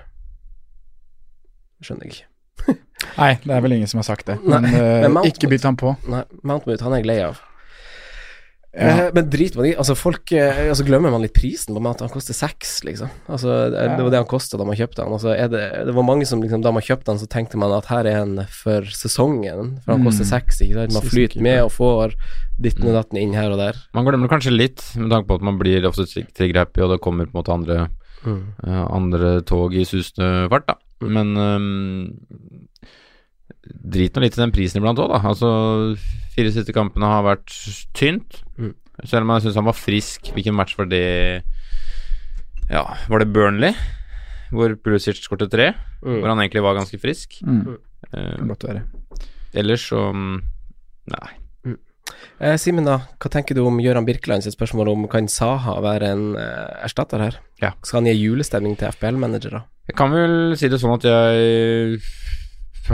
Det 1.79 1.87
skjønner 1.87 2.09
jeg 2.09 2.15
ikke. 2.17 2.79
Nei, 3.21 3.29
det 3.45 3.53
er 3.55 3.61
vel 3.63 3.77
ingen 3.77 3.91
som 3.93 4.01
har 4.01 4.09
sagt 4.09 4.27
det. 4.33 4.39
Men, 4.43 4.65
eh, 4.73 5.05
men 5.05 5.15
Mount- 5.19 5.29
ikke 5.31 5.51
bytt 5.53 5.69
han 5.69 5.77
på. 5.79 5.93
Nei, 6.11 6.25
Mountmouth, 6.43 6.83
han 6.83 6.97
er 6.97 7.03
jeg 7.05 7.11
lei 7.13 7.19
av. 7.29 7.39
Eh, 8.79 9.09
men 9.15 9.27
drit 9.33 9.57
man 9.59 9.67
i 9.67 9.73
Altså, 9.75 9.97
folk 9.99 10.31
eh, 10.37 10.59
Altså, 10.69 10.85
glemmer 10.87 11.11
man 11.11 11.25
litt 11.25 11.35
prisen 11.35 11.75
på 11.75 11.81
mat. 11.83 11.99
Han 12.05 12.13
koster 12.13 12.37
seks, 12.37 12.77
liksom. 12.87 13.11
Altså, 13.27 13.57
det, 13.75 13.87
det 13.99 14.05
var 14.07 14.13
det 14.15 14.21
han 14.23 14.29
kosta 14.31 14.57
da 14.61 14.67
man 14.69 14.79
kjøpte 14.79 15.03
han. 15.03 15.13
Altså, 15.17 15.33
det 15.51 15.63
Det 15.89 15.95
var 15.97 16.07
mange 16.07 16.27
som 16.31 16.43
liksom 16.45 16.63
Da 16.63 16.71
man 16.75 16.85
kjøpte 16.87 17.11
han, 17.11 17.19
så 17.19 17.27
tenkte 17.33 17.59
man 17.59 17.75
at 17.75 17.91
her 17.91 18.07
er 18.07 18.21
en 18.23 18.45
for 18.47 18.87
sesongen, 18.95 19.79
for 19.85 19.97
han 19.97 20.07
koster 20.07 20.25
Mm. 20.29 20.31
seks, 20.31 20.61
ikke 20.63 20.75
sant. 20.79 20.95
Man 20.95 21.09
flyter 21.11 21.41
med 21.43 21.63
og 21.65 21.73
får 21.75 22.15
ditten 22.61 22.87
og 22.91 22.95
datten 23.01 23.19
inn 23.19 23.35
her 23.35 23.51
og 23.51 23.59
der. 23.59 23.77
Man 23.95 24.05
glemmer 24.07 24.31
kanskje 24.31 24.55
litt, 24.55 24.83
med 24.97 25.11
tanke 25.11 25.29
på 25.29 25.35
at 25.39 25.43
man 25.47 25.59
blir 25.59 25.85
ofte 25.87 26.07
trigger-happy, 26.07 26.83
og 26.83 26.91
det 26.95 27.01
kommer 27.03 27.27
på 27.27 27.35
en 27.35 27.41
måte 27.43 27.55
andre, 27.55 27.89
Mm. 28.27 28.41
uh, 28.67 28.87
andre 28.91 29.41
tog 29.47 29.75
i 29.79 29.85
susende 29.87 30.49
fart, 30.51 30.67
da. 30.67 30.75
Men 31.07 31.37
ehm, 31.39 32.19
drit 33.63 34.15
nå 34.15 34.25
litt 34.25 34.37
i 34.37 34.43
den 34.43 34.55
prisen 34.55 34.81
iblant 34.81 35.01
òg, 35.03 35.13
da. 35.13 35.21
Altså, 35.31 35.51
fire 36.35 36.53
siste 36.55 36.75
kampene 36.77 37.11
har 37.11 37.25
vært 37.27 37.55
tynt. 37.97 38.43
Mm. 38.59 38.75
Selv 39.05 39.25
om 39.25 39.35
jeg 39.35 39.47
syns 39.47 39.59
han 39.61 39.69
var 39.69 39.79
frisk. 39.79 40.33
Hvilken 40.35 40.57
match 40.59 40.77
var 40.79 40.91
det 40.91 41.05
Ja, 42.69 42.85
var 43.09 43.23
det 43.23 43.33
Burnley? 43.33 43.75
Hvor 44.53 44.73
Pulisic 44.81 45.21
skåret 45.21 45.51
tre? 45.53 45.73
Mm. 46.03 46.21
Hvor 46.21 46.31
han 46.33 46.41
egentlig 46.41 46.65
var 46.65 46.79
ganske 46.79 47.01
frisk. 47.01 47.41
Mm. 47.45 47.77
Uh, 48.15 48.81
ellers 49.53 49.89
så 49.91 50.09
mm, 50.15 50.39
Nei. 51.13 51.35
Eh, 52.39 52.55
Simen, 52.61 52.87
da. 52.87 53.01
Hva 53.19 53.31
tenker 53.33 53.57
du 53.57 53.65
om 53.67 53.81
Gøran 53.83 54.07
Birkeland 54.07 54.45
sitt 54.45 54.55
spørsmål 54.55 54.93
om 54.93 55.07
kan 55.11 55.29
Saha 55.31 55.75
være 55.83 56.13
en 56.15 56.25
eh, 56.39 56.85
erstatter 56.87 57.23
her? 57.25 57.39
Ja. 57.63 57.73
Skal 57.83 58.01
han 58.01 58.11
gi 58.11 58.15
julestemning 58.15 58.77
til 58.79 58.93
FBL-managere? 58.95 59.65
Jeg 59.89 59.97
kan 59.99 60.13
vel 60.13 60.55
si 60.61 60.71
det 60.71 60.79
sånn 60.81 60.95
at 60.99 61.07
jeg 61.09 61.99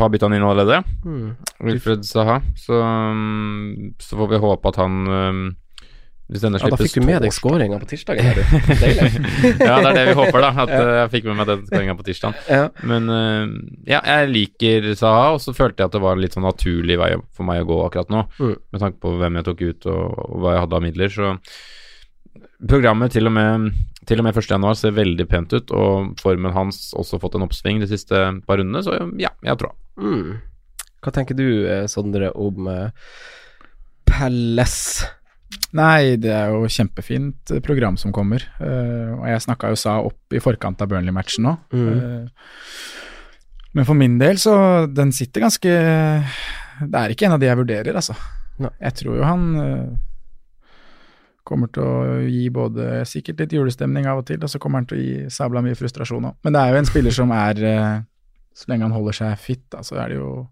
har 0.01 0.09
bytta 0.13 0.29
han 0.29 0.37
inn 0.37 0.47
allerede. 0.47 0.81
Mm. 1.05 1.35
Wilfred 1.67 2.07
Saha. 2.09 2.41
Så, 2.57 2.79
um, 2.81 3.93
så 4.03 4.17
får 4.19 4.33
vi 4.35 4.41
håpe 4.43 4.73
at 4.73 4.79
han 4.81 4.97
um, 5.09 5.45
Hvis 6.31 6.41
denne 6.41 6.57
Ja, 6.57 6.71
da 6.73 6.79
fikk 6.81 6.95
du 6.97 7.05
med 7.05 7.21
deg 7.21 7.35
skåringa 7.37 7.77
på. 7.83 7.89
Deilig. 7.93 9.11
ja, 9.61 9.75
det 9.85 9.91
er 9.91 9.99
det 9.99 10.05
vi 10.09 10.17
håper, 10.19 10.41
da. 10.41 10.51
At 10.65 10.73
Ja. 10.73 10.81
uh, 10.81 10.93
jeg 11.03 11.13
fikk 11.19 11.29
med 11.29 11.37
meg 11.43 11.51
den 11.53 11.67
skåringa 11.69 11.97
på 11.99 12.07
tirsdag. 12.09 12.39
Ja. 12.49 12.63
Men 12.83 13.11
uh, 13.13 13.45
ja, 13.87 14.01
jeg 14.01 14.33
liker 14.33 14.91
Saha, 14.97 15.35
og 15.37 15.43
så 15.45 15.53
følte 15.57 15.83
jeg 15.85 15.93
at 15.93 15.97
det 15.99 16.03
var 16.05 16.17
en 16.17 16.25
litt 16.25 16.35
sånn 16.37 16.47
naturlig 16.49 16.97
vei 17.03 17.13
for 17.37 17.45
meg 17.49 17.63
å 17.63 17.69
gå 17.69 17.81
akkurat 17.87 18.11
nå. 18.15 18.25
Mm. 18.41 18.55
Med 18.73 18.85
tanke 18.87 19.03
på 19.05 19.15
hvem 19.21 19.41
jeg 19.41 19.49
tok 19.51 19.65
ut, 19.69 19.91
og, 19.93 20.05
og 20.31 20.37
hva 20.45 20.57
jeg 20.57 20.65
hadde 20.65 20.81
av 20.81 20.87
midler. 20.89 21.13
Så 21.13 21.35
programmet 22.69 23.13
til 23.13 23.29
og 23.29 23.35
med 23.37 23.69
til 24.09 24.21
og 24.21 24.27
med 24.27 24.37
1. 24.37 24.51
januar 24.55 24.77
ser 24.79 24.97
veldig 24.97 25.27
pent 25.31 25.55
ut, 25.55 25.73
og 25.75 26.15
formen 26.23 26.55
hans 26.57 26.93
også 26.99 27.21
fått 27.23 27.39
en 27.39 27.47
oppsving 27.47 27.83
de 27.83 27.91
siste 27.91 28.21
par 28.49 28.61
rundene, 28.61 28.85
så 28.85 28.99
ja, 29.21 29.35
jeg 29.45 29.61
tror 29.61 29.75
Mm. 29.95 30.41
Hva 31.05 31.13
tenker 31.15 31.37
du, 31.39 31.45
eh, 31.71 31.85
Sondre, 31.87 32.33
om 32.35 32.67
uh, 32.67 32.89
Pelles? 34.09 35.05
Nei, 35.77 36.17
det 36.19 36.33
er 36.35 36.51
jo 36.51 36.67
kjempefint 36.67 37.53
eh, 37.55 37.63
program 37.63 37.95
som 38.01 38.11
kommer. 38.15 38.43
Uh, 38.59 39.15
og 39.21 39.27
jeg 39.31 39.45
snakka 39.45 39.71
jo 39.71 39.79
sa 39.79 39.99
opp 40.03 40.35
i 40.35 40.43
forkant 40.43 40.83
av 40.83 40.91
Burnley-matchen 40.91 41.47
nå. 41.47 41.55
Mm. 41.77 41.93
Uh, 41.95 42.49
men 43.75 43.87
for 43.87 43.99
min 43.99 44.17
del, 44.21 44.39
så 44.39 44.55
den 44.87 45.11
sitter 45.15 45.43
ganske 45.43 45.71
Det 45.71 46.99
er 46.99 47.13
ikke 47.15 47.27
en 47.27 47.37
av 47.37 47.43
de 47.43 47.49
jeg 47.49 47.59
vurderer, 47.59 47.95
altså. 47.95 48.15
No. 48.63 48.71
Jeg 48.79 48.95
tror 49.01 49.17
jo 49.19 49.27
han 49.27 49.47
eh, 49.59 49.87
kommer 51.45 51.69
til 51.73 51.83
å 51.85 52.17
gi 52.25 52.49
både 52.51 53.03
sikkert 53.07 53.41
litt 53.45 53.53
julestemning 53.53 54.07
av 54.09 54.23
og 54.23 54.27
til, 54.31 54.41
og 54.43 54.49
så 54.51 54.59
kommer 54.63 54.81
han 54.81 54.87
til 54.89 54.99
å 54.99 55.03
gi 55.05 55.31
sabla 55.31 55.61
mye 55.65 55.77
frustrasjon 55.77 56.25
òg. 56.31 56.35
Men 56.45 56.57
det 56.57 56.61
er 56.63 56.73
jo 56.73 56.79
en 56.81 56.89
spiller 56.89 57.13
som 57.13 57.31
er 57.37 57.63
eh, 57.69 58.03
Så 58.55 58.69
lenge 58.71 58.87
han 58.87 58.93
holder 58.95 59.13
seg 59.19 59.39
fit, 59.43 59.63
da, 59.71 59.83
så 59.83 59.97
er 60.03 60.09
det 60.15 60.17
jo 60.21 60.49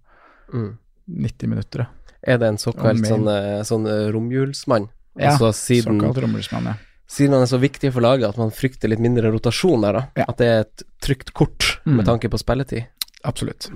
Mm. 0.52 0.72
90 1.08 1.48
minutter, 1.48 1.78
da. 1.86 1.86
Er 2.22 2.36
det 2.38 2.48
en 2.52 2.58
såkalt 2.60 3.06
sånn, 3.08 3.24
eh, 3.30 3.62
sånn 3.64 3.86
eh, 3.88 4.10
romjulsmann? 4.12 4.88
Ja, 5.16 5.30
altså 5.32 5.48
siden, 5.56 5.96
såkalt 6.00 6.18
romjulsmann, 6.22 6.64
ja. 6.66 6.74
siden 7.08 7.32
han 7.32 7.42
er 7.46 7.48
så 7.50 7.58
viktig 7.62 7.90
for 7.94 8.04
laget 8.04 8.28
at 8.28 8.36
man 8.36 8.50
frykter 8.52 8.88
litt 8.92 9.00
mindre 9.00 9.30
rotasjon 9.32 9.80
der, 9.86 9.92
da. 9.96 10.02
Ja. 10.20 10.26
At 10.28 10.36
det 10.42 10.46
er 10.50 10.60
et 10.66 10.82
trygt 11.00 11.32
kort 11.32 11.78
Mm. 11.86 11.96
med 11.96 12.06
tanke 12.06 12.28
på 12.30 12.38
spilletid. 12.38 12.84
Absolutt. 13.24 13.70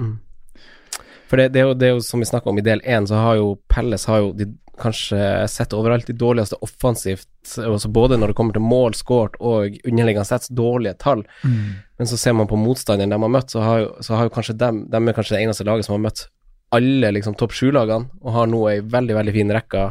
For 1.27 1.37
det, 1.41 1.49
det, 1.55 1.61
er 1.63 1.67
jo, 1.67 1.75
det 1.75 1.87
er 1.89 1.95
jo 1.97 2.03
som 2.07 2.21
vi 2.23 2.27
snakka 2.29 2.51
om 2.53 2.59
i 2.61 2.63
del 2.63 2.81
én, 2.87 3.07
så 3.09 3.19
har 3.19 3.37
jo 3.41 3.57
Pelles 3.73 4.05
har 4.07 4.21
jo 4.23 4.33
de, 4.37 4.47
kanskje 4.81 5.19
sett 5.51 5.75
overalt 5.77 6.09
de 6.09 6.15
dårligste 6.17 6.59
offensivt, 6.65 7.29
altså 7.63 7.91
både 7.93 8.19
når 8.19 8.33
det 8.33 8.39
kommer 8.39 8.57
til 8.57 8.65
mål 8.65 8.97
skåret 8.99 9.39
og 9.41 9.77
underliggende 9.85 10.27
sett 10.29 10.49
dårlige 10.55 10.97
tall. 11.03 11.25
Mm. 11.45 11.83
Men 11.99 12.11
så 12.11 12.19
ser 12.21 12.37
man 12.37 12.51
på 12.51 12.59
motstanderen 12.61 13.15
de 13.15 13.21
har 13.23 13.33
møtt, 13.33 13.53
så 13.53 13.65
har 13.65 13.83
jo, 13.85 13.93
så 14.05 14.19
har 14.19 14.29
jo 14.29 14.35
kanskje 14.35 14.59
dem 14.61 14.83
De 14.93 15.01
er 15.01 15.17
kanskje 15.17 15.39
det 15.39 15.45
eneste 15.47 15.67
laget 15.69 15.89
som 15.89 15.97
har 15.97 16.05
møtt 16.09 16.27
alle 16.75 17.13
liksom 17.15 17.37
topp 17.39 17.55
sju-lagene, 17.55 18.11
og 18.23 18.35
har 18.35 18.49
nå 18.51 18.61
ei 18.69 18.79
veldig, 18.83 19.15
veldig 19.17 19.35
fin 19.37 19.53
rekke 19.55 19.89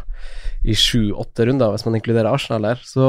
i 0.68 0.76
sju-åtte 0.76 1.48
runder, 1.48 1.72
hvis 1.72 1.86
man 1.88 1.98
inkluderer 1.98 2.34
Arsenal 2.34 2.68
der. 2.68 2.82
Så 2.84 3.06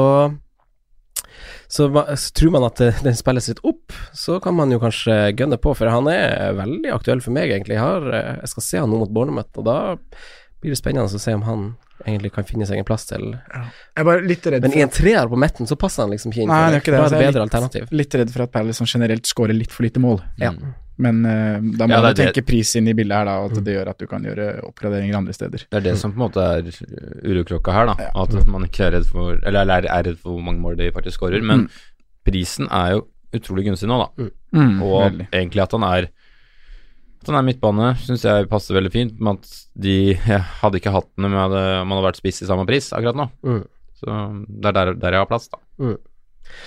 så, 1.67 1.87
så 2.15 2.33
tror 2.33 2.53
man 2.55 2.65
at 2.67 2.79
den 3.03 3.17
spilles 3.17 3.49
litt 3.51 3.63
opp, 3.67 3.93
så 4.15 4.39
kan 4.43 4.55
man 4.57 4.71
jo 4.71 4.79
kanskje 4.81 5.33
gønne 5.37 5.59
på, 5.61 5.73
for 5.77 5.91
han 5.91 6.07
er 6.11 6.55
veldig 6.57 6.93
aktuell 6.95 7.23
for 7.23 7.35
meg, 7.35 7.51
egentlig. 7.51 7.75
Jeg, 7.75 7.83
har, 7.83 8.07
eh, 8.15 8.35
jeg 8.41 8.53
skal 8.53 8.67
se 8.67 8.83
han 8.83 8.91
nå 8.91 9.01
mot 9.01 9.13
Bournemouth, 9.13 9.51
og 9.59 9.67
da 9.67 9.77
blir 10.61 10.73
det 10.73 10.79
spennende 10.79 11.05
å 11.05 11.21
se 11.21 11.33
om 11.37 11.43
han 11.47 11.67
egentlig 12.05 12.31
kan 12.35 12.45
finne 12.47 12.65
seg 12.69 12.79
en 12.81 12.85
plass 12.87 13.07
til 13.09 13.23
Jeg 13.33 14.01
er 14.01 14.05
bare 14.07 14.23
litt 14.25 14.45
redd 14.45 14.65
Men 14.65 14.73
i 14.77 14.81
en 14.85 14.91
treer 14.93 15.29
på 15.29 15.37
midten, 15.39 15.69
så 15.69 15.77
passer 15.79 16.05
han 16.05 16.11
liksom 16.13 16.31
ikke 16.33 16.43
inn. 16.45 16.51
Nei, 16.51 16.65
det 16.71 16.77
er 16.79 16.83
ikke 16.83 16.93
det. 16.93 16.99
Er 16.99 17.09
det 17.09 17.17
jeg 17.17 17.21
er 17.21 17.31
bedre 17.31 17.43
litt, 17.43 17.47
alternativ. 17.47 17.95
Litt 18.01 18.17
redd 18.21 18.33
for 18.33 18.45
at 18.45 18.51
Palace 18.53 18.81
sånn 18.81 18.91
generelt 18.91 19.29
scorer 19.29 19.57
litt 19.57 19.73
for 19.73 19.87
lite 19.87 20.01
mål. 20.03 20.21
Ja. 20.41 20.51
Men 20.97 21.19
uh, 21.25 21.57
da 21.77 21.85
må 21.85 21.93
Ja, 21.93 21.99
du 22.01 22.07
det 22.09 22.15
tenke 22.23 22.41
pris 22.45 22.71
inn 22.79 22.87
i 22.89 22.93
bildet 22.97 23.17
her, 23.19 23.27
da, 23.29 23.35
og 23.43 23.51
at 23.53 23.65
det 23.65 23.75
gjør 23.75 23.91
at 23.91 23.99
du 24.01 24.07
kan 24.09 24.23
gjøre 24.25 24.47
oppgraderinger 24.65 25.17
andre 25.19 25.35
steder. 25.35 25.65
Det 25.69 25.77
er 25.81 25.85
det 25.91 25.97
som 26.01 26.13
på 26.13 26.17
en 26.17 26.25
måte 26.25 26.41
er 26.41 26.71
uroklokka 27.21 27.75
her, 27.75 27.91
da. 27.91 27.95
Ja. 28.07 28.13
At 28.23 28.33
man 28.49 28.65
ikke 28.65 28.87
er 28.87 28.95
redd 28.97 29.05
for 29.11 29.37
Eller 29.43 29.69
er 29.77 29.85
er 29.85 30.07
redd 30.09 30.17
for 30.17 30.33
hvor 30.37 30.45
mange 30.47 30.63
mål 30.63 30.79
de 30.79 30.89
faktisk 30.95 31.19
skårer. 31.21 31.45
Men 31.45 31.67
prisen 32.25 32.69
er 32.73 32.95
jo 32.97 33.05
utrolig 33.37 33.67
gunstig 33.67 33.89
nå, 33.91 33.99
da. 34.01 34.29
Mm, 34.57 34.81
Og 34.81 34.97
veldig. 35.03 35.27
egentlig 35.35 35.63
at 35.67 35.75
han 35.77 35.85
er 35.85 36.09
Han 37.29 37.39
er 37.39 37.47
midtbane, 37.47 37.93
syns 38.03 38.25
jeg 38.25 38.49
passer 38.51 38.77
veldig 38.77 38.91
fint. 38.93 39.17
Med 39.19 39.39
at 39.39 39.55
de 39.77 39.97
jeg 40.15 40.43
hadde 40.61 40.81
ikke 40.81 40.93
hatt 40.95 41.09
den 41.15 41.29
om 41.29 41.35
man 41.35 41.47
hadde, 41.47 42.05
vært 42.09 42.21
spiss 42.21 42.43
i 42.43 42.49
samme 42.49 42.67
pris 42.69 42.91
akkurat 42.95 43.19
nå. 43.19 43.27
Mm. 43.47 43.63
Så 43.97 44.19
det 44.47 44.71
er 44.71 44.77
der, 44.77 44.93
der 45.01 45.17
jeg 45.17 45.25
har 45.25 45.29
plass, 45.29 45.49
da. 45.51 45.61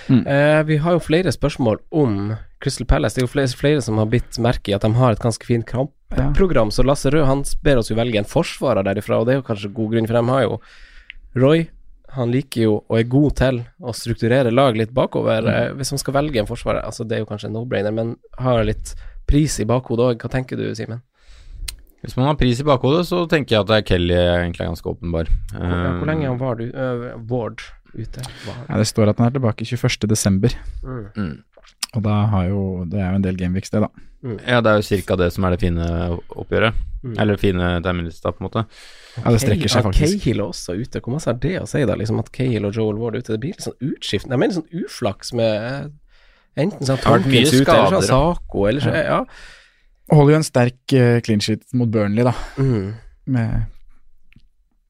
Eh, 0.09 0.63
vi 0.67 0.77
har 0.77 0.95
jo 0.95 1.03
flere 1.03 1.31
spørsmål 1.33 1.79
om 1.89 2.33
Crystal 2.61 2.87
Palace. 2.87 3.15
Det 3.15 3.23
er 3.23 3.27
jo 3.27 3.33
flere, 3.33 3.57
flere 3.57 3.81
som 3.81 3.97
har 3.97 4.09
bitt 4.11 4.39
merke 4.41 4.71
i 4.71 4.75
at 4.77 4.85
de 4.85 4.91
har 4.97 5.15
et 5.15 5.23
ganske 5.23 5.45
fint 5.47 5.65
kampprogram. 5.67 6.71
Så 6.71 6.85
Lasse 6.85 7.11
Rød 7.11 7.25
han 7.25 7.43
ber 7.63 7.81
oss 7.81 7.91
jo 7.91 7.97
velge 7.97 8.21
en 8.21 8.29
forsvarer 8.29 8.85
derifra, 8.87 9.19
og 9.19 9.27
det 9.27 9.35
er 9.35 9.41
jo 9.41 9.47
kanskje 9.47 9.73
god 9.75 9.93
grunn, 9.95 10.09
for 10.09 10.19
de 10.19 10.33
har 10.35 10.47
jo 10.47 10.57
Roy. 11.41 11.69
Han 12.11 12.33
liker 12.33 12.65
jo 12.65 12.73
og 12.81 12.97
er 12.99 13.07
god 13.07 13.35
til 13.39 13.61
å 13.79 13.93
strukturere 13.95 14.51
lag 14.51 14.75
litt 14.75 14.91
bakover. 14.95 15.47
Eh, 15.47 15.69
hvis 15.79 15.93
man 15.95 16.01
skal 16.01 16.17
velge 16.19 16.41
en 16.41 16.49
forsvarer, 16.49 16.83
altså 16.83 17.07
det 17.07 17.17
er 17.17 17.23
jo 17.23 17.29
kanskje 17.29 17.47
en 17.47 17.55
no-brainer, 17.55 17.95
men 17.95 18.17
har 18.41 18.65
litt 18.67 18.93
pris 19.31 19.55
i 19.63 19.65
bakhodet 19.69 20.09
òg. 20.11 20.21
Hva 20.25 20.29
tenker 20.35 20.59
du, 20.59 20.67
Simen? 20.77 21.01
Hvis 22.01 22.15
man 22.17 22.25
har 22.31 22.37
pris 22.39 22.59
i 22.59 22.65
bakhodet, 22.65 23.03
så 23.09 23.23
tenker 23.29 23.55
jeg 23.55 23.61
at 23.61 23.69
det 23.69 23.75
er 23.77 23.85
Kelly 23.85 24.15
egentlig 24.17 24.63
er 24.65 24.71
ganske 24.71 24.89
åpenbar. 24.89 25.27
Hvor, 25.53 25.69
ja, 25.69 25.91
hvor 25.99 26.09
lenge 26.09 26.29
Um, 26.31 26.39
var 26.41 26.55
du, 26.57 26.63
uh, 26.73 27.11
Ward 27.29 27.61
ute? 27.93 28.23
Ja, 28.47 28.77
det 28.81 28.87
står 28.89 29.11
at 29.11 29.19
han 29.21 29.29
er 29.29 29.35
tilbake 29.37 29.65
21. 29.67 30.07
desember, 30.09 30.49
Mm. 30.81 31.03
mm. 31.15 31.43
og 31.95 32.03
da 32.03 32.15
har 32.31 32.47
jo 32.49 32.85
Det 32.89 32.99
er 32.99 33.09
jo 33.11 33.15
en 33.19 33.21
del 33.27 33.37
gameweeks, 33.37 33.69
det, 33.69 33.81
da. 33.85 33.89
Ja, 34.47 34.61
det 34.61 34.69
er 34.71 34.75
jo 34.81 34.85
cirka 34.85 35.15
det 35.17 35.31
som 35.33 35.43
er 35.45 35.51
det 35.55 35.59
fine 35.61 35.85
oppgjøret. 36.29 36.73
Mm. 37.03 37.15
Eller 37.19 37.37
fine 37.41 37.69
terminlista, 37.81 38.29
på 38.31 38.41
en 38.43 38.49
måte. 38.49 38.65
Ja, 39.17 39.31
det 39.33 39.39
strekker 39.41 39.69
seg 39.69 39.81
Cahill- 39.81 39.93
faktisk. 39.93 40.19
Cahill 40.23 40.39
er 40.39 40.45
også 40.45 40.75
ute. 40.77 40.99
Hvor 41.01 41.13
masse 41.15 41.29
er 41.29 41.39
det 41.41 41.55
å 41.61 41.67
si, 41.67 41.81
da? 41.85 41.95
Liksom 41.97 42.19
At 42.19 42.31
Cahill 42.31 42.65
og 42.65 42.73
Joel 42.77 42.97
Ward 43.01 43.15
er 43.15 43.19
ute. 43.23 43.33
Det 43.33 43.39
blir 43.41 43.53
litt 43.55 43.65
sånn 43.65 43.77
utskift. 43.81 44.27
Det 44.29 44.33
er 44.33 44.37
mer 44.37 44.47
litt 44.51 44.57
sånn 44.59 44.83
uflaks 44.85 45.33
med 45.33 45.91
Enten 46.59 46.83
sånn 46.87 46.99
Tompkins 46.99 47.53
eller 47.53 47.63
skader, 47.65 47.93
sånn 48.01 48.07
Sako, 48.09 48.67
eller 48.67 48.81
så 48.83 48.93
Ja. 48.95 49.19
Holder 50.11 50.33
jo 50.33 50.39
en 50.41 50.43
sterk 50.43 50.95
uh, 50.99 51.19
clean 51.23 51.39
sheet 51.39 51.61
mot 51.73 51.87
Burnley, 51.87 52.25
da. 52.27 52.33
Mm. 52.59 52.89
Med 53.31 53.61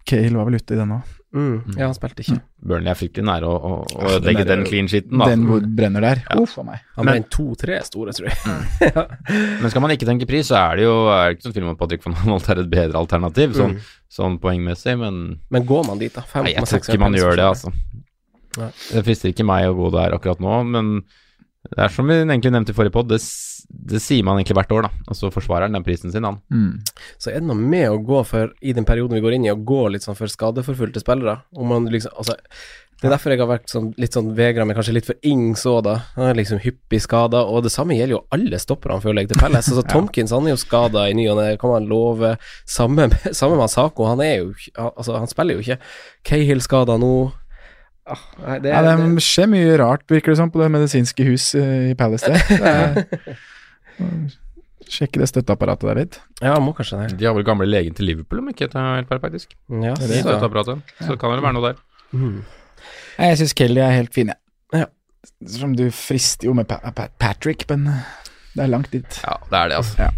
Kale 0.09 0.33
var 0.33 0.47
vel 0.49 0.57
ute 0.57 0.73
i 0.73 0.79
den 0.79 0.93
òg. 0.95 1.09
Mm. 1.31 1.75
Ja, 1.77 1.85
han 1.85 1.93
spilte 1.95 2.23
ikke. 2.25 2.39
Burnley 2.67 2.89
er 2.91 2.97
fryktelig 2.99 3.23
nære 3.23 3.47
å, 3.47 3.53
å, 3.55 3.75
å 3.85 4.09
Ja, 4.09 4.17
legge 4.25 4.41
den 4.43 4.63
den 4.63 4.65
clean 4.67 4.89
sheeten, 4.91 5.21
da. 5.21 5.27
Den 5.31 5.45
hvor 5.47 5.61
brenner 5.77 6.03
der. 6.03 6.23
Ja. 6.25 6.39
Uff 6.41 6.57
a 6.59 6.65
meg. 6.67 6.81
Han 6.97 7.07
brenner 7.07 7.29
to-tre 7.31 7.77
store, 7.87 8.11
tror 8.17 8.27
jeg. 8.27 8.91
Men 9.61 9.71
skal 9.71 9.85
man 9.85 9.93
ikke 9.95 10.09
tenke 10.09 10.27
pris, 10.27 10.49
så 10.49 10.57
er 10.59 10.81
det 10.81 10.87
jo 10.89 10.95
er 11.13 11.29
det 11.29 11.37
ikke 11.37 11.45
sånn 11.47 11.55
film 11.59 11.69
om 11.71 11.77
Patrick 11.79 12.03
van 12.03 12.17
Holt 12.25 12.49
er 12.51 12.63
et 12.65 12.71
bedre 12.73 12.99
alternativ, 12.99 13.53
sånn, 13.61 13.77
Mm. 13.77 13.89
sånn 14.11 14.39
poengmessig, 14.43 14.97
men 14.99 15.21
Men 15.53 15.65
går 15.69 15.85
man 15.87 16.01
dit, 16.01 16.11
da? 16.17 16.25
Nei, 16.41 16.51
jeg 16.57 16.65
5,6 16.65 16.73
tror 16.73 16.95
ikke 16.97 17.03
man 17.05 17.15
gjør 17.21 17.37
det, 17.39 17.45
altså. 17.53 17.71
Nei. 18.57 18.71
Det 18.91 19.03
frister 19.07 19.31
ikke 19.31 19.45
meg 19.47 19.69
å 19.69 19.75
gå 19.77 19.91
der 19.93 20.17
akkurat 20.17 20.41
nå, 20.43 20.57
men 20.67 20.89
Det 21.69 21.77
er 21.85 21.91
som 21.93 22.07
vi 22.09 22.15
egentlig 22.23 22.51
nevnte 22.55 22.73
i 22.73 22.75
forrige 22.77 22.93
pod, 22.95 23.07
det, 23.11 23.19
det 23.91 23.99
sier 24.01 24.25
man 24.25 24.39
egentlig 24.39 24.57
hvert 24.57 24.71
år, 24.73 24.87
da. 24.87 24.91
Og 25.13 25.15
så 25.19 25.29
forsvarer 25.33 25.67
han 25.69 25.77
den 25.77 25.85
prisen 25.85 26.11
sin, 26.13 26.25
han. 26.25 26.39
Mm. 26.49 26.79
Så 27.21 27.29
er 27.29 27.37
det 27.39 27.47
noe 27.47 27.59
med 27.61 27.85
å 27.93 27.99
gå 28.01 28.23
for, 28.27 28.49
i 28.65 28.73
den 28.73 28.87
perioden 28.87 29.15
vi 29.19 29.21
går 29.23 29.37
inn 29.37 29.45
i, 29.45 29.51
å 29.53 29.59
gå 29.61 29.83
litt 29.93 30.03
sånn 30.07 30.17
for 30.17 30.31
skadeforfulgte 30.31 31.03
spillere. 31.03 31.37
Om 31.53 31.69
man 31.69 31.85
liksom, 31.93 32.15
altså, 32.17 32.33
det 33.01 33.07
er 33.09 33.13
derfor 33.15 33.33
jeg 33.33 33.39
har 33.41 33.49
vært 33.49 33.69
sånn, 33.71 33.87
litt 33.97 34.13
sånn 34.13 34.27
vegra 34.37 34.65
meg 34.65 34.75
kanskje 34.77 34.93
litt 34.93 35.07
for 35.07 35.17
Ings 35.25 35.63
òg, 35.69 35.79
da. 35.87 35.93
Han 36.17 36.27
er 36.31 36.37
liksom 36.37 36.59
hyppig 36.61 36.99
skada, 37.05 37.43
og 37.49 37.63
det 37.65 37.71
samme 37.73 37.95
gjelder 37.97 38.17
jo 38.17 38.23
alle 38.37 38.59
stopperne, 38.61 38.97
føler 39.01 39.23
jeg, 39.23 39.31
til 39.31 39.41
Pelles. 39.41 39.69
Altså, 39.71 39.85
Tomkins 39.93 40.33
han 40.35 40.49
er 40.49 40.53
jo 40.55 40.61
skada 40.61 41.05
i 41.09 41.15
ny 41.17 41.27
og 41.31 41.39
ne, 41.41 41.47
kan 41.61 41.73
man 41.73 41.87
love. 41.89 42.35
Samme, 42.69 43.07
samme 43.39 43.57
med 43.61 43.69
Sako, 43.73 44.09
han 44.09 44.21
er 44.25 44.35
jo 44.41 44.51
ikke- 44.57 44.89
Altså, 44.91 45.13
han 45.17 45.29
spiller 45.29 45.57
jo 45.57 45.63
ikke. 45.65 45.79
Cahill 46.25 46.61
skada 46.61 46.97
nå. 47.01 47.13
Ah, 48.09 48.21
nei, 48.41 48.55
det, 48.63 48.71
Ja, 48.73 48.79
er- 48.95 48.97
det 49.15 49.21
skjer 49.23 49.47
mye 49.51 49.75
rart, 49.79 50.03
virker 50.09 50.33
det 50.33 50.37
som, 50.39 50.49
på 50.51 50.59
det 50.63 50.71
medisinske 50.73 51.25
hus 51.27 51.51
eh, 51.55 51.91
i 51.91 51.95
Palace 51.99 52.25
der. 52.31 52.41
Det 52.51 54.05
er- 54.07 54.37
Sjekke 54.91 55.21
det 55.21 55.27
støtteapparatet 55.29 55.85
der 55.87 55.99
litt. 56.01 56.15
Ja, 56.43 56.55
må 56.59 56.73
kanskje 56.75 56.97
det. 57.05 57.17
De 57.21 57.27
har 57.27 57.35
vel 57.37 57.45
gamle 57.47 57.67
legen 57.69 57.93
til 57.95 58.09
Liverpool, 58.09 58.41
om 58.41 58.49
ikke 58.51 58.65
jeg 58.65 58.71
tar 58.73 58.97
helt 58.97 59.07
feil, 59.07 59.21
faktisk. 59.23 59.53
Ja, 59.71 59.93
Det 59.95 60.09
det. 60.09 60.17
støtteapparatet. 60.25 60.81
Så 60.99 61.13
det 61.13 61.19
kan 61.21 61.31
vel 61.31 61.43
være 61.45 61.55
noe 61.55 61.69
der. 61.69 61.77
Mm. 62.11 62.41
Jeg 63.21 63.37
syns 63.39 63.53
Kelly 63.55 63.79
er 63.85 63.93
helt 63.95 64.11
fin, 64.17 64.33
jeg. 64.33 64.41
Ja. 64.81 64.89
Som 65.53 65.77
du 65.77 65.85
frister 65.93 66.49
jo 66.49 66.55
med 66.57 66.67
pa 66.67 66.79
pa 66.91 67.05
Patrick, 67.21 67.63
men 67.69 67.85
det 68.57 68.65
er 68.65 68.71
langt 68.73 68.91
dit. 68.91 69.21
Ja, 69.23 69.37
det 69.47 69.59
er 69.61 69.71
det, 69.71 69.77
altså. 69.79 69.95
Ja. 70.01 70.09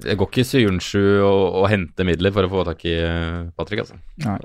Det 0.00 0.18
går 0.20 0.28
ikke 0.32 0.44
Syunsju 0.48 1.00
å, 1.24 1.32
å 1.62 1.64
hente 1.70 2.04
midler 2.08 2.32
for 2.34 2.44
å 2.48 2.50
få 2.52 2.64
tak 2.68 2.84
i 2.90 2.96
eh, 2.98 3.48
Patrick, 3.56 3.86
altså. 3.86 3.96
Nei. 4.26 4.36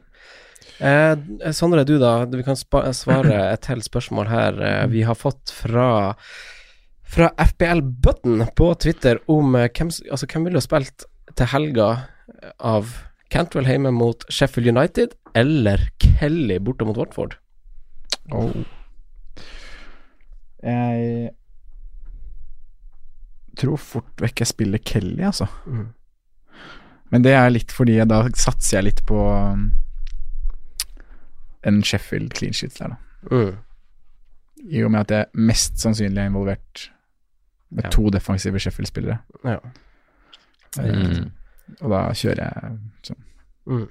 Eh, 0.80 1.52
Sondre, 1.56 1.86
du 1.88 1.98
da. 2.02 2.26
Vi 2.26 2.44
kan 2.44 2.58
svare 2.58 3.40
et 3.54 3.64
til 3.68 3.84
spørsmål 3.86 4.30
her. 4.32 4.60
Eh, 4.60 4.84
vi 4.92 5.06
har 5.08 5.18
fått 5.20 5.54
fra 5.54 5.88
fra 7.06 7.30
FBL 7.38 7.82
Button 7.82 8.44
på 8.56 8.74
Twitter 8.76 9.20
om 9.32 9.56
eh, 9.56 9.70
hvem, 9.70 9.92
altså, 10.12 10.28
hvem 10.28 10.48
ville 10.50 10.62
spilt 10.64 11.06
til 11.38 11.52
helga 11.52 11.90
eh, 11.96 12.52
av 12.60 12.96
Cantwell 13.32 13.70
hjemme 13.70 13.94
mot 13.96 14.26
Sheffield 14.30 14.72
United 14.74 15.16
eller 15.38 15.90
Kelly 16.02 16.58
borte 16.60 16.88
mot 16.88 16.98
Watford. 16.98 17.38
Oh. 18.34 18.52
Jeg 20.66 21.32
tror 23.60 23.80
fort 23.80 24.24
vekk 24.24 24.42
jeg 24.42 24.52
spiller 24.52 24.82
Kelly, 24.84 25.22
altså. 25.28 25.48
Mm. 25.68 25.90
Men 27.14 27.26
det 27.26 27.36
er 27.38 27.52
litt 27.54 27.72
fordi 27.72 28.00
da 28.10 28.24
satser 28.34 28.80
jeg 28.80 28.88
litt 28.90 29.02
på 29.08 29.20
um, 29.30 29.68
en 31.66 31.82
Sheffield 31.84 32.34
clean 32.38 32.54
sheet 32.54 32.78
der, 32.80 32.94
da. 32.96 33.36
Mm. 33.36 33.56
I 34.72 34.84
og 34.84 34.92
med 34.92 35.00
at 35.06 35.12
jeg 35.12 35.26
mest 35.50 35.78
sannsynlig 35.82 36.22
er 36.24 36.30
involvert 36.32 36.90
med 37.72 37.84
Ja. 37.86 37.90
to 37.90 38.10
defensive 38.10 38.60
Sheffield-spillere. 38.60 39.20
Ja. 39.44 39.58
Eh, 40.80 40.86
Mm. 40.86 41.32
Og 41.82 41.90
da 41.90 42.00
kjører 42.14 42.42
jeg 42.46 42.78
sånn. 43.04 43.22
Mm. 43.68 43.88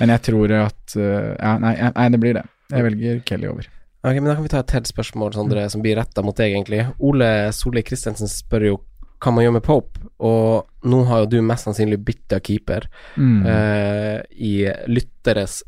Men 0.00 0.08
jeg 0.08 0.22
tror 0.22 0.52
at 0.66 0.96
eh, 0.96 1.36
ja, 1.40 1.58
nei, 1.58 1.74
nei, 1.94 2.08
det 2.14 2.20
blir 2.20 2.34
det. 2.38 2.44
Jeg 2.72 2.82
velger 2.86 3.20
Kelly 3.26 3.46
over. 3.50 3.66
Ok, 4.06 4.14
men 4.14 4.24
Da 4.24 4.34
kan 4.34 4.42
vi 4.44 4.48
ta 4.48 4.60
et 4.62 4.70
helt 4.70 4.86
spørsmål 4.88 5.34
Sondre, 5.34 5.68
som 5.70 5.82
blir 5.82 5.96
retta 5.98 6.22
mot 6.22 6.36
deg, 6.36 6.52
egentlig. 6.54 6.86
Ole 7.00 7.52
Solli 7.52 7.82
Christensen 7.82 8.28
spør 8.30 8.66
jo 8.68 8.76
hva 9.20 9.32
man 9.32 9.44
gjør 9.44 9.52
med 9.56 9.62
Pope, 9.64 9.98
og 10.20 10.66
nå 10.84 11.04
har 11.08 11.24
jo 11.24 11.26
du 11.26 11.42
mest 11.42 11.64
sannsynlig 11.66 11.98
bytta 12.04 12.38
keeper. 12.40 12.86
Mm. 13.16 13.46
uh, 13.46 14.20
i 14.30 14.68
lytteres 14.86 15.62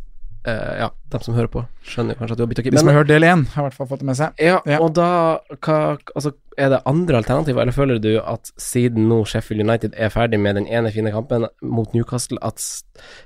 eh, 0.47 0.79
Ja, 0.79 0.91
dem 1.11 1.21
som 1.25 1.35
hører 1.35 1.49
på, 1.49 1.67
skjønner 1.85 2.15
kanskje 2.19 2.33
at 2.33 2.39
du 2.39 2.43
har 2.45 2.49
bytta 2.53 2.63
De 2.71 2.79
som 2.79 2.89
har 2.89 2.99
hørt 3.01 3.09
del 3.09 3.23
én, 3.23 3.47
har 3.55 3.63
i 3.63 3.69
hvert 3.69 3.75
fall 3.75 3.87
fått 3.89 4.01
det 4.01 4.07
med 4.07 4.17
seg. 4.17 4.33
ja, 4.39 4.61
Ja. 4.67 4.79
og 4.81 4.95
da 4.95 5.41
hva, 5.61 5.99
altså, 6.15 6.33
Er 6.59 6.69
det 6.71 6.81
andre 6.87 7.17
alternativer, 7.23 7.61
eller 7.63 7.73
føler 7.73 8.01
du 8.03 8.19
at 8.21 8.51
siden 8.59 9.09
nå 9.09 9.25
Sheffield 9.25 9.63
United 9.63 9.95
er 9.97 10.09
ferdig 10.11 10.41
med 10.41 10.57
den 10.57 10.67
ene 10.67 10.91
fine 10.91 11.13
kampen 11.13 11.47
mot 11.63 11.93
Newcastle, 11.95 12.39
at 12.43 12.59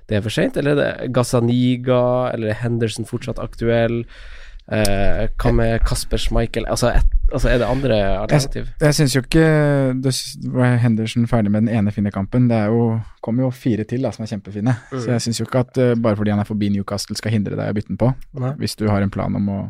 det 0.08 0.16
er 0.18 0.20
for 0.20 0.28
seint, 0.30 0.56
eller 0.56 0.72
er 0.72 0.74
det 0.98 1.12
Gazaniga, 1.14 2.30
eller 2.34 2.48
er 2.50 2.60
Henderson 2.60 3.06
fortsatt 3.08 3.38
aktuell? 3.40 4.04
Eh, 4.70 5.26
hva 5.42 5.50
med 5.52 5.82
Kasper 5.82 6.20
Schmeichel? 6.22 6.64
Altså, 6.70 6.92
et, 6.94 7.16
altså 7.32 7.50
er 7.50 7.58
det 7.58 7.66
andre 7.66 7.96
alternativ? 8.20 8.68
Jeg 8.80 8.94
syns 8.94 9.16
jo 9.16 9.22
ikke 9.24 9.42
det 10.04 10.12
var 10.54 10.76
Henderson 10.84 11.26
ferdig 11.26 11.50
med 11.50 11.66
den 11.66 11.72
ene 11.80 11.92
fine 11.92 12.12
kampen. 12.14 12.46
Det 12.50 12.56
er 12.56 12.70
jo, 12.70 13.00
kommer 13.24 13.44
jo 13.48 13.50
fire 13.50 13.84
til 13.88 14.06
da, 14.06 14.12
som 14.14 14.22
er 14.24 14.30
kjempefine. 14.30 14.76
Så 14.92 15.10
jeg 15.10 15.24
syns 15.26 15.40
jo 15.42 15.48
ikke 15.48 15.64
at 15.66 15.80
eh, 15.82 15.94
bare 15.98 16.16
fordi 16.16 16.34
han 16.34 16.42
er 16.42 16.48
forbi 16.48 16.70
Newcastle 16.72 17.18
skal 17.18 17.34
hindre 17.34 17.58
deg 17.58 17.72
å 17.72 17.76
bytte 17.76 17.92
den 17.92 18.00
på. 18.00 18.12
Nei. 18.38 18.52
Hvis 18.62 18.78
du 18.78 18.86
har 18.88 19.02
en 19.02 19.12
plan 19.12 19.34
om 19.38 19.48
å 19.50 19.60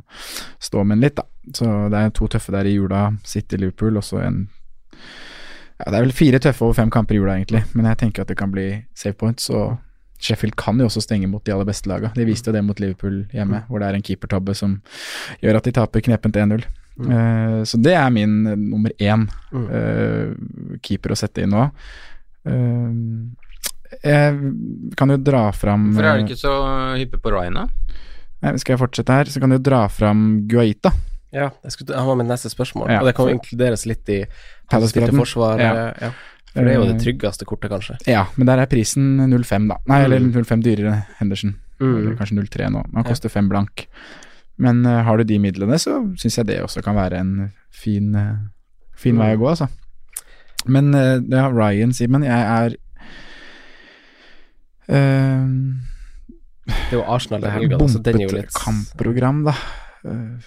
stå 0.63 0.85
med 0.85 0.99
den 0.99 1.07
litt, 1.09 1.17
da. 1.17 1.27
Så 1.57 1.71
det 1.91 1.99
er 1.99 2.13
to 2.15 2.29
tøffe 2.31 2.53
der 2.55 2.69
i 2.69 2.77
jula. 2.77 3.07
City 3.27 3.59
Liverpool, 3.59 3.97
og 3.99 4.05
så 4.07 4.21
en 4.23 4.45
Ja, 5.81 5.91
det 5.91 5.97
er 5.97 6.05
vel 6.05 6.15
fire 6.15 6.39
tøffe 6.39 6.63
over 6.63 6.77
fem 6.79 6.93
kamper 6.95 7.17
i 7.17 7.19
jula, 7.19 7.39
egentlig. 7.41 7.65
Men 7.73 7.89
jeg 7.91 8.05
tenker 8.05 8.23
at 8.23 8.31
det 8.31 8.37
kan 8.39 8.53
bli 8.53 8.69
save 8.95 9.17
points. 9.19 9.49
Og 9.51 9.73
Sheffield 10.23 10.55
kan 10.57 10.79
jo 10.79 10.87
også 10.87 11.03
stenge 11.03 11.27
mot 11.31 11.43
de 11.45 11.53
aller 11.55 11.67
beste 11.67 11.91
laga. 11.91 12.13
De 12.15 12.25
viste 12.29 12.47
jo 12.51 12.55
det 12.55 12.63
mot 12.65 12.79
Liverpool 12.79 13.25
hjemme, 13.35 13.65
hvor 13.69 13.83
det 13.83 13.89
er 13.91 13.99
en 13.99 14.05
keepertabbe 14.07 14.55
som 14.55 14.77
gjør 15.43 15.59
at 15.59 15.67
de 15.67 15.73
taper 15.75 16.05
knepent 16.07 16.39
1-0. 16.39 16.63
Eh, 17.03 17.59
så 17.67 17.81
det 17.83 17.95
er 17.97 18.11
min 18.15 18.35
eh, 18.47 18.57
nummer 18.61 18.93
én 19.01 19.27
Mm. 19.53 19.67
eh, 19.75 20.79
keeper 20.85 21.13
å 21.13 21.17
sette 21.19 21.43
inn 21.43 21.51
nå. 21.57 21.67
Eh, 22.47 22.93
jeg 24.03 24.97
kan 24.97 25.13
jo 25.13 25.17
dra 25.21 25.43
fram 25.53 25.91
Hvorfor 25.93 26.09
er 26.09 26.21
du 26.23 26.25
ikke 26.31 26.39
så 26.41 26.53
hyppe 26.97 27.19
på 27.21 27.33
Ryan, 27.35 27.59
da? 27.61 27.67
Nei, 28.43 28.55
Skal 28.59 28.75
jeg 28.75 28.81
fortsette 28.83 29.13
her, 29.19 29.25
så 29.31 29.41
kan 29.43 29.53
du 29.53 29.59
dra 29.63 29.85
fram 29.93 30.23
Guaita. 30.51 30.91
Ja, 31.33 31.51
jeg 31.65 31.73
skulle, 31.73 31.97
han 31.97 32.09
var 32.09 32.17
mitt 32.21 32.29
neste 32.29 32.51
spørsmål, 32.53 32.91
Ja, 32.93 33.01
og 33.01 33.07
det 33.09 33.15
kan 33.17 33.29
jo 33.31 33.37
inkluderes 33.39 33.87
litt 33.89 34.09
i 34.13 34.19
hans 34.73 34.93
forsvar. 34.93 35.61
Ja. 35.61 35.93
Ja. 36.01 36.11
For 36.53 36.65
det 36.65 36.73
er 36.75 36.79
jo 36.81 36.87
det 36.87 36.97
Eh, 36.99 37.03
tryggeste 37.05 37.45
kortet, 37.49 37.71
kanskje. 37.73 37.97
Ja, 38.07 38.27
men 38.37 38.47
der 38.47 38.59
er 38.61 38.67
prisen 38.67 39.17
0,5, 39.31 39.69
da. 39.69 39.77
Nei, 39.89 40.03
eller 40.05 40.19
Mm. 40.21 40.33
0,5 40.33 40.63
dyrere 40.63 41.05
Henderson. 41.19 41.55
Henderson. 41.81 41.81
Eller 41.81 42.13
Mm. 42.13 42.19
kanskje 42.19 42.37
0,3 42.39 42.69
nå. 42.71 42.83
man 42.93 42.95
han 42.95 43.05
koster 43.05 43.29
5 43.29 43.49
blank. 43.49 43.87
Men 44.59 44.87
uh, 44.87 45.03
har 45.03 45.17
du 45.17 45.25
de 45.25 45.39
midlene, 45.39 45.75
så 45.81 46.05
syns 46.21 46.37
jeg 46.37 46.47
det 46.47 46.61
også 46.63 46.83
kan 46.85 46.95
være 46.95 47.19
en 47.19 47.53
fin, 47.73 48.15
uh, 48.15 48.37
fin 48.95 49.17
vei 49.19 49.35
å 49.35 49.39
gå, 49.41 49.49
altså. 49.49 49.69
Men 50.67 50.95
uh, 50.95 51.19
det 51.19 51.39
har 51.41 51.51
Ryan, 51.53 51.93
Simen. 51.93 52.23
Jeg 52.23 52.31
er 52.31 52.77
Det 54.89 56.93
er 56.93 56.99
jo 56.99 57.03
Arsenal 57.09 57.45
i 57.45 57.51
helga, 57.51 57.79
så 57.89 57.99
den 58.03 58.21
er 58.21 58.27
jo 58.29 58.37
litt 58.37 58.53
kampprogram, 58.55 59.45
da. 59.47 59.55
Eh, 60.05 60.13
jeg 60.13 60.41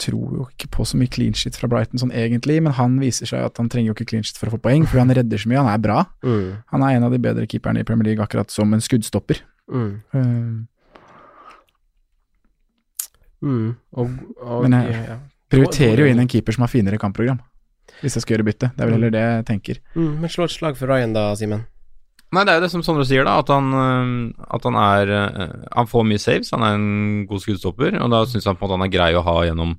tror 0.00 0.32
jo 0.38 0.46
ikke 0.48 0.70
på 0.74 0.86
så 0.88 0.96
mye 1.00 1.10
clean 1.12 1.34
shit 1.36 1.56
fra 1.60 1.68
Brighton 1.70 2.00
sånn 2.00 2.12
egentlig, 2.16 2.58
men 2.64 2.72
han 2.76 2.98
viser 3.02 3.28
seg 3.30 3.44
at 3.46 3.60
han 3.60 3.68
trenger 3.72 3.92
jo 3.92 3.96
ikke 3.98 4.08
clean 4.10 4.24
shit 4.26 4.40
for 4.40 4.48
å 4.50 4.54
få 4.56 4.60
poeng, 4.64 4.86
for 4.88 4.98
han 5.02 5.12
redder 5.12 5.38
så 5.38 5.48
mye. 5.52 5.60
Han 5.60 5.68
er 5.74 5.82
bra. 5.84 6.00
Mm. 6.24 6.48
Han 6.72 6.82
er 6.88 6.96
en 6.96 7.04
av 7.08 7.12
de 7.14 7.20
bedre 7.22 7.46
keeperne 7.46 7.84
i 7.84 7.86
Premier 7.88 8.10
League, 8.10 8.24
akkurat 8.24 8.50
som 8.50 8.72
en 8.74 8.80
skuddstopper. 8.84 9.44
Mm. 9.70 9.92
Uh, 10.14 10.66
Mm. 13.42 13.76
Og, 13.96 14.10
og 14.44 14.62
Men 14.68 14.72
jeg- 14.84 15.06
ja. 15.08 15.14
prioriterer 15.50 15.96
jo 16.04 16.04
inn 16.10 16.18
en 16.20 16.28
keeper 16.28 16.52
som 16.52 16.60
har 16.62 16.68
finere 16.68 16.98
kampprogram, 17.00 17.40
hvis 18.02 18.14
jeg 18.18 18.22
skal 18.22 18.36
gjøre 18.36 18.44
bytte. 18.50 18.68
Det 18.76 18.80
er 18.82 18.86
vel 18.90 18.92
heller 18.98 19.10
det 19.14 19.20
jeg 19.24 19.44
tenker. 19.46 19.78
mm. 19.94 20.20
Men 20.20 20.28
slå 20.28 20.44
et 20.44 20.50
slag 20.50 20.76
for 20.76 20.86
Ryan, 20.92 21.12
da, 21.14 21.34
Simen. 21.34 21.64
Nei, 22.30 22.44
det 22.46 22.52
er 22.52 22.60
jo 22.60 22.62
det 22.62 22.70
som 22.70 22.82
Sondre 22.86 23.04
sier, 23.08 23.24
da. 23.26 23.38
At 23.42 23.48
han, 23.50 23.72
øh, 23.74 24.44
at 24.54 24.66
han 24.68 24.76
er 24.78 25.10
øh, 25.16 25.56
Han 25.74 25.88
får 25.90 26.06
mye 26.06 26.22
saves, 26.22 26.52
han 26.54 26.62
er 26.62 26.76
en 26.78 27.26
god 27.30 27.42
skuddstopper, 27.42 27.96
og 27.98 28.12
da 28.12 28.22
syns 28.30 28.46
han 28.46 28.58
på 28.58 28.64
en 28.64 28.68
måte 28.68 28.78
han 28.78 28.86
er 28.86 28.94
grei 28.94 29.10
å 29.18 29.24
ha 29.26 29.36
gjennom 29.48 29.74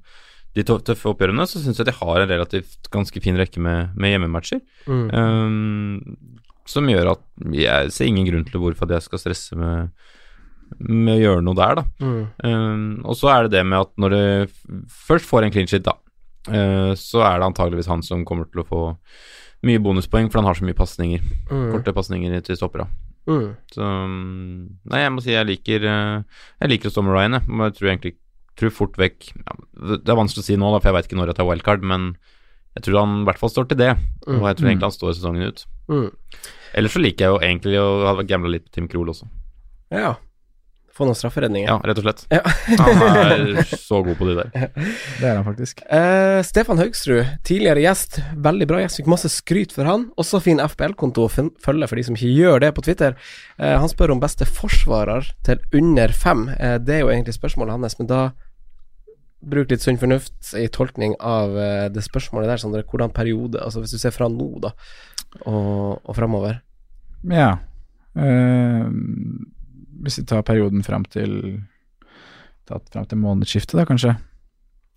de 0.52 0.66
tø- 0.68 0.82
tøffe 0.84 1.08
oppgjørene. 1.14 1.48
Så 1.48 1.62
syns 1.64 1.80
jeg 1.80 1.88
de 1.88 1.96
har 1.96 2.20
en 2.20 2.28
relativt 2.34 2.90
ganske 2.92 3.24
fin 3.24 3.40
rekke 3.40 3.64
med, 3.64 3.94
med 3.96 4.12
hjemmematcher. 4.16 4.60
Mm. 4.84 5.06
Um, 5.16 6.42
som 6.68 6.90
gjør 6.92 7.14
at 7.14 7.24
jeg 7.56 7.94
ser 7.96 8.10
ingen 8.12 8.28
grunn 8.28 8.44
til 8.48 8.60
hvorfor 8.60 8.88
at 8.90 8.98
jeg 8.98 9.08
skal 9.08 9.22
stresse 9.24 9.56
med, 9.56 9.96
med 10.76 11.16
å 11.16 11.22
gjøre 11.24 11.46
noe 11.48 11.56
der, 11.58 11.80
da. 11.80 11.86
Mm. 12.04 12.22
Um, 12.44 12.84
og 13.08 13.16
så 13.20 13.32
er 13.32 13.48
det 13.48 13.56
det 13.56 13.64
med 13.68 13.80
at 13.80 13.96
når 13.96 14.18
du 14.18 14.86
først 15.08 15.28
får 15.28 15.48
en 15.48 15.56
clean 15.56 15.72
shit, 15.72 15.88
da, 15.88 15.96
uh, 16.52 16.92
så 17.00 17.24
er 17.24 17.40
det 17.40 17.48
antageligvis 17.48 17.90
han 17.92 18.04
som 18.04 18.28
kommer 18.28 18.52
til 18.52 18.66
å 18.66 18.68
få 18.68 18.84
mye 19.68 19.82
bonuspoeng, 19.84 20.30
for 20.32 20.42
han 20.42 20.50
har 20.50 20.58
så 20.58 20.66
mye 20.66 20.78
pasninger. 20.78 21.24
Mm. 21.52 21.70
Korte 21.76 21.94
pasninger 21.96 22.42
til 22.46 22.58
stoppera. 22.58 22.88
Mm. 23.30 23.52
Så 23.70 23.86
mm, 23.86 24.62
Nei, 24.90 25.02
jeg 25.04 25.14
må 25.14 25.22
si 25.22 25.30
jeg 25.30 25.46
liker 25.46 25.84
eh, 25.86 26.40
Jeg 26.58 26.72
liker 26.72 26.90
å 26.90 26.94
stå 26.96 27.04
med 27.06 27.14
Ryan, 27.14 27.38
jeg. 27.38 27.50
Men 27.52 27.68
jeg 27.68 27.76
tror 27.78 27.92
egentlig 27.92 28.16
tror 28.58 28.74
fort 28.74 28.98
vekk 29.00 29.28
ja, 29.30 29.54
Det 29.78 30.00
det 30.02 30.12
er 30.12 30.18
vanskelig 30.18 30.42
å 30.42 30.48
si 30.48 30.58
nå, 30.58 30.72
da, 30.74 30.80
for 30.82 30.90
jeg 30.90 30.98
veit 30.98 31.10
ikke 31.10 31.20
når 31.20 31.32
jeg 31.32 31.38
tar 31.38 31.48
wildcard, 31.48 31.86
men 31.86 32.10
jeg 32.76 32.88
tror 32.88 32.98
han 33.02 33.14
i 33.22 33.28
hvert 33.28 33.40
fall 33.42 33.52
står 33.52 33.70
til 33.70 33.80
det. 33.82 33.92
Og 34.32 34.46
jeg 34.48 34.58
tror 34.58 34.72
egentlig 34.72 34.88
han 34.88 34.96
står 34.96 35.16
sesongen 35.18 35.52
ut. 35.52 35.64
Mm. 35.92 36.10
Ellers 36.80 36.94
så 36.96 37.02
liker 37.04 37.26
jeg 37.26 37.34
jo 37.34 37.40
egentlig 37.44 37.80
å 37.82 37.88
ha 38.08 38.24
gambla 38.24 38.54
litt 38.54 38.68
på 38.70 38.76
Tim 38.78 38.88
Krohl 38.92 39.12
også. 39.12 39.28
Ja. 39.92 40.14
Få 40.92 41.06
noen 41.08 41.16
strafferedninger. 41.16 41.70
Ja, 41.70 41.78
rett 41.88 42.00
og 42.02 42.06
slett. 42.06 42.26
Ja. 42.34 42.42
Han 42.82 43.04
er 43.08 43.62
så 43.70 44.02
god 44.04 44.18
på 44.20 44.28
de 44.28 44.36
der. 44.42 44.50
Det 45.22 45.30
er 45.30 45.38
han 45.38 45.46
faktisk. 45.48 45.80
Eh, 45.88 46.42
Stefan 46.44 46.82
Haugsrud, 46.82 47.38
tidligere 47.48 47.86
gjest. 47.86 48.20
Veldig 48.36 48.68
bra 48.68 48.82
gjest. 48.84 49.00
Fikk 49.00 49.12
masse 49.12 49.32
skryt 49.32 49.72
for 49.76 49.88
han. 49.88 50.10
Også 50.20 50.42
fin 50.44 50.60
FBL-konto 50.60 51.28
å 51.28 51.32
følge 51.32 51.88
for 51.88 52.00
de 52.00 52.06
som 52.10 52.18
ikke 52.18 52.34
gjør 52.36 52.66
det 52.66 52.74
på 52.76 52.84
Twitter. 52.90 53.16
Eh, 53.56 53.78
han 53.80 53.92
spør 53.92 54.18
om 54.18 54.24
beste 54.24 54.48
forsvarer 54.50 55.32
til 55.48 55.64
under 55.80 56.12
fem. 56.12 56.50
Eh, 56.58 56.76
det 56.84 56.98
er 56.98 57.06
jo 57.06 57.14
egentlig 57.14 57.38
spørsmålet 57.40 57.78
hans, 57.78 57.96
men 58.02 58.12
da 58.12 58.26
bruk 59.42 59.72
litt 59.72 59.82
sunn 59.82 59.98
fornuft 59.98 60.52
i 60.60 60.68
tolkning 60.70 61.16
av 61.18 61.56
eh, 61.58 61.88
det 61.94 62.04
spørsmålet 62.06 62.52
der, 62.52 62.62
Sondre. 62.62 62.84
Hvordan 62.86 63.16
periode 63.16 63.64
Altså 63.64 63.82
hvis 63.82 63.96
du 63.96 64.02
ser 64.02 64.14
fra 64.16 64.30
nå, 64.30 64.52
da, 64.62 64.76
og, 65.46 66.04
og 66.04 66.14
framover. 66.18 66.60
Ja. 67.32 67.56
Eh, 68.20 68.86
hvis 70.02 70.20
vi 70.20 70.26
tar 70.26 70.42
perioden 70.48 70.84
fram 70.84 71.06
til 71.06 71.62
fram 72.72 73.06
til 73.06 73.18
månedsskiftet, 73.20 73.76
da, 73.76 73.84
kanskje. 73.86 74.14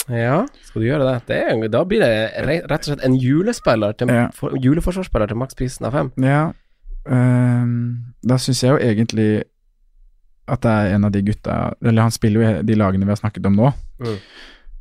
Ja, 0.09 0.45
skal 0.62 0.83
du 0.83 0.87
gjøre 0.87 1.07
det? 1.09 1.14
det 1.27 1.38
er, 1.43 1.69
da 1.73 1.81
blir 1.88 2.01
det 2.05 2.45
rett 2.71 2.85
og 2.85 2.90
slett 2.90 3.05
en 3.05 3.17
julespiller 3.19 3.97
til, 3.99 4.09
Ja. 4.12 4.29
for, 4.37 4.53
juleforsvarsspiller 4.61 5.27
til 5.29 5.37
maksprisen 5.40 5.87
av 5.87 5.93
fem. 5.93 6.12
Ja. 6.23 6.53
um, 7.07 8.14
da 8.25 8.37
syns 8.38 8.62
jeg 8.62 8.71
jo 8.71 8.79
egentlig 8.79 9.45
at 10.49 10.61
det 10.62 10.71
er 10.71 10.95
en 10.95 11.05
av 11.05 11.12
de 11.12 11.21
gutta 11.23 11.73
Eller 11.83 12.03
han 12.03 12.11
spiller 12.12 12.40
jo 12.40 12.49
i 12.61 12.62
de 12.62 12.75
lagene 12.77 13.05
vi 13.05 13.11
har 13.12 13.17
snakket 13.21 13.47
om 13.47 13.57
nå. 13.57 13.73
Mm. 14.01 14.17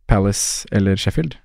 Palace 0.07 0.67
eller 0.71 0.95
Sheffield. 0.95 1.35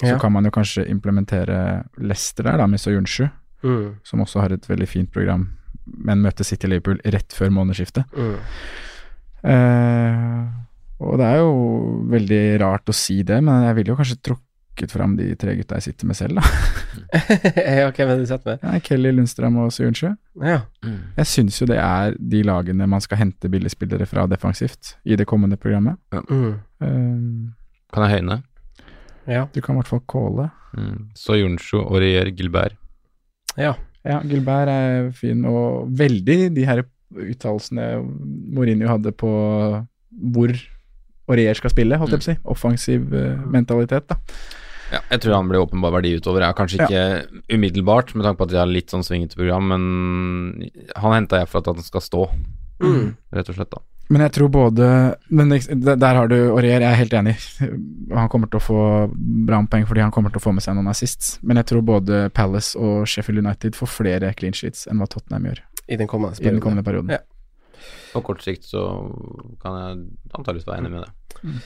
Så 0.00 0.06
Ja. 0.12 0.18
kan 0.18 0.32
man 0.32 0.44
jo 0.44 0.50
kanskje 0.50 0.86
implementere 0.88 1.84
Leicester 1.98 2.42
der, 2.44 2.56
da, 2.58 2.66
med 2.66 2.78
Soyunshu, 2.80 3.28
Mm. 3.64 3.94
som 4.04 4.20
også 4.20 4.40
har 4.40 4.52
et 4.52 4.68
veldig 4.68 4.88
fint 4.88 5.12
program, 5.12 5.48
men 5.94 6.22
møtte 6.24 6.44
City 6.46 6.68
Liverpool 6.70 7.00
rett 7.04 7.32
før 7.36 7.50
månedsskiftet. 7.54 8.04
Mm. 8.16 8.36
Eh, 9.48 10.44
og 10.98 11.18
det 11.20 11.26
er 11.30 11.40
jo 11.44 11.50
veldig 12.10 12.42
rart 12.62 12.90
å 12.90 12.96
si 12.96 13.20
det, 13.26 13.38
men 13.44 13.66
jeg 13.68 13.76
ville 13.78 13.92
jo 13.92 13.98
kanskje 14.00 14.18
trukket 14.30 14.92
fram 14.94 15.14
de 15.18 15.28
tre 15.38 15.54
gutta 15.58 15.78
jeg 15.78 15.88
sitter 15.92 16.10
med 16.10 16.18
selv, 16.18 16.40
da. 16.40 17.14
ja, 17.78 17.88
hvem 17.94 18.12
er 18.14 18.18
du 18.20 18.26
satt 18.30 18.44
med? 18.46 18.62
Ja, 18.66 18.80
Kelly 18.82 19.12
Lundstrøm 19.14 19.58
og 19.62 19.70
Sørensjø. 19.74 20.12
Ja. 20.42 20.60
Jeg 20.82 21.30
syns 21.30 21.58
jo 21.62 21.68
det 21.70 21.78
er 21.82 22.18
de 22.18 22.42
lagene 22.46 22.86
man 22.90 23.02
skal 23.04 23.22
hente 23.22 23.50
billigspillere 23.50 24.06
fra 24.10 24.26
defensivt 24.30 24.96
i 25.06 25.18
det 25.18 25.26
kommende 25.30 25.58
programmet. 25.60 25.98
Mm. 26.30 26.58
Eh, 26.82 27.90
Kan 27.94 28.06
jeg 28.06 28.18
høyne? 28.18 28.42
Ja. 29.28 29.44
du 29.52 29.60
kan 29.60 29.76
i 29.76 29.82
hvert 29.82 29.90
fall 29.92 30.02
calle. 30.08 30.50
Mm. 30.78 31.10
og 31.28 31.94
Aurier, 31.94 32.30
Gilbert. 32.36 32.74
ja. 33.56 33.74
Ja, 34.08 34.20
Gilbert 34.24 34.70
er 34.72 35.10
fin, 35.16 35.42
og 35.48 35.90
veldig 35.98 36.38
de 36.56 36.64
her 36.64 36.82
uttalelsene 37.12 37.90
Mourinho 38.54 38.88
hadde 38.88 39.12
på 39.16 39.30
hvor 40.32 40.52
Aurier 41.28 41.58
skal 41.58 41.72
spille, 41.74 41.98
holdt 42.00 42.14
jeg 42.16 42.22
på 42.22 42.24
å 42.24 42.28
si. 42.30 42.36
Offensiv 42.54 43.12
eh, 43.12 43.36
mentalitet, 43.52 44.06
da. 44.08 44.16
Ja, 44.88 45.02
jeg 45.12 45.20
tror 45.20 45.34
han 45.36 45.48
blir 45.50 45.60
åpenbar 45.60 45.92
verdi 45.98 46.14
utover. 46.16 46.40
Ja, 46.46 46.54
kanskje 46.56 46.86
ikke 46.86 47.02
umiddelbart, 47.52 48.14
med 48.16 48.24
tanke 48.24 48.40
på 48.40 48.46
at 48.48 48.54
de 48.54 48.60
har 48.62 48.70
litt 48.70 48.88
sånn 48.94 49.04
svingete 49.04 49.36
program, 49.36 49.68
men 49.68 50.70
han 50.96 51.12
henta 51.18 51.42
jeg 51.42 51.50
for 51.52 51.60
at 51.60 51.68
han 51.74 51.84
skal 51.84 52.04
stå, 52.06 52.28
Mm. 52.78 53.16
rett 53.34 53.48
og 53.50 53.56
slett, 53.58 53.70
da. 53.74 53.80
Men 54.08 54.24
jeg 54.24 54.32
tror 54.38 54.48
både 54.48 54.86
Men 55.28 55.50
der 55.52 56.16
har 56.16 56.28
du 56.30 56.36
Aurier, 56.54 56.80
jeg 56.80 56.88
er 56.88 57.00
helt 57.02 57.16
enig. 57.18 57.34
Han 58.20 58.30
kommer 58.32 58.48
til 58.48 58.60
å 58.60 58.64
få 58.64 58.82
bra 59.12 59.60
med 59.60 59.70
poeng 59.72 59.84
fordi 59.88 60.00
han 60.04 60.12
kommer 60.14 60.32
til 60.32 60.40
å 60.40 60.44
få 60.46 60.54
med 60.56 60.64
seg 60.64 60.78
noen 60.78 60.88
assists. 60.88 61.34
Men 61.44 61.60
jeg 61.60 61.68
tror 61.72 61.84
både 61.84 62.22
Palace 62.34 62.78
og 62.80 63.04
Sheffield 63.10 63.42
United 63.44 63.76
får 63.76 63.90
flere 63.92 64.30
clean 64.38 64.56
sheets 64.56 64.86
enn 64.88 65.02
hva 65.02 65.08
Tottenham 65.12 65.50
gjør 65.50 65.60
I 65.92 65.98
den 66.00 66.08
kommende 66.08 66.40
i 66.40 66.46
den 66.46 66.56
perioden. 66.56 66.62
kommende 66.64 66.86
perioden. 66.86 67.12
Ja. 67.12 67.20
På 68.14 68.22
kort 68.24 68.40
sikt 68.42 68.64
så 68.64 68.86
kan 69.60 69.76
jeg 69.76 70.00
antakeligvis 70.32 70.66
være 70.70 70.80
enig 70.80 70.94
med 70.94 71.04
det. 71.04 71.58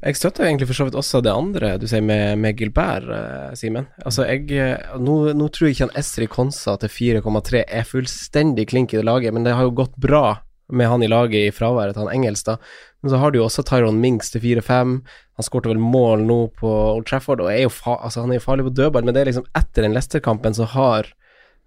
Jeg 0.00 0.16
støtter 0.16 0.46
egentlig 0.48 0.70
for 0.70 0.78
så 0.78 0.86
vidt 0.88 0.96
også 0.96 1.20
det 1.20 1.32
andre 1.36 1.74
du 1.80 1.84
sier 1.90 2.00
med, 2.00 2.38
med 2.40 2.56
Gilbert, 2.56 3.04
eh, 3.12 3.50
Simen. 3.60 3.90
Altså, 4.00 4.24
jeg 4.24 4.48
eh, 4.56 4.94
nå, 4.96 5.16
nå 5.36 5.48
tror 5.52 5.68
jeg 5.68 5.76
ikke 5.76 5.90
han 5.90 5.98
Esri 6.00 6.28
Konsa 6.32 6.78
til 6.80 6.88
4,3 7.20 7.66
er 7.68 7.84
fullstendig 7.88 8.70
klink 8.72 8.94
i 8.94 9.02
det 9.02 9.04
laget, 9.04 9.36
men 9.36 9.44
det 9.44 9.52
har 9.58 9.68
jo 9.68 9.76
gått 9.82 9.98
bra 10.00 10.38
med 10.72 10.88
han 10.88 11.02
i 11.02 11.10
laget 11.10 11.48
i 11.48 11.54
fraværet 11.54 11.96
til 11.96 12.08
han 12.08 12.38
da. 12.46 12.56
Men 13.00 13.12
så 13.12 13.20
har 13.20 13.30
du 13.30 13.38
jo 13.40 13.46
også 13.46 13.64
Tyron 13.64 14.00
Mings 14.00 14.30
til 14.30 14.40
4-5. 14.40 14.98
Han 15.38 15.46
skårte 15.46 15.70
vel 15.70 15.80
mål 15.80 16.26
nå 16.28 16.40
på 16.58 16.68
Old 16.68 17.06
Trafford, 17.08 17.40
og 17.40 17.52
er 17.52 17.64
jo 17.64 17.72
altså, 17.84 18.20
han 18.20 18.30
er 18.30 18.40
jo 18.40 18.44
farlig 18.44 18.66
på 18.68 18.74
dødball, 18.76 19.04
men 19.04 19.16
det 19.16 19.22
er 19.22 19.30
liksom 19.30 19.48
etter 19.56 19.86
den 19.86 19.96
Leicester-kampen 19.96 20.56
så 20.56 20.68
har 20.74 21.08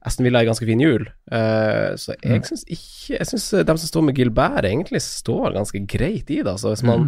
Aston 0.03 0.25
Villa 0.27 0.41
ei 0.43 0.47
ganske 0.49 0.67
fin 0.67 0.81
jul. 0.83 1.05
Uh, 1.31 1.95
så 1.95 2.11
jeg 2.19 2.43
syns 2.43 2.65
ikke 2.67 3.15
Jeg 3.15 3.27
syns 3.29 3.45
dem 3.69 3.79
som 3.79 3.87
står 3.87 4.03
med 4.09 4.17
Gilbert, 4.19 4.67
egentlig 4.67 4.99
står 5.05 5.55
ganske 5.55 5.79
greit 5.87 6.27
i 6.27 6.41
det. 6.41 6.51
Altså, 6.51 6.73
hvis 6.73 6.83
man 6.83 7.07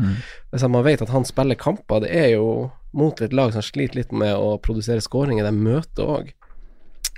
hvis 0.54 0.64
man 0.64 0.86
vet 0.88 1.04
at 1.04 1.12
han 1.12 1.28
spiller 1.28 1.60
kamper, 1.60 2.06
det 2.06 2.14
er 2.16 2.30
jo 2.38 2.72
mot 2.96 3.20
et 3.22 3.36
lag 3.36 3.52
som 3.52 3.64
sliter 3.66 4.00
litt 4.00 4.16
med 4.16 4.32
å 4.40 4.56
produsere 4.64 5.04
skåringer, 5.04 5.44
de 5.44 5.52
møter 5.52 6.08
òg. 6.08 6.32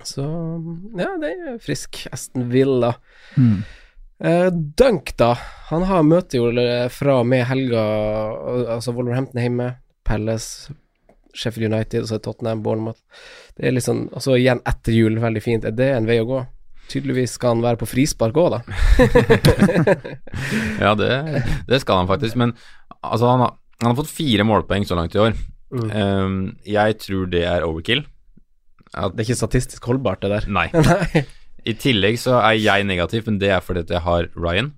Så 0.06 0.26
ja, 0.98 1.14
det 1.22 1.34
er 1.34 1.62
frisk. 1.62 2.04
Aston 2.14 2.50
Villa. 2.52 2.96
Mm. 3.38 3.62
Eh, 4.24 4.50
Dunk, 4.52 5.14
da. 5.20 5.36
Han 5.70 5.84
har 5.86 6.06
møte 6.08 6.40
jo 6.40 6.50
fra 6.94 7.20
og 7.22 7.28
med 7.30 7.44
helga 7.46 7.82
Altså 8.78 8.94
Wolverhampton 8.96 9.42
hjemme, 9.44 9.68
Palace, 10.08 10.74
Sheffield 11.38 11.70
United, 11.74 12.06
og 12.06 12.10
så 12.10 12.20
Tottenham, 12.24 12.64
Bournemouth. 12.66 13.02
Det 13.58 13.68
er 13.68 13.76
liksom 13.76 14.08
Og 14.14 14.24
så 14.24 14.38
igjen 14.40 14.64
etter 14.66 14.96
jul, 14.96 15.20
veldig 15.22 15.44
fint. 15.44 15.68
Er 15.68 15.76
det 15.76 15.92
en 15.94 16.10
vei 16.10 16.20
å 16.24 16.30
gå? 16.30 16.42
Tydeligvis 16.88 17.36
skal 17.36 17.58
han 17.58 17.66
være 17.66 17.82
på 17.82 17.90
frispark 17.90 18.38
òg, 18.40 18.56
da. 18.56 18.60
Ja, 20.86 20.94
det, 20.96 21.10
det 21.68 21.82
skal 21.84 22.00
han 22.00 22.08
faktisk, 22.10 22.38
men 22.40 22.54
altså, 23.02 23.28
han 23.28 23.44
har, 23.44 23.58
han 23.82 23.92
har 23.92 23.98
fått 23.98 24.14
fire 24.14 24.46
målpoeng 24.48 24.88
så 24.88 24.96
langt 24.96 25.18
i 25.18 25.20
år. 25.20 25.36
Mm. 25.68 25.90
Um, 25.92 26.38
jeg 26.64 26.96
tror 27.04 27.28
det 27.28 27.44
er 27.44 27.66
overkill. 27.68 28.06
At, 28.94 29.18
Det 29.18 29.20
er 29.20 29.28
ikke 29.28 29.42
statistisk 29.42 29.90
holdbart, 29.92 30.24
det 30.24 30.32
der. 30.32 30.48
nei. 30.48 30.70
I 31.68 31.74
tillegg 31.76 32.16
så 32.22 32.38
er 32.40 32.56
jeg 32.62 32.86
negativ, 32.88 33.26
men 33.28 33.40
det 33.42 33.50
er 33.52 33.60
fordi 33.66 33.82
at 33.84 33.90
jeg 33.98 34.02
har 34.06 34.28
Ryan. 34.40 34.72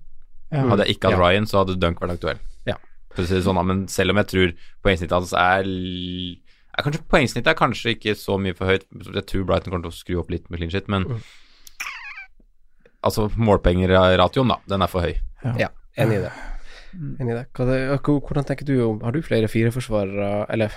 Ja. 0.50 0.64
Hadde 0.72 0.86
jeg 0.88 0.96
ikke 0.96 1.10
hatt 1.10 1.18
Ja. 1.18 1.22
Ryan, 1.22 1.46
så 1.46 1.60
hadde 1.62 1.76
Dunk 1.78 2.00
vært 2.02 2.16
aktuell. 2.18 2.40
Ja. 2.66 2.74
For 3.14 3.22
å 3.22 3.26
si 3.28 3.34
det 3.38 3.44
sånn, 3.46 3.60
men 3.66 3.84
selv 3.88 4.10
om 4.10 4.18
jeg 4.22 4.26
tror 4.32 4.54
poengsnittet 4.82 5.14
hans 5.14 5.32
er, 5.32 5.68
er 5.68 6.82
kanskje, 6.86 7.04
Poengsnittet 7.10 7.52
er 7.52 7.58
kanskje 7.60 7.94
ikke 7.94 8.16
så 8.18 8.38
mye 8.42 8.56
for 8.58 8.66
høyt. 8.72 8.84
Jeg 9.14 9.26
tror 9.30 9.46
Brighton 9.46 9.70
kommer 9.70 9.86
til 9.86 9.94
å 9.94 10.00
skru 10.00 10.18
opp 10.24 10.30
litt 10.34 10.50
med 10.50 10.58
clean 10.58 10.70
shit, 10.74 10.88
men 10.90 11.04
Mm. 11.06 11.20
altså 13.06 13.28
målpengeratioen, 13.36 14.48
da, 14.52 14.58
den 14.68 14.82
er 14.82 14.90
for 14.92 15.06
høy. 15.06 15.14
Ja, 15.58 15.68
enig 15.96 16.18
i 16.18 16.24
det. 16.26 16.32
Enig 17.20 17.30
i 17.32 17.38
det. 17.38 17.46
Hva 17.54 17.66
det 17.70 17.78
hvordan 18.02 18.44
tenker 18.48 18.66
du 18.66 18.74
om 18.84 19.00
Har 19.06 19.12
du 19.14 19.22
flere 19.22 19.46
fireforsvarere, 19.48 20.46
eller 20.50 20.72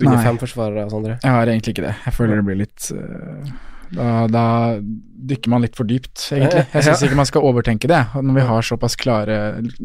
under 0.00 0.16
Nei. 0.16 0.24
femforsvarere, 0.24 0.86
Sondre? 0.90 1.18
Jeg 1.22 1.30
har 1.34 1.46
egentlig 1.50 1.74
ikke 1.74 1.86
det. 1.88 1.96
Jeg 2.06 2.14
føler 2.14 2.36
det 2.38 2.44
blir 2.46 2.60
litt 2.62 2.86
øh, 2.94 3.50
da, 3.92 4.26
da 4.32 4.44
dykker 4.80 5.48
man 5.52 5.62
litt 5.62 5.76
for 5.78 5.84
dypt, 5.88 6.18
egentlig. 6.34 6.64
Jeg 6.72 6.82
syns 6.88 7.02
ikke 7.06 7.18
man 7.20 7.28
skal 7.28 7.44
overtenke 7.46 7.86
det. 7.90 8.00
Når 8.16 8.34
vi 8.40 8.46
har 8.48 8.62
såpass 8.66 8.96
klare 8.98 9.36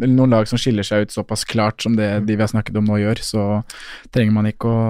Noen 0.01 0.33
lag 0.33 0.47
som 0.49 0.57
skiller 0.57 0.83
seg 0.87 1.05
ut 1.07 1.11
såpass 1.13 1.43
klart 1.45 1.81
som 1.85 1.95
det 1.99 2.09
de 2.25 2.35
vi 2.35 2.41
har 2.41 2.49
snakket 2.49 2.77
om 2.81 2.85
nå 2.89 2.97
gjør, 3.03 3.21
så 3.21 3.45
trenger 4.11 4.33
man 4.33 4.49
ikke 4.49 4.71
å 4.71 4.81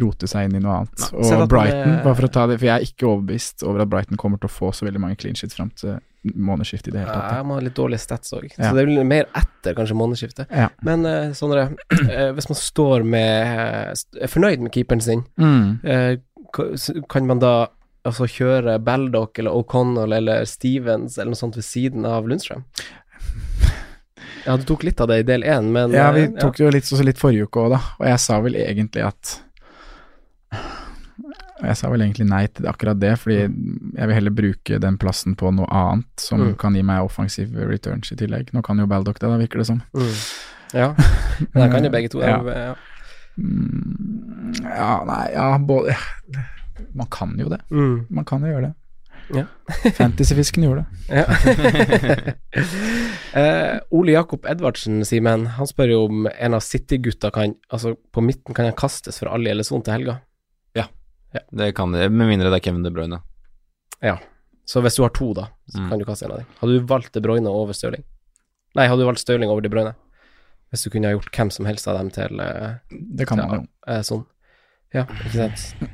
rote 0.00 0.28
seg 0.30 0.46
inn 0.48 0.54
i 0.56 0.62
noe 0.62 0.78
annet. 0.84 1.02
Nei. 1.02 1.24
Og 1.42 1.48
Brighton, 1.50 1.90
er- 1.98 2.04
bare 2.04 2.14
for 2.16 2.28
å 2.28 2.32
ta 2.32 2.46
det, 2.46 2.54
for 2.62 2.66
jeg 2.70 2.74
er 2.80 2.86
ikke 2.86 3.08
overbevist 3.10 3.64
over 3.66 3.82
at 3.84 3.90
Brighton 3.92 4.16
kommer 4.16 4.38
til 4.40 4.48
å 4.48 4.54
få 4.54 4.70
så 4.72 4.86
veldig 4.86 5.02
mange 5.02 5.18
clean 5.20 5.34
sheets 5.36 5.58
fram 5.58 5.68
til 5.76 5.98
månedsskiftet 6.38 6.88
i 6.88 6.94
det 6.94 7.00
hele 7.02 7.12
tatt. 7.12 7.32
Ja, 7.34 7.42
man 7.42 7.58
har 7.58 7.64
litt 7.66 7.74
dårlige 7.76 7.98
stats 8.00 8.32
òg, 8.32 8.46
Ja. 8.56 8.70
så 8.70 8.76
det 8.78 8.86
blir 8.86 9.04
mer 9.04 9.26
etter 9.34 9.74
kanskje 9.74 9.96
månedsskiftet. 9.98 10.46
Ja. 10.54 10.68
Men 10.86 11.04
uh, 11.04 11.32
Sondre, 11.34 11.64
uh, 11.74 12.30
hvis 12.38 12.48
man 12.48 12.56
står 12.62 13.04
med 13.04 13.98
er 14.22 14.30
fornøyd 14.30 14.60
med 14.62 14.72
keeperen 14.72 15.02
sin, 15.02 15.24
Mm. 15.36 15.80
eh, 15.84 16.16
kan 17.10 17.26
man 17.26 17.40
da 17.42 17.66
altså 18.08 18.26
kjøre 18.26 18.78
Baldock 18.82 19.38
eller 19.38 19.54
O'Connell 19.54 20.14
eller 20.16 20.44
Stevens 20.48 21.18
eller 21.18 21.32
noe 21.34 21.38
sånt 21.38 21.56
ved 21.56 21.64
siden 21.66 22.06
av 22.08 22.28
Lundstrøm? 22.30 22.64
Ja, 24.42 24.56
du 24.58 24.64
tok 24.66 24.82
litt 24.82 24.98
av 24.98 25.06
det 25.06 25.20
i 25.20 25.24
del 25.26 25.44
én, 25.46 25.68
men 25.70 25.92
Ja, 25.94 26.08
vi 26.10 26.24
eh, 26.24 26.32
tok 26.40 26.56
det 26.58 26.64
jo 26.64 26.70
litt, 26.74 26.88
litt 27.06 27.18
forrige 27.20 27.46
uke 27.46 27.60
òg, 27.62 27.68
da. 27.76 27.78
Og 28.00 28.06
jeg 28.10 28.18
sa 28.24 28.40
vel 28.42 28.56
egentlig 28.58 29.04
at 29.06 29.36
Jeg 31.62 31.76
sa 31.78 31.90
vel 31.92 32.02
egentlig 32.02 32.26
nei 32.26 32.40
til 32.50 32.66
akkurat 32.66 32.98
det, 32.98 33.12
fordi 33.22 33.36
jeg 33.44 34.08
vil 34.10 34.16
heller 34.16 34.34
bruke 34.34 34.80
den 34.82 34.96
plassen 34.98 35.36
på 35.38 35.52
noe 35.54 35.68
annet 35.70 36.24
som 36.24 36.40
Mm. 36.42 36.56
kan 36.58 36.74
gi 36.74 36.82
meg 36.82 37.04
offensive 37.06 37.68
returns 37.70 38.10
i 38.10 38.16
tillegg. 38.18 38.50
Nå 38.52 38.64
kan 38.66 38.78
jo 38.82 38.86
Baldock 38.90 39.20
det, 39.22 39.28
da, 39.30 39.38
virker 39.38 39.62
det 39.62 39.66
som. 39.70 39.78
Mm. 39.94 40.10
Ja, 40.74 40.88
men 41.54 41.62
jeg 41.62 41.70
kan 41.76 41.84
jo 41.86 41.90
begge 41.94 42.10
to. 42.10 42.18
Ja. 42.26 42.42
Ja. 42.42 42.74
Mm, 43.38 44.58
ja, 44.64 44.90
nei, 45.06 45.22
ja, 45.36 45.46
både 45.58 45.94
Man 46.94 47.06
kan 47.10 47.34
jo 47.38 47.48
det. 47.52 47.60
Mm. 47.70 48.06
Man 48.10 48.24
kan 48.28 48.40
jo 48.42 48.52
gjøre 48.52 48.68
det. 48.70 48.74
Ja. 49.32 49.44
Fantasyfisken 49.96 50.64
gjorde 50.66 50.82
det. 50.82 51.22
Ja. 51.22 52.32
eh, 53.40 53.78
Ole 53.90 54.12
Jakob 54.12 54.46
Edvardsen, 54.46 55.04
Simen, 55.06 55.46
han 55.56 55.66
spør 55.70 55.92
jo 55.92 56.00
om 56.08 56.26
en 56.32 56.54
av 56.56 56.60
City-gutta 56.64 57.30
kan 57.34 57.54
Altså, 57.72 57.94
på 58.12 58.20
midten 58.24 58.54
kan 58.56 58.66
han 58.68 58.76
kastes 58.78 59.20
fra 59.22 59.30
alle 59.32 59.48
eller 59.50 59.60
Ellison 59.62 59.82
til 59.84 59.94
helga. 59.96 60.18
Ja 60.76 60.86
Det 61.52 61.70
kan 61.78 61.92
det, 61.94 62.08
med 62.12 62.28
mindre 62.28 62.50
det 62.52 62.58
er 62.60 62.64
Kevin 62.66 62.82
De 62.84 62.90
Bruyne. 62.92 63.20
Ja. 64.02 64.18
Så 64.68 64.82
hvis 64.84 64.96
du 64.98 65.02
har 65.06 65.10
to, 65.14 65.32
da, 65.34 65.48
så 65.70 65.78
Mm. 65.80 65.88
kan 65.90 65.98
du 65.98 66.04
kaste 66.04 66.24
en 66.26 66.32
av 66.32 66.38
dem. 66.42 66.46
Hadde 66.60 66.72
du 66.78 66.86
valgt 66.86 67.12
De 67.14 67.20
Bruyne 67.20 67.48
over 67.50 67.72
Stirling? 67.72 68.04
Nei, 68.76 68.86
hadde 68.88 69.00
du 69.02 69.06
valgt 69.06 69.20
Stirling 69.20 69.50
over 69.50 69.60
De 69.62 69.68
Bruyne? 69.72 69.94
Hvis 70.70 70.84
du 70.84 70.90
kunne 70.90 71.06
ha 71.08 71.12
gjort 71.16 71.30
hvem 71.32 71.50
som 71.52 71.66
helst 71.66 71.88
av 71.88 71.98
dem 71.98 72.10
til 72.10 72.40
eh, 72.40 72.74
Det 72.90 73.26
kan 73.28 73.38
man 73.38 73.50
jo. 73.60 73.66
eh, 73.86 74.00
sånn. 74.02 74.24
Ja, 74.94 75.04
ikke 75.04 75.32
sant? 75.48 75.90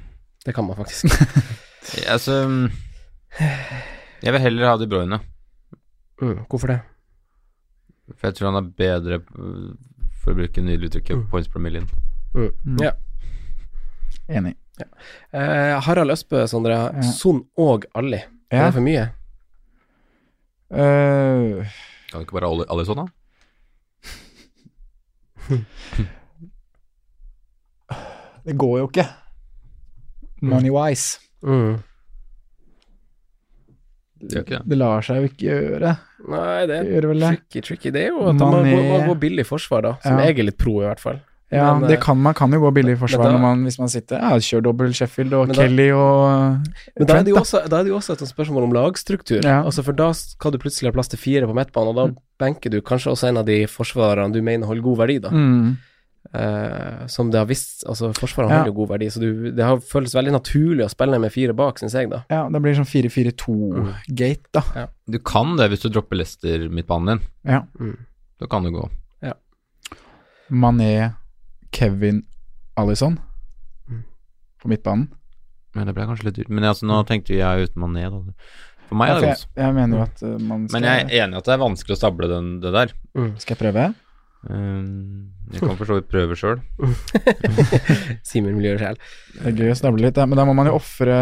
Det 0.49 0.55
kan 0.57 0.65
man 0.67 0.77
faktisk. 0.81 1.05
Altså 2.09 2.33
Jeg 4.23 4.33
vil 4.35 4.41
heller 4.43 4.67
ha 4.71 4.77
De 4.81 4.87
Bruyne, 4.91 5.19
Mm, 6.21 6.39
hvorfor 6.51 6.67
det? 6.73 6.79
for 8.17 8.27
jeg 8.27 8.35
tror 8.35 8.49
han 8.51 8.59
er 8.65 8.71
bedre 8.81 9.15
øh, 9.39 9.71
for 10.23 10.31
å 10.33 10.35
bruke 10.41 10.61
nydelig 10.65 10.89
uttrykket 10.91 11.29
points 11.31 11.49
per 11.53 11.61
million. 11.63 11.87
Mm. 12.35 12.79
Ja. 12.83 12.91
Enig. 14.29 14.55
Eh, 14.81 15.79
Harald 15.87 16.11
Østbø, 16.17 16.43
Sondre. 16.51 16.79
Son 17.15 17.45
og 17.57 17.85
Ali. 17.95 18.17
Er 18.51 18.59
Ja. 18.59 18.65
det 18.67 18.75
for 18.75 18.81
mye? 18.89 19.05
Uh, 20.73 21.65
Kan 22.11 22.19
det 22.21 22.27
ikke 22.27 22.39
bare 22.41 22.51
alle, 22.51 22.65
alle 22.69 22.85
sånn, 22.89 23.05
da? 23.05 23.09
det 28.45 28.53
går 28.59 28.79
jo 28.83 28.87
ikke. 28.91 29.07
Money-wise. 30.43 31.19
Mm. 31.43 31.79
Det 34.19 34.45
det. 34.49 34.77
Lar 34.77 35.05
seg 35.07 35.21
jo 35.23 35.29
ikke 35.31 35.47
gjøre. 35.47 35.93
Nei, 36.29 36.67
det 36.67 36.79
er 36.83 37.07
tricky, 37.07 37.63
tricky. 37.63 37.91
Det 37.95 38.03
er 38.09 38.09
jo 38.11 38.25
at 38.33 38.41
man 38.41 38.67
må, 38.67 38.99
gå 39.07 39.15
billig 39.23 39.45
forsvar, 39.47 39.83
da. 39.87 39.93
Som 40.03 40.19
Ja. 40.19 40.27
jeg 40.27 40.39
er 40.41 40.49
litt 40.51 40.59
pro, 40.59 40.81
i 40.83 40.87
hvert 40.89 41.01
fall. 41.01 41.21
Ja, 41.51 41.73
Men, 41.79 41.89
det 41.89 41.97
eh, 41.97 42.03
kan, 42.03 42.19
man 42.21 42.35
kan 42.35 42.51
jo 42.53 42.59
gå 42.61 42.71
billig 42.75 42.93
i 42.93 43.01
forsvar 43.01 43.25
da- 43.25 43.39
man, 43.39 43.63
hvis 43.65 43.79
man 43.79 43.89
sitter 43.89 44.19
Ja, 44.21 44.37
kjør 44.37 44.65
dobbel 44.65 44.93
Sheffield 44.93 45.33
og 45.33 45.49
da- 45.49 45.55
Kelly 45.55 45.91
og 45.93 46.61
Men 46.99 47.07
da 47.07 47.15
er, 47.17 47.23
det 47.23 47.31
jo 47.33 47.37
også, 47.37 47.67
da 47.71 47.79
er 47.79 47.85
det 47.85 47.89
jo 47.89 47.97
også 47.97 48.13
et 48.21 48.29
spørsmål 48.29 48.65
om 48.65 48.73
lagstruktur. 48.73 49.41
Ja. 49.43 49.63
Altså 49.65 49.83
For 49.83 49.93
da 49.93 50.13
skal 50.13 50.51
du 50.53 50.59
plutselig 50.59 50.89
ha 50.89 50.93
plass 50.93 51.09
til 51.09 51.19
fire 51.19 51.47
på 51.47 51.55
midtbanen, 51.55 51.89
og 51.89 51.97
da 51.97 52.21
benker 52.39 52.69
du 52.71 52.83
kanskje 52.83 53.13
også 53.13 53.29
en 53.29 53.39
av 53.39 53.47
de 53.47 53.65
forsvarerne 53.67 54.31
du 54.35 54.43
mener 54.43 54.67
holder 54.67 54.83
god 54.83 54.99
verdi, 54.99 55.19
da. 55.21 55.31
Mm. 55.31 55.79
Eh, 56.29 57.07
som 57.09 57.31
det 57.33 57.39
har 57.41 57.47
visst 57.49 57.87
Altså, 57.89 58.11
har 58.13 58.29
Ja. 58.29 58.59
holder 58.59 58.67
jo 58.67 58.73
god 58.73 58.89
verdi, 58.91 59.07
så 59.09 59.21
du, 59.21 59.51
det 59.51 59.65
har 59.65 59.79
føles 59.81 60.13
veldig 60.13 60.35
naturlig 60.35 60.85
å 60.85 60.91
spille 60.93 61.19
med 61.19 61.33
fire 61.33 61.55
bak, 61.57 61.79
syns 61.81 61.95
jeg, 61.97 62.11
da. 62.11 62.25
Ja, 62.29 62.49
det 62.53 62.61
blir 62.61 62.77
sånn 62.77 62.85
4-4-2-gate, 62.85 64.53
da. 64.53 64.89
Du 65.09 65.19
kan 65.19 65.57
det 65.57 65.71
hvis 65.71 65.87
du 65.87 65.89
dropper 65.89 66.21
Lester 66.21 66.69
midtbanen 66.69 67.17
din. 67.17 67.27
Ja. 67.49 67.63
Da 68.39 68.47
kan 68.47 68.63
du 68.63 68.71
gå. 68.71 68.89
Mané, 70.49 71.15
Kevin, 71.73 72.23
Alison 72.77 73.19
på 74.63 74.69
midtbanen. 74.69 75.11
Men 75.77 75.87
det 75.87 75.95
ble 75.95 76.07
kanskje 76.09 76.29
litt 76.29 76.39
dyrt. 76.41 76.49
Men 76.49 76.65
altså, 76.65 76.87
nå 76.89 77.03
tenkte 77.09 77.37
jeg 77.37 77.69
uten 77.69 77.83
Mané, 77.83 78.09
da. 78.11 78.23
For 78.89 78.97
meg 78.97 79.13
er 79.13 79.21
det 79.21 79.33
godt. 79.35 79.49
jeg 79.61 79.75
mener 79.77 79.99
jo 79.99 80.05
at 80.07 80.23
uh, 80.25 80.37
man 80.41 80.63
skal 80.65 80.73
Men 80.73 80.87
jeg 80.89 81.01
er 81.03 81.25
enig 81.25 81.37
i 81.37 81.39
at 81.43 81.49
det 81.49 81.53
er 81.53 81.61
vanskelig 81.61 81.95
å 81.95 81.99
stable 82.01 82.31
den, 82.31 82.47
det 82.63 82.73
der. 82.73 82.95
Skal 83.37 83.55
jeg 83.55 83.61
prøve? 83.61 83.85
Um, 84.47 85.33
jeg 85.51 85.65
kan 85.65 85.75
for 85.75 85.89
så 85.89 85.99
vidt 85.99 86.11
prøve 86.13 86.37
sjøl. 86.39 86.61
Simen 88.29 88.55
vil 88.59 88.69
gjøre 88.69 88.79
det 88.79 88.85
selv. 88.85 89.13
Det 89.35 89.51
er 89.51 89.59
gøy 89.59 89.73
å 89.73 89.79
snable 89.81 90.05
litt, 90.05 90.21
ja. 90.21 90.29
men 90.31 90.39
da 90.39 90.47
må 90.47 90.55
man 90.57 90.71
jo 90.71 90.77
ofre 90.79 91.17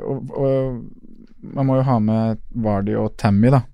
og, 0.00 0.32
og 0.32 1.54
Man 1.54 1.68
må 1.68 1.76
jo 1.76 1.84
ha 1.84 1.98
med 2.00 2.40
Vardy 2.64 2.94
og 2.96 3.18
Tammy, 3.20 3.50
da. 3.52 3.66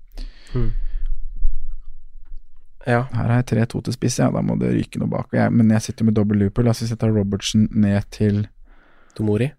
Ja. 2.87 3.05
Her 3.13 3.29
har 3.29 3.37
jeg 3.39 3.63
3-2 3.69 3.81
til 3.85 3.95
spiss, 3.95 4.17
ja. 4.19 4.27
Da 4.33 4.41
må 4.43 4.57
det 4.59 4.73
ryke 4.73 4.99
noe 4.99 5.07
bak. 5.11 5.31
Jeg, 5.37 5.53
men 5.55 5.71
jeg 5.71 5.85
sitter 5.85 6.07
med 6.07 6.17
dobbel 6.17 6.41
looper. 6.41 6.65
La 6.65 6.73
oss 6.73 6.83
tar 6.83 7.13
Robertsen 7.15 7.69
ned 7.71 8.09
til 8.11 8.43
Tomori. 9.15 9.51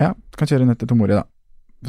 Ja, 0.00 0.12
kan 0.36 0.50
kjøre 0.50 0.68
ned 0.68 0.78
til 0.80 0.90
Tomori, 0.92 1.16
da. 1.18 1.24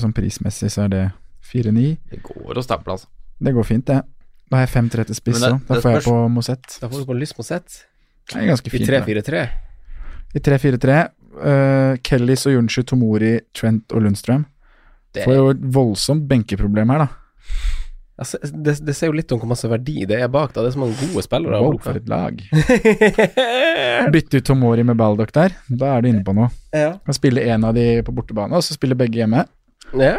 Sånn 0.02 0.16
prismessig 0.16 0.72
så 0.72 0.88
er 0.88 0.92
det 0.96 1.04
4-9. 1.52 1.86
Det 2.12 2.22
går 2.26 2.58
å 2.58 2.66
stable, 2.66 2.96
altså. 2.96 3.12
Det 3.42 3.54
går 3.56 3.68
fint, 3.68 3.86
det. 3.88 4.02
Da 4.52 4.60
har 4.60 4.66
jeg 4.68 4.74
5-3 4.76 5.06
til 5.08 5.16
spiss 5.16 5.42
òg. 5.48 5.60
det- 5.60 5.68
Da 5.70 5.82
får 5.82 5.92
jeg 5.96 6.04
på 6.04 6.16
Mosett. 6.30 6.78
Da 6.82 6.88
får 6.92 7.00
du 7.00 7.06
på 7.08 7.16
lyst 7.20 7.36
på 7.38 7.44
sett. 7.48 7.86
Det 8.34 8.48
ganske 8.50 8.68
I 8.76 8.86
3-4-3. 8.86 9.50
I 10.36 10.40
3-4-3. 10.40 10.98
Uh, 11.32 11.96
Kellys 12.04 12.46
og 12.46 12.54
Junshi, 12.58 12.84
Tomori, 12.84 13.40
Trent 13.56 13.92
og 13.96 14.02
Lundstrøm. 14.04 14.46
Det- 15.14 15.24
Får 15.26 15.36
jo 15.36 15.50
et 15.54 15.62
voldsomt 15.62 16.28
benkeproblem 16.28 16.90
her, 16.92 16.98
da. 17.06 17.08
Altså, 18.22 18.38
det, 18.44 18.76
det 18.86 18.94
sier 18.94 19.08
jo 19.10 19.14
litt 19.18 19.32
om 19.32 19.40
hvor 19.40 19.48
masse 19.50 19.68
verdi 19.68 20.06
det 20.06 20.20
er 20.22 20.28
bak, 20.28 20.52
da. 20.54 20.62
Det 20.62 20.68
er 20.70 20.76
så 20.76 20.82
mange 20.84 21.00
gode 21.00 21.24
spillere. 21.26 21.62
Wow, 21.64 21.78
for 21.82 21.96
et 21.98 22.08
lag. 22.12 22.38
Bytte 24.14 24.38
ut 24.38 24.46
Tomori 24.46 24.84
med 24.84 24.98
Baldock 25.00 25.32
der. 25.34 25.56
Da 25.70 25.96
er 25.98 26.02
du 26.04 26.10
inne 26.12 26.24
på 26.28 26.36
noe. 26.38 26.52
Ja. 26.76 26.94
Kan 27.06 27.14
spille 27.18 27.42
én 27.48 27.66
av 27.66 27.74
de 27.74 28.02
på 28.06 28.14
bortebane, 28.14 28.54
og 28.54 28.62
så 28.64 28.76
spille 28.78 28.96
begge 29.00 29.24
hjemme. 29.24 29.46
ja. 29.98 30.18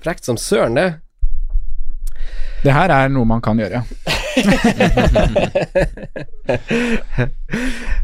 Frekt 0.00 0.24
som 0.24 0.36
søren, 0.40 0.74
det. 0.78 0.94
Det 2.60 2.72
her 2.74 2.92
er 2.92 3.08
noe 3.12 3.28
man 3.28 3.40
kan 3.44 3.60
gjøre. 3.60 3.82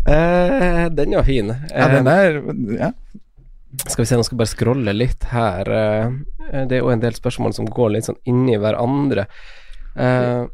uh, 0.06 0.86
den 0.98 1.16
var 1.16 1.26
fin. 1.26 1.52
Ja, 1.70 1.88
den 1.92 2.08
der 2.08 2.40
Ja. 2.78 2.92
Skal 3.84 4.02
vi 4.02 4.06
se, 4.08 4.16
nå 4.16 4.24
skal 4.24 4.36
jeg 4.36 4.40
bare 4.40 4.48
scrolle 4.54 4.92
litt 4.96 5.26
her. 5.28 5.68
Eh, 5.68 6.62
det 6.70 6.78
er 6.78 6.80
jo 6.80 6.88
en 6.94 7.02
del 7.02 7.12
spørsmål 7.12 7.52
som 7.52 7.66
går 7.68 7.90
litt 7.92 8.06
sånn 8.06 8.16
inni 8.24 8.56
hverandre. 8.56 9.26
Uh, 9.92 10.48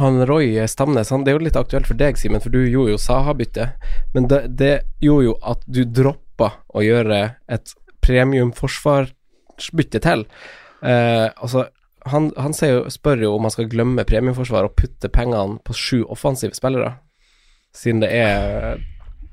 han 0.00 0.22
Roy 0.24 0.56
Stamnes, 0.68 1.10
han, 1.12 1.26
det 1.26 1.32
er 1.32 1.36
jo 1.36 1.44
litt 1.44 1.58
aktuelt 1.60 1.88
for 1.90 1.98
deg, 2.00 2.16
Simen, 2.16 2.40
for 2.40 2.54
du 2.54 2.62
gjorde 2.62 2.94
jo 2.94 3.02
Saha-bytte. 3.02 3.68
Men 4.16 4.30
det, 4.32 4.40
det 4.56 4.72
gjorde 5.04 5.26
jo 5.26 5.36
at 5.52 5.60
du 5.68 5.82
droppa 5.84 6.54
å 6.72 6.84
gjøre 6.86 7.20
et 7.52 7.74
premiumforsvarsbytte 8.02 10.00
til. 10.08 10.24
Uh, 10.80 11.28
altså, 11.36 11.68
han, 12.10 12.30
han 12.36 12.54
jo, 12.56 12.84
spør 12.90 13.22
jo 13.26 13.34
om 13.36 13.46
han 13.46 13.52
skal 13.54 13.68
glemme 13.70 14.04
premieforsvaret 14.08 14.72
og 14.72 14.78
putte 14.78 15.10
pengene 15.12 15.60
på 15.66 15.76
sju 15.76 16.00
offensive 16.10 16.56
spillere, 16.58 16.96
siden 17.76 18.02
det 18.02 18.10
er 18.16 18.80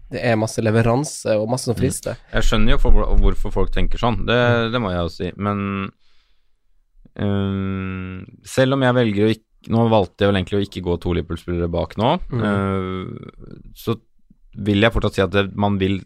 det 0.10 0.24
er 0.26 0.40
masse 0.42 0.62
leveranse 0.62 1.36
og 1.38 1.50
masse 1.52 1.70
som 1.70 1.78
frister. 1.78 2.18
Jeg 2.34 2.46
skjønner 2.48 2.74
jo 2.74 2.80
for, 2.82 2.96
hvorfor 3.22 3.54
folk 3.54 3.74
tenker 3.76 4.02
sånn, 4.02 4.24
det, 4.26 4.40
det 4.74 4.82
må 4.82 4.90
jeg 4.90 5.04
jo 5.06 5.12
si, 5.14 5.28
men 5.38 5.60
um, 7.20 8.24
Selv 8.48 8.74
om 8.78 8.86
jeg 8.88 8.98
velger 8.98 9.28
å 9.28 9.32
ikke 9.36 9.46
Nå 9.76 9.84
valgte 9.92 10.24
jeg 10.24 10.32
vel 10.32 10.40
egentlig 10.40 10.58
å 10.58 10.64
ikke 10.64 10.82
gå 10.86 10.94
to 11.04 11.14
Liverpool-spillere 11.18 11.68
bak 11.70 11.98
nå, 12.00 12.14
Mm. 12.32 12.44
uh, 12.48 13.72
så 13.76 13.98
vil 14.56 14.82
jeg 14.82 14.94
fortsatt 14.96 15.18
si 15.18 15.24
at 15.26 15.34
det, 15.36 15.44
man, 15.54 15.76
vil, 15.82 15.98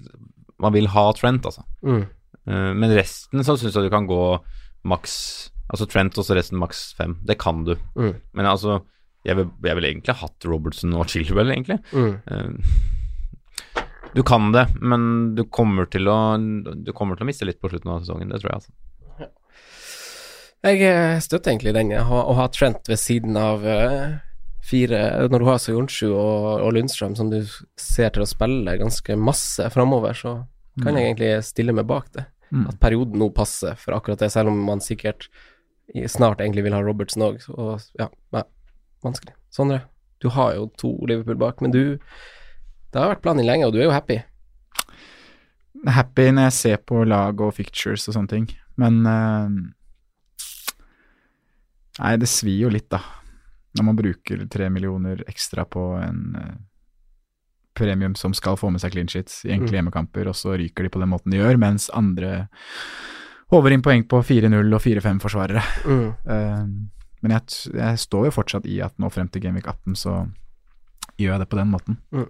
man 0.60 0.74
vil 0.74 0.90
ha 0.90 1.04
Trent, 1.14 1.46
altså. 1.46 1.62
Mm. 1.86 2.02
Uh, 2.50 2.72
men 2.74 2.96
resten 2.98 3.46
så 3.46 3.54
syns 3.62 3.78
jeg 3.78 3.86
du 3.86 3.94
kan 3.94 4.10
gå 4.10 4.18
maks 4.90 5.53
Altså 5.72 5.88
Trent 5.90 6.18
og 6.20 6.26
så 6.28 6.36
resten 6.36 6.60
maks 6.60 6.94
fem. 6.98 7.16
Det 7.24 7.38
kan 7.40 7.64
du. 7.64 7.76
Mm. 7.96 8.16
Men 8.34 8.46
altså 8.50 8.82
jeg 9.24 9.38
vil, 9.40 9.48
jeg 9.64 9.76
vil 9.80 9.86
egentlig 9.88 10.16
hatt 10.20 10.46
Robertson 10.46 10.94
og 11.00 11.08
Chilwell, 11.08 11.52
egentlig. 11.54 11.78
Mm. 11.96 12.18
Eh, 12.28 13.84
du 14.14 14.22
kan 14.28 14.52
det, 14.54 14.68
men 14.84 15.34
du 15.36 15.46
kommer 15.50 15.88
til 15.90 16.06
å 16.12 16.18
Du 16.84 16.92
kommer 16.94 17.16
til 17.18 17.24
å 17.26 17.30
miste 17.32 17.46
litt 17.48 17.62
på 17.64 17.70
slutten 17.72 17.90
av 17.96 18.04
sesongen, 18.04 18.30
det 18.30 18.42
tror 18.44 18.52
jeg. 18.52 18.60
altså 18.60 19.30
Jeg 20.64 20.82
eh, 20.88 21.18
støtter 21.24 21.52
egentlig 21.52 21.74
den, 21.76 21.92
å 22.00 22.36
ha- 22.38 22.48
Trent 22.54 22.88
ved 22.88 23.00
siden 23.02 23.36
av 23.40 23.66
eh, 23.68 24.14
fire 24.64 25.28
Når 25.32 25.40
du 25.44 25.48
har 25.50 25.58
Soyuncu 25.60 26.06
og, 26.12 26.62
og 26.64 26.70
Lundstrøm, 26.78 27.16
som 27.20 27.32
du 27.34 27.42
ser 27.80 28.14
til 28.16 28.24
å 28.24 28.30
spille 28.30 28.78
ganske 28.80 29.18
masse 29.20 29.70
framover, 29.74 30.14
så 30.16 30.36
kan 30.82 30.94
Mm. 30.94 30.98
jeg 30.98 31.06
egentlig 31.12 31.44
stille 31.46 31.74
meg 31.78 31.86
bak 31.86 32.08
det. 32.16 32.24
Mm. 32.52 32.64
At 32.72 32.80
perioden 32.82 33.20
nå 33.22 33.28
passer 33.36 33.76
for 33.78 33.94
akkurat 33.94 34.18
det, 34.24 34.32
selv 34.34 34.50
om 34.50 34.58
man 34.66 34.80
sikkert 34.82 35.28
snart 36.08 36.42
egentlig 36.42 36.64
vil 36.66 36.76
ha 36.76 36.82
Robertsen 36.84 37.26
òg. 37.26 37.42
Og 37.54 37.82
ja, 38.00 38.10
nei, 38.36 38.44
vanskelig. 39.06 39.36
Sondre, 39.54 39.82
du 40.24 40.30
har 40.34 40.56
jo 40.56 40.70
to 40.80 40.94
Liverpool 41.10 41.40
bak, 41.42 41.62
men 41.62 41.72
du 41.74 42.00
Det 42.94 43.02
har 43.02 43.10
vært 43.16 43.24
planen 43.26 43.46
lenge, 43.46 43.66
og 43.66 43.74
du 43.74 43.80
er 43.82 43.88
jo 43.88 43.96
happy. 43.96 44.20
Happy 45.90 46.28
når 46.32 46.46
jeg 46.52 46.54
ser 46.60 46.78
på 46.86 47.00
lag 47.10 47.40
og 47.42 47.56
fictures 47.58 48.06
og 48.08 48.14
sånne 48.14 48.30
ting, 48.30 48.46
men 48.78 49.00
uh, 49.10 49.50
Nei, 52.00 52.14
det 52.18 52.30
svir 52.30 52.64
jo 52.64 52.70
litt, 52.74 52.88
da. 52.90 53.00
Når 53.78 53.86
man 53.86 53.98
bruker 53.98 54.46
tre 54.50 54.70
millioner 54.70 55.24
ekstra 55.30 55.66
på 55.66 55.82
en 56.02 56.22
uh, 56.38 56.54
premium 57.78 58.14
som 58.18 58.34
skal 58.38 58.58
få 58.58 58.70
med 58.74 58.82
seg 58.82 58.94
clean 58.94 59.10
sheets 59.10 59.42
i 59.46 59.54
enkle 59.54 59.74
Mm. 59.74 59.78
hjemmekamper, 59.80 60.30
og 60.30 60.38
så 60.38 60.54
ryker 60.58 60.86
de 60.86 60.90
på 60.94 61.02
den 61.02 61.10
måten 61.10 61.34
de 61.34 61.42
gjør, 61.42 61.58
mens 61.58 61.90
andre 61.94 62.48
håver 63.54 63.76
inn 63.76 63.84
poeng 63.86 64.06
på 64.10 64.20
4-0 64.26 64.76
og 64.76 64.82
4-5-forsvarere. 64.84 65.64
Mm. 65.86 66.08
Uh, 66.28 67.04
men 67.24 67.36
jeg, 67.38 67.74
jeg 67.78 68.00
står 68.04 68.28
jo 68.28 68.36
fortsatt 68.36 68.66
i 68.68 68.80
at 68.84 68.96
nå 69.00 69.10
frem 69.14 69.30
til 69.32 69.46
Gameweek 69.46 69.70
18 69.70 70.00
så 70.00 70.16
gjør 71.16 71.36
jeg 71.36 71.44
det 71.44 71.50
på 71.52 71.60
den 71.60 71.70
måten. 71.72 72.00
Mm. 72.12 72.28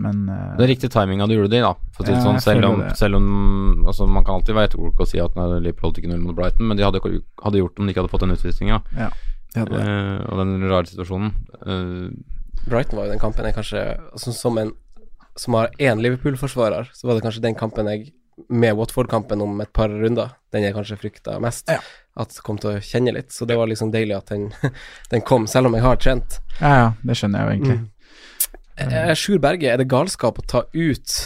Men 0.00 0.22
uh, 0.30 0.56
Det 0.58 0.64
er 0.64 0.72
riktig 0.72 0.90
timing 0.94 1.22
du 1.26 1.34
gjorde 1.36 1.52
det, 1.52 1.62
da. 1.64 1.74
For 1.94 2.04
å 2.04 2.08
si 2.08 2.14
Ja, 2.14 2.24
sånn, 2.24 2.40
selv 2.42 2.68
om, 2.68 2.82
det. 2.82 2.92
selv 2.98 3.18
om 3.18 3.86
altså, 3.90 4.06
Man 4.10 4.26
kan 4.26 4.38
alltid 4.38 4.56
være 4.56 4.70
etterklok 4.70 5.02
og 5.02 5.10
si 5.10 5.20
at 5.22 5.34
nei, 5.38 5.48
Liverpool 5.58 5.90
holdt 5.90 6.02
ikke 6.02 6.12
null 6.12 6.22
mot 6.24 6.38
Brighton, 6.38 6.68
men 6.70 6.78
de 6.78 6.86
hadde, 6.86 7.02
hadde 7.02 7.62
gjort 7.62 7.76
det 7.76 7.82
om 7.82 7.88
de 7.88 7.94
ikke 7.94 8.04
hadde 8.04 8.12
fått 8.12 8.26
den 8.26 8.36
utvisninga. 8.36 8.82
Ja, 8.98 9.10
de 9.54 9.64
uh. 9.66 9.80
Eh, 9.80 10.20
og 10.30 10.44
den 10.44 10.68
rare 10.70 10.86
situasjonen. 10.86 11.34
Eh, 11.66 12.06
Brighton 12.68 13.00
var 13.00 13.08
jo 13.08 13.14
den 13.14 13.22
kampen 13.22 13.48
jeg 13.48 13.56
kanskje 13.56 13.82
altså, 14.12 14.34
Som 14.36 14.58
en 14.60 14.74
som 15.38 15.54
har 15.56 15.70
én 15.80 16.02
Liverpool-forsvarer, 16.02 16.90
så 16.92 17.06
var 17.06 17.16
det 17.16 17.24
kanskje 17.24 17.42
den 17.44 17.56
kampen 17.56 17.88
jeg 17.88 18.10
med 18.48 18.76
Watford-kampen 18.78 19.42
om 19.44 19.60
et 19.62 19.72
par 19.76 19.92
runder, 19.92 20.34
den 20.54 20.64
jeg 20.66 20.74
kanskje 20.76 20.98
frykta 21.00 21.38
mest. 21.42 21.70
At 22.20 22.36
kom 22.44 22.58
til 22.60 22.74
å 22.76 22.82
kjenne 22.84 23.14
litt. 23.16 23.32
Så 23.34 23.46
det 23.48 23.56
var 23.58 23.70
liksom 23.70 23.92
deilig 23.94 24.16
at 24.18 24.32
den, 24.32 24.48
den 25.12 25.24
kom, 25.26 25.46
selv 25.50 25.70
om 25.70 25.76
jeg 25.78 25.84
har 25.86 26.00
Trent. 26.02 26.40
Ja, 26.60 26.72
ja, 26.74 26.88
det 27.06 27.16
skjønner 27.20 27.42
jeg 27.42 27.46
jo 27.46 27.56
egentlig. 27.56 27.78
Eh, 28.80 29.12
Sjur 29.18 29.40
Berge, 29.42 29.68
er 29.68 29.80
det 29.80 29.88
galskap 29.92 30.40
å 30.40 30.46
ta 30.48 30.64
ut 30.72 31.16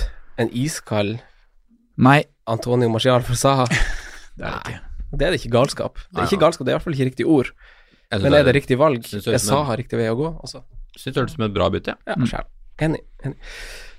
en 0.42 0.50
iskald 0.50 1.20
Nei. 1.94 2.24
Antonio 2.50 2.90
Marcial 2.90 3.22
for 3.24 3.38
Saha? 3.38 3.68
Det 4.38 4.42
er 4.42 4.50
det 4.50 4.72
ikke. 4.74 4.80
Det 5.14 5.26
er 5.26 5.30
det 5.30 5.38
ikke 5.38 5.52
galskap. 5.54 6.00
Det 6.10 6.18
er 6.24 6.26
ikke 6.26 6.40
galskap, 6.42 6.66
det 6.66 6.72
er 6.72 6.74
i 6.74 6.76
hvert 6.80 6.84
fall 6.88 6.96
ikke 6.96 7.06
riktig 7.06 7.26
ord. 7.30 7.52
Men 8.10 8.34
er 8.34 8.42
det 8.48 8.54
riktig 8.56 8.78
valg? 8.80 9.06
er 9.06 9.38
Saha 9.38 9.76
riktig 9.78 10.00
vei 10.00 10.08
å 10.10 10.16
gå? 10.18 10.32
også? 10.42 10.64
Syns 10.98 11.14
det 11.14 11.22
hørtes 11.22 11.36
ut 11.36 11.38
som 11.38 11.46
et 11.46 11.54
bra 11.54 11.68
bytte. 11.70 11.94
Ja, 12.06 12.16
sjæl. 12.26 12.48
Enig. 12.82 13.00
enig. 13.24 13.36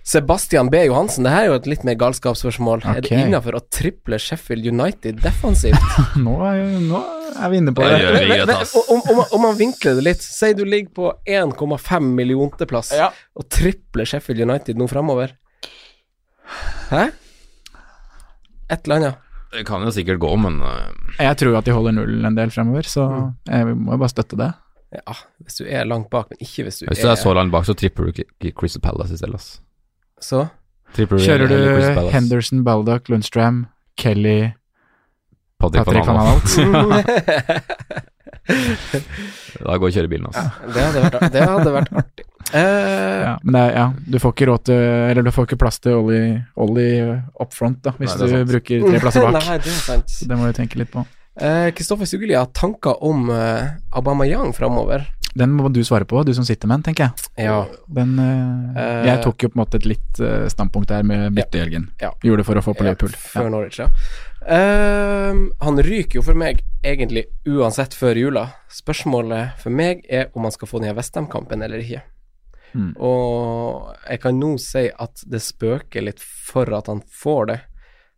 Sebastian 0.05 0.67
B. 0.69 0.83
Johansen, 0.85 1.23
det 1.25 1.31
her 1.33 1.43
er 1.43 1.47
jo 1.49 1.53
et 1.57 1.65
litt 1.65 1.83
mer 1.87 1.95
galskapsspørsmål. 1.97 2.83
Er 2.91 2.99
det 3.01 3.09
innafor 3.17 3.55
å 3.57 3.61
triple 3.73 4.19
Sheffield 4.21 4.67
United 4.69 5.17
defensivt? 5.23 5.81
Nå 6.21 6.35
er, 6.45 6.59
nå 6.83 6.99
er 7.41 7.49
vi 7.49 7.57
inne 7.57 7.73
på 7.73 7.81
det. 7.81 7.95
det. 8.03 8.11
oi, 8.19 8.37
greit. 8.43 8.75
Om, 8.83 9.01
om, 9.15 9.23
om 9.33 9.41
man 9.47 9.57
vinkler 9.57 9.97
det 9.97 10.03
litt, 10.05 10.21
si 10.21 10.51
du 10.53 10.61
ligger 10.61 10.91
på 10.99 11.09
1,5 11.25 12.11
millionteplass 12.19 12.93
Ja. 12.93 13.09
og 13.33 13.47
tripler 13.49 14.05
Sheffield 14.05 14.45
United 14.45 14.77
nå 14.77 14.85
fremover. 14.91 15.33
Hæ? 16.91 17.07
Et 18.69 18.85
eller 18.85 18.99
annet. 18.99 19.21
Det 19.55 19.63
kan 19.65 19.81
jo 19.87 19.91
sikkert 19.95 20.19
gå, 20.21 20.29
men 20.37 20.59
øh, 20.61 20.85
Jeg 21.17 21.37
tror 21.39 21.57
at 21.57 21.65
de 21.65 21.73
holder 21.73 21.93
null 21.97 22.25
en 22.29 22.35
del 22.37 22.51
fremover, 22.53 22.85
så 22.85 23.07
jeg 23.49 23.73
må 23.73 23.95
jo 23.95 24.01
bare 24.03 24.11
støtte 24.13 24.37
det. 24.37 24.51
Ja, 24.93 25.15
hvis 25.43 25.57
du 25.59 25.65
er 25.65 25.87
langt 25.87 26.09
bak, 26.13 26.29
men 26.29 26.37
ikke 26.43 26.67
hvis 26.67 26.79
du 26.79 26.85
hvis 26.87 27.01
du 27.01 27.09
er 27.09 27.17
så 27.19 27.33
langt 27.35 27.51
bak, 27.51 27.65
så 27.67 27.73
tripper 27.77 28.07
du 28.07 28.21
ikke 28.21 28.53
Crystal 28.55 28.83
Palace 28.83 29.15
i 29.15 29.19
stedet, 29.19 29.35
ass. 29.35 29.57
Så 30.23 30.45
Tripper 30.95 31.19
Kjører 31.19 31.51
du 31.51 32.09
Henderson, 32.13 32.63
Baldock, 32.63 33.09
Lundstram, 33.11 33.65
Kelly, 33.99 34.53
Patrick, 35.59 35.85
Patrick 35.85 36.07
van 36.07 36.17
Alt? 36.27 36.45
Da 38.45 39.77
går 39.81 39.89
kjørebilen, 39.89 40.27
altså. 40.29 40.69
det 40.69 40.81
hadde 40.83 41.01
vært, 41.01 41.15
det 41.33 41.45
hadde 41.49 41.71
vært 41.73 41.93
artig. 42.01 42.25
Uh, 42.53 42.59
Ja, 43.25 43.31
men 43.41 43.55
det 43.55 43.61
er, 43.63 43.71
ja, 43.73 43.85
du 44.13 44.19
får 44.21 44.33
ikke 44.35 44.47
råd 44.51 44.65
til 44.69 44.81
Eller 45.09 45.25
du 45.25 45.31
får 45.33 45.47
ikke 45.47 45.57
plass 45.63 45.79
til 45.81 45.95
Ollie, 45.97 46.43
Ollie 46.61 47.15
up 47.41 47.55
front, 47.57 47.79
da, 47.87 47.95
hvis 47.97 48.13
Nei, 48.13 48.27
er 48.27 48.43
du 48.43 48.51
bruker 48.51 48.85
tre 48.85 49.01
plasser 49.01 49.25
bak. 49.25 49.39
Nei, 49.49 49.57
det 49.63 49.71
er 49.71 49.79
sant. 49.81 50.17
Det 50.29 50.37
må 50.37 50.51
du 50.51 50.59
tenke 50.59 50.77
litt 50.81 50.91
på. 50.93 51.01
Eh, 51.35 51.71
Kristoffer 51.75 52.07
Sugeli 52.07 52.33
har 52.37 52.45
tanker 52.55 53.03
om 53.03 53.29
uh, 53.29 54.25
Young 54.25 54.53
framover. 54.53 55.07
Den 55.35 55.51
må 55.51 55.67
du 55.67 55.81
svare 55.83 56.05
på, 56.07 56.23
du 56.23 56.31
som 56.33 56.45
sitter 56.47 56.67
med 56.67 56.77
den, 56.79 56.83
tenker 56.83 57.03
jeg. 57.09 57.45
Ja. 57.49 57.65
Den 57.91 58.13
eh, 58.19 58.45
Eh, 58.75 59.05
Jeg 59.07 59.23
tok 59.23 59.43
jo 59.43 59.49
på 59.51 59.57
en 59.59 59.61
måte 59.63 59.79
et 59.79 59.87
litt 59.87 60.19
eh, 60.23 60.47
standpunkt 60.51 60.89
der 60.91 61.03
med 61.03 61.33
bytte 61.35 61.59
i 61.59 61.63
helgen. 61.65 61.89
Ja. 61.99 62.13
Gjorde 62.23 62.43
det 62.43 62.47
for 62.47 62.59
å 62.59 62.63
få 62.63 62.73
på 62.75 62.83
Ja, 62.85 62.93
Liverpool. 62.93 63.15
Før 63.19 63.49
Norwich, 63.51 63.79
ja. 63.79 63.89
Ehm, 64.47 65.49
han 65.59 65.81
ryker 65.83 66.19
jo 66.19 66.23
for 66.25 66.37
meg 66.37 66.61
egentlig 66.85 67.25
uansett 67.49 67.95
før 67.97 68.19
jula. 68.19 68.45
Spørsmålet 68.71 69.59
for 69.59 69.75
meg 69.75 70.05
er 70.09 70.29
om 70.35 70.47
han 70.47 70.55
skal 70.55 70.69
få 70.71 70.79
den 70.79 70.91
i 70.91 70.95
Vestham-kampen 70.97 71.63
eller 71.65 71.83
ikke. 71.83 72.03
Mm. 72.75 72.91
Og 72.99 73.91
jeg 74.09 74.21
kan 74.23 74.39
nå 74.39 74.53
si 74.61 74.87
at 74.91 75.23
det 75.31 75.41
spøker 75.43 76.03
litt 76.03 76.23
for 76.23 76.71
at 76.75 76.91
han 76.91 77.01
får 77.23 77.51
det, 77.51 77.59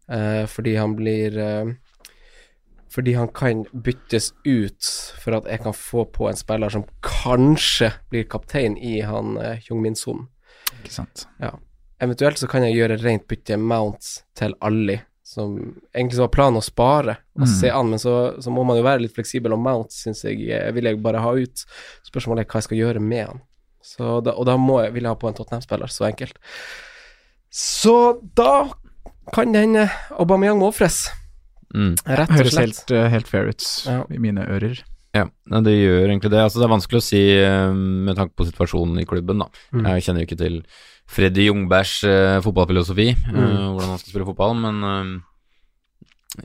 eh, 0.10 0.44
fordi 0.50 0.76
han 0.78 0.96
blir 0.98 1.38
eh, 1.38 1.74
Fordi 2.94 3.14
han 3.18 3.28
kan 3.36 3.66
byttes 3.74 4.32
ut 4.48 4.88
for 5.22 5.36
at 5.38 5.48
jeg 5.52 5.60
kan 5.66 5.74
få 5.76 6.06
på 6.16 6.30
en 6.30 6.38
spiller 6.40 6.72
som 6.72 6.86
kanskje 7.04 7.92
blir 8.12 8.24
kaptein 8.32 8.78
i 8.80 9.02
han 9.04 9.36
uh, 9.38 9.58
Jung 9.68 9.82
Min 9.84 9.96
Son. 10.00 10.28
Ikke 10.80 10.94
sant. 10.94 11.26
Ja. 11.44 11.52
Eventuelt 12.00 12.38
så 12.40 12.48
kan 12.48 12.64
jeg 12.64 12.78
gjøre 12.78 13.00
rent 13.02 13.26
bytte 13.28 13.58
Mount 13.60 14.08
til 14.38 14.54
Ali, 14.64 15.00
som 15.28 15.58
egentlig 15.92 16.22
var 16.22 16.32
planen 16.32 16.62
å 16.62 16.64
spare 16.64 17.18
og 17.36 17.44
Mm. 17.44 17.52
se 17.60 17.70
an, 17.70 17.90
men 17.92 18.00
så, 18.00 18.14
så 18.42 18.50
må 18.54 18.64
man 18.66 18.78
jo 18.80 18.84
være 18.86 19.02
litt 19.04 19.14
fleksibel, 19.18 19.54
og 19.54 19.60
Mount 19.60 19.92
syns 19.92 20.24
jeg 20.24 20.48
eh, 20.50 20.72
vil 20.74 20.86
jeg 20.88 21.02
bare 21.04 21.20
ha 21.22 21.34
ut. 21.36 21.66
Spørsmålet 22.08 22.46
er 22.46 22.50
hva 22.50 22.62
jeg 22.62 22.68
skal 22.70 22.78
gjøre 22.80 23.02
med 23.04 23.26
han. 23.28 23.42
Så 23.84 24.22
da, 24.24 24.32
og 24.38 24.46
da 24.48 24.56
må 24.58 24.80
jeg, 24.84 24.94
vil 24.96 25.04
jeg 25.06 25.12
ha 25.12 25.20
på 25.20 25.28
en 25.30 25.36
Tottenham-spiller, 25.38 25.92
så 25.92 26.08
enkelt. 26.08 26.40
Så 27.52 28.22
da 28.36 28.70
kan 29.34 29.52
den 29.54 29.76
Aubameyang 30.16 30.60
må 30.62 30.70
ofres, 30.72 31.08
Mm. 31.76 31.96
rett 32.06 32.30
og 32.32 32.38
Høres 32.38 32.58
helt, 32.58 32.92
eh, 32.92 33.10
helt 33.10 33.28
fair 33.28 33.48
ut 33.50 33.64
Ja. 33.86 34.04
i 34.10 34.18
mine 34.18 34.46
ører. 34.48 34.80
Ja, 35.14 35.26
nei, 35.50 35.62
det 35.66 35.74
gjør 35.74 36.06
egentlig 36.08 36.30
det. 36.32 36.40
Altså, 36.44 36.60
det 36.62 36.66
er 36.68 36.76
vanskelig 36.76 37.00
å 37.00 37.04
si 37.08 37.22
eh, 37.40 37.72
med 37.74 38.16
tanke 38.16 38.36
på 38.38 38.46
situasjonen 38.46 39.00
i 39.02 39.06
klubben, 39.06 39.40
da. 39.40 39.48
Mm. 39.74 39.86
Jeg 39.86 40.04
kjenner 40.06 40.22
jo 40.22 40.28
ikke 40.28 40.38
til 40.38 40.64
Freddy 41.08 41.48
Jungbergs 41.48 42.04
eh, 42.04 42.40
fotballfilosofi, 42.42 43.10
eh, 43.10 43.32
Mm. 43.32 43.74
hvordan 43.76 43.90
han 43.90 43.98
skal 43.98 44.12
spille 44.14 44.28
fotball, 44.28 44.54
men 44.56 44.84
eh, 44.84 46.44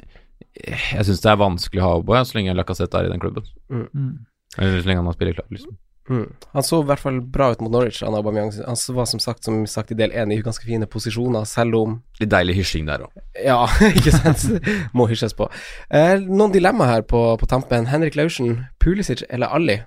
jeg 0.94 1.04
syns 1.06 1.20
det 1.24 1.30
er 1.32 1.40
vanskelig 1.40 1.80
å 1.82 1.86
ha 1.86 1.94
Oboe 2.00 2.22
så 2.24 2.36
lenge 2.38 2.54
Lacassette 2.56 2.94
er 2.98 3.06
i 3.08 3.12
den 3.12 3.20
klubben. 3.22 3.44
Mm. 3.70 4.18
Eller 4.58 4.80
så 4.82 4.86
lenge 4.88 5.00
han 5.02 5.06
har 5.10 5.16
spillerklar, 5.16 5.48
liksom. 5.50 5.76
Mm. 6.10 6.32
Han 6.52 6.64
så 6.66 6.80
i 6.82 6.86
hvert 6.88 6.98
fall 7.00 7.20
bra 7.34 7.50
ut 7.52 7.60
mot 7.62 7.70
Norwich, 7.72 8.00
han 8.02 8.14
Aubameyang. 8.18 8.50
Han 8.66 8.78
var 8.96 9.06
som 9.06 9.20
sagt, 9.22 9.44
som 9.44 9.60
sagt 9.70 9.92
i 9.94 9.98
del 9.98 10.10
én, 10.10 10.32
i 10.34 10.40
ganske 10.42 10.66
fine 10.66 10.86
posisjoner, 10.90 11.44
selv 11.48 11.78
om 11.78 11.94
Litt 12.20 12.32
deilig 12.32 12.56
hysjing 12.58 12.88
der 12.90 13.04
òg. 13.06 13.22
Ja, 13.38 13.60
ikke 13.96 14.14
sant? 14.16 14.48
Må 14.96 15.06
hysjes 15.10 15.36
på. 15.38 15.46
Eh, 15.90 16.16
noen 16.26 16.54
dilemma 16.54 16.90
her 16.90 17.06
på, 17.06 17.22
på 17.38 17.48
tampen. 17.50 17.86
Henrik 17.92 18.18
Laursen, 18.18 18.64
Pulisic 18.82 19.22
eller 19.30 19.54
Ali? 19.54 19.78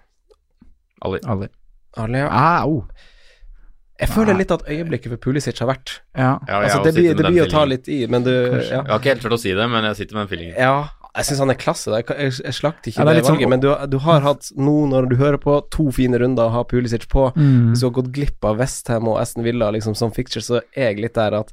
Ali. 1.03 1.19
Ali. 1.27 1.51
Ali 1.99 2.23
ja. 2.23 2.31
Au! 2.63 2.85
Jeg 3.95 4.11
føler 4.11 4.35
litt 4.35 4.51
at 4.51 4.65
øyeblikket 4.67 5.13
for 5.13 5.21
Pulisic 5.23 5.59
har 5.63 5.69
vært 5.69 6.01
Ja. 6.17 6.33
Ja, 6.49 6.57
Altså, 6.65 6.81
det 6.83 6.91
blir, 6.97 7.13
det 7.15 7.29
blir 7.31 7.45
å 7.45 7.51
ta 7.51 7.61
litt 7.63 7.87
i, 7.87 8.01
men 8.11 8.25
du 8.25 8.31
Ja, 8.33 8.59
Jeg 8.59 8.89
har 8.89 8.99
ikke 8.99 9.13
helt 9.13 9.23
turt 9.23 9.35
å 9.37 9.39
si 9.39 9.53
det, 9.55 9.67
men 9.71 9.87
jeg 9.87 10.01
sitter 10.01 10.17
med 10.17 10.25
en 10.25 10.31
feeling. 10.31 10.51
ja 10.51 10.75
jeg 11.15 11.25
syns 11.29 11.39
han 11.39 11.49
er 11.53 11.57
klasse. 11.61 11.91
Da. 11.91 12.01
Jeg, 12.01 12.33
jeg, 12.43 12.53
slakter 12.53 12.91
ikke 12.91 12.99
Ja, 12.99 13.05
det 13.05 13.15
det, 13.15 13.23
valget, 13.23 13.25
sånn- 13.25 13.35
valget, 13.37 13.49
men 13.49 13.59
du, 13.63 13.69
du 13.95 13.97
har 14.03 14.21
hatt 14.25 14.51
nå, 14.57 14.75
når 14.91 15.09
du 15.09 15.15
hører 15.15 15.37
på, 15.41 15.57
to 15.71 15.89
fine 15.95 16.19
runder 16.19 16.49
å 16.49 16.53
ha 16.57 16.63
Pulisic 16.67 17.07
på. 17.11 17.29
Mm. 17.35 17.71
Hvis 17.71 17.79
du 17.83 17.87
har 17.89 17.95
gått 18.01 18.11
glipp 18.15 18.43
av 18.45 18.57
Westham 18.59 19.07
og 19.07 19.19
Aston 19.21 19.43
Villa 19.47 19.71
liksom, 19.71 19.95
som 19.95 20.11
fixture, 20.11 20.43
så 20.43 20.61
er 20.75 20.91
jeg 20.93 20.99
litt 21.05 21.15
der 21.15 21.33
at 21.39 21.51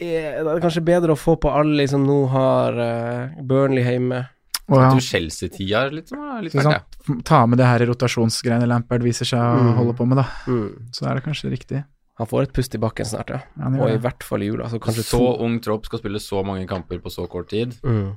er, 0.00 0.42
det 0.42 0.50
er 0.56 0.60
kanskje 0.64 0.82
bedre 0.84 1.14
å 1.14 1.18
få 1.18 1.36
på 1.38 1.50
alle 1.54 1.86
som 1.88 2.02
nå 2.04 2.24
har 2.32 2.74
uh, 2.80 3.42
Burnley 3.46 3.84
hjemme. 3.86 4.24
Oh, 4.72 4.80
ja, 4.80 4.88
Chelsea-tida 4.96 5.82
er 5.86 5.90
litt, 5.92 6.08
sånn, 6.08 6.22
litt 6.42 6.54
så 6.56 6.62
verdt, 6.64 6.96
ta 7.28 7.42
med 7.46 7.58
det 7.60 7.66
her 7.68 7.82
rotasjonsgreiene 7.90 8.64
Lampard 8.66 9.02
viser 9.04 9.28
seg 9.28 9.38
å 9.38 9.58
Mm. 9.60 9.74
holde 9.76 9.92
på 9.98 10.06
med, 10.08 10.16
da. 10.22 10.24
Mm. 10.48 10.88
Så 10.90 11.04
er 11.06 11.14
det 11.18 11.24
kanskje 11.26 11.50
riktig. 11.52 11.82
Han 12.16 12.26
får 12.30 12.42
et 12.46 12.52
pust 12.56 12.74
i 12.74 12.78
bakken 12.80 13.04
snart, 13.06 13.28
ja. 13.34 13.40
Ja, 13.58 13.68
Og 13.84 13.90
i 13.90 13.98
hvert 14.00 14.22
fall 14.22 14.42
i 14.42 14.46
jula. 14.46 14.68
Så 14.70 14.78
Så 14.80 15.04
to. 15.10 15.36
ung 15.44 15.58
tropp 15.60 15.84
skal 15.86 15.98
spille 15.98 16.20
så 16.22 16.42
mange 16.46 16.66
kamper 16.66 16.98
på 17.02 17.10
så 17.12 17.28
kort 17.28 17.48
tid. 17.50 17.74
Mm. 17.84 18.14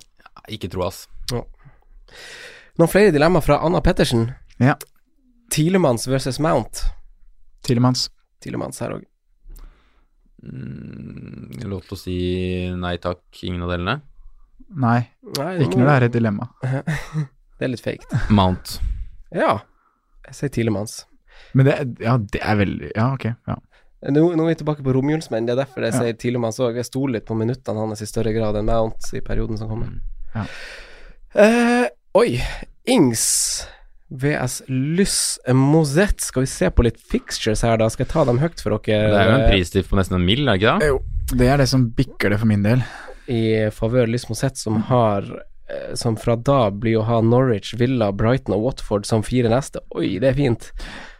Ikke 0.49 0.69
tro, 0.71 0.85
ass. 0.87 1.07
Noen 2.77 2.89
flere 2.91 3.11
dilemmaer 3.11 3.43
fra 3.45 3.59
Anna 3.65 3.81
Pettersen. 3.81 4.27
Ja. 4.61 4.75
Tilemanns 5.51 6.07
versus 6.07 6.39
Mount. 6.43 6.83
Tilemanns. 7.65 8.09
Tilemanns 8.43 8.79
her 8.83 8.93
òg. 8.99 9.05
Mm, 10.43 11.57
lov 11.65 11.81
til 11.87 11.95
å 11.95 11.99
si 11.99 12.15
nei 12.77 12.95
takk, 13.01 13.23
ingen 13.47 13.63
av 13.65 13.71
delene. 13.73 13.97
Nei, 14.77 14.99
ikke 15.33 15.79
når 15.79 15.87
det 15.87 15.95
er 15.95 16.05
et 16.09 16.15
dilemma. 16.17 16.49
Det 17.57 17.65
er 17.65 17.71
litt 17.71 17.81
fake. 17.81 18.05
Mount. 18.29 18.75
Ja. 19.33 19.55
Jeg 20.27 20.35
sier 20.37 20.51
Tilemanns. 20.53 20.99
Men 21.57 21.65
det, 21.65 21.73
er- 21.73 22.03
ja, 22.05 22.11
det 22.21 22.37
er 22.45 22.57
veldig 22.59 22.91
Ja, 22.93 23.07
ok. 23.15 23.25
Ja. 23.49 23.55
Nå, 24.13 24.21
nå 24.37 24.43
er 24.45 24.51
vi 24.51 24.57
tilbake 24.59 24.83
på 24.85 24.93
romjulsmenn. 24.93 25.47
Det 25.47 25.55
er 25.55 25.63
derfor 25.63 25.81
jeg 25.87 25.95
Ja. 25.95 26.03
sier 26.03 26.13
Tilemanns 26.21 26.59
òg. 26.61 26.75
Jeg 26.77 26.85
stoler 26.85 27.15
litt 27.17 27.25
på 27.25 27.33
minuttene 27.39 27.81
hans 27.81 28.03
i 28.05 28.09
større 28.09 28.29
grad 28.35 28.59
enn 28.59 28.69
Mount 28.69 29.09
i 29.17 29.23
perioden 29.25 29.57
som 29.57 29.71
kommer. 29.71 29.89
Ja. 30.35 30.45
Uh, 31.37 31.87
oi. 32.17 32.41
Ings 32.87 33.23
VS 34.09 34.61
Lys 34.71 35.17
Mosette. 35.53 36.23
Skal 36.23 36.45
vi 36.45 36.49
se 36.51 36.69
på 36.71 36.85
litt 36.87 36.99
fixtures 37.11 37.61
her, 37.67 37.77
da? 37.81 37.89
Skal 37.91 38.05
jeg 38.05 38.13
ta 38.13 38.23
dem 38.29 38.39
høyt 38.39 38.61
for 38.63 38.77
dere? 38.77 39.09
Det 39.11 39.19
er 39.19 39.31
jo 39.31 39.35
en 39.41 39.49
pristiff 39.51 39.89
på 39.91 39.99
nesten 39.99 40.19
en 40.19 40.25
mill, 40.27 40.47
er 40.47 40.55
det 40.55 40.61
ikke 40.63 40.77
det? 40.79 40.87
Jo, 40.93 41.01
det 41.37 41.49
er 41.51 41.61
det 41.63 41.67
som 41.73 41.89
bikker 41.97 42.31
det 42.31 42.39
for 42.39 42.47
min 42.49 42.63
del. 42.63 42.83
i 43.27 43.41
favør 43.75 44.07
Lys 44.07 44.29
Mosette, 44.29 44.55
som 44.61 44.77
har 44.87 45.25
eh, 45.67 45.89
Som 45.99 46.15
fra 46.15 46.37
da 46.39 46.69
blir 46.71 47.01
å 47.01 47.03
ha 47.09 47.19
Norwich, 47.21 47.73
Villa, 47.75 48.07
Brighton 48.15 48.55
og 48.55 48.63
Watford 48.69 49.05
som 49.05 49.23
fire 49.27 49.51
neste. 49.51 49.81
Oi, 49.99 50.13
det 50.23 50.29
er 50.31 50.37
fint. 50.39 50.69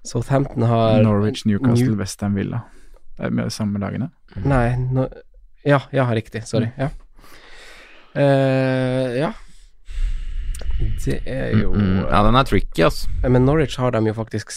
Southampton 0.08 0.64
har 0.64 1.02
Norwich, 1.04 1.44
Newcastle, 1.46 1.90
New- 1.92 2.00
Westham, 2.00 2.36
Villa. 2.40 2.62
Det 3.18 3.26
er 3.28 3.34
med 3.36 3.50
de 3.50 3.52
samme 3.52 3.82
lagene. 3.84 4.08
Nei, 4.46 4.78
no, 4.94 5.10
ja, 5.68 5.82
ja, 5.92 6.06
riktig. 6.16 6.46
Sorry. 6.48 6.70
Ja. 6.80 6.88
Eh, 8.18 9.18
ja. 9.22 9.32
Det 11.06 11.20
er 11.26 11.54
jo 11.58 11.72
Mm, 11.74 12.04
ja, 12.10 12.24
den 12.26 12.36
er 12.40 12.44
tricky, 12.48 12.84
altså. 12.86 13.08
Men 13.30 13.46
Norwich 13.46 13.78
har 13.82 13.92
de 13.96 14.02
jo 14.10 14.14
faktisk 14.18 14.52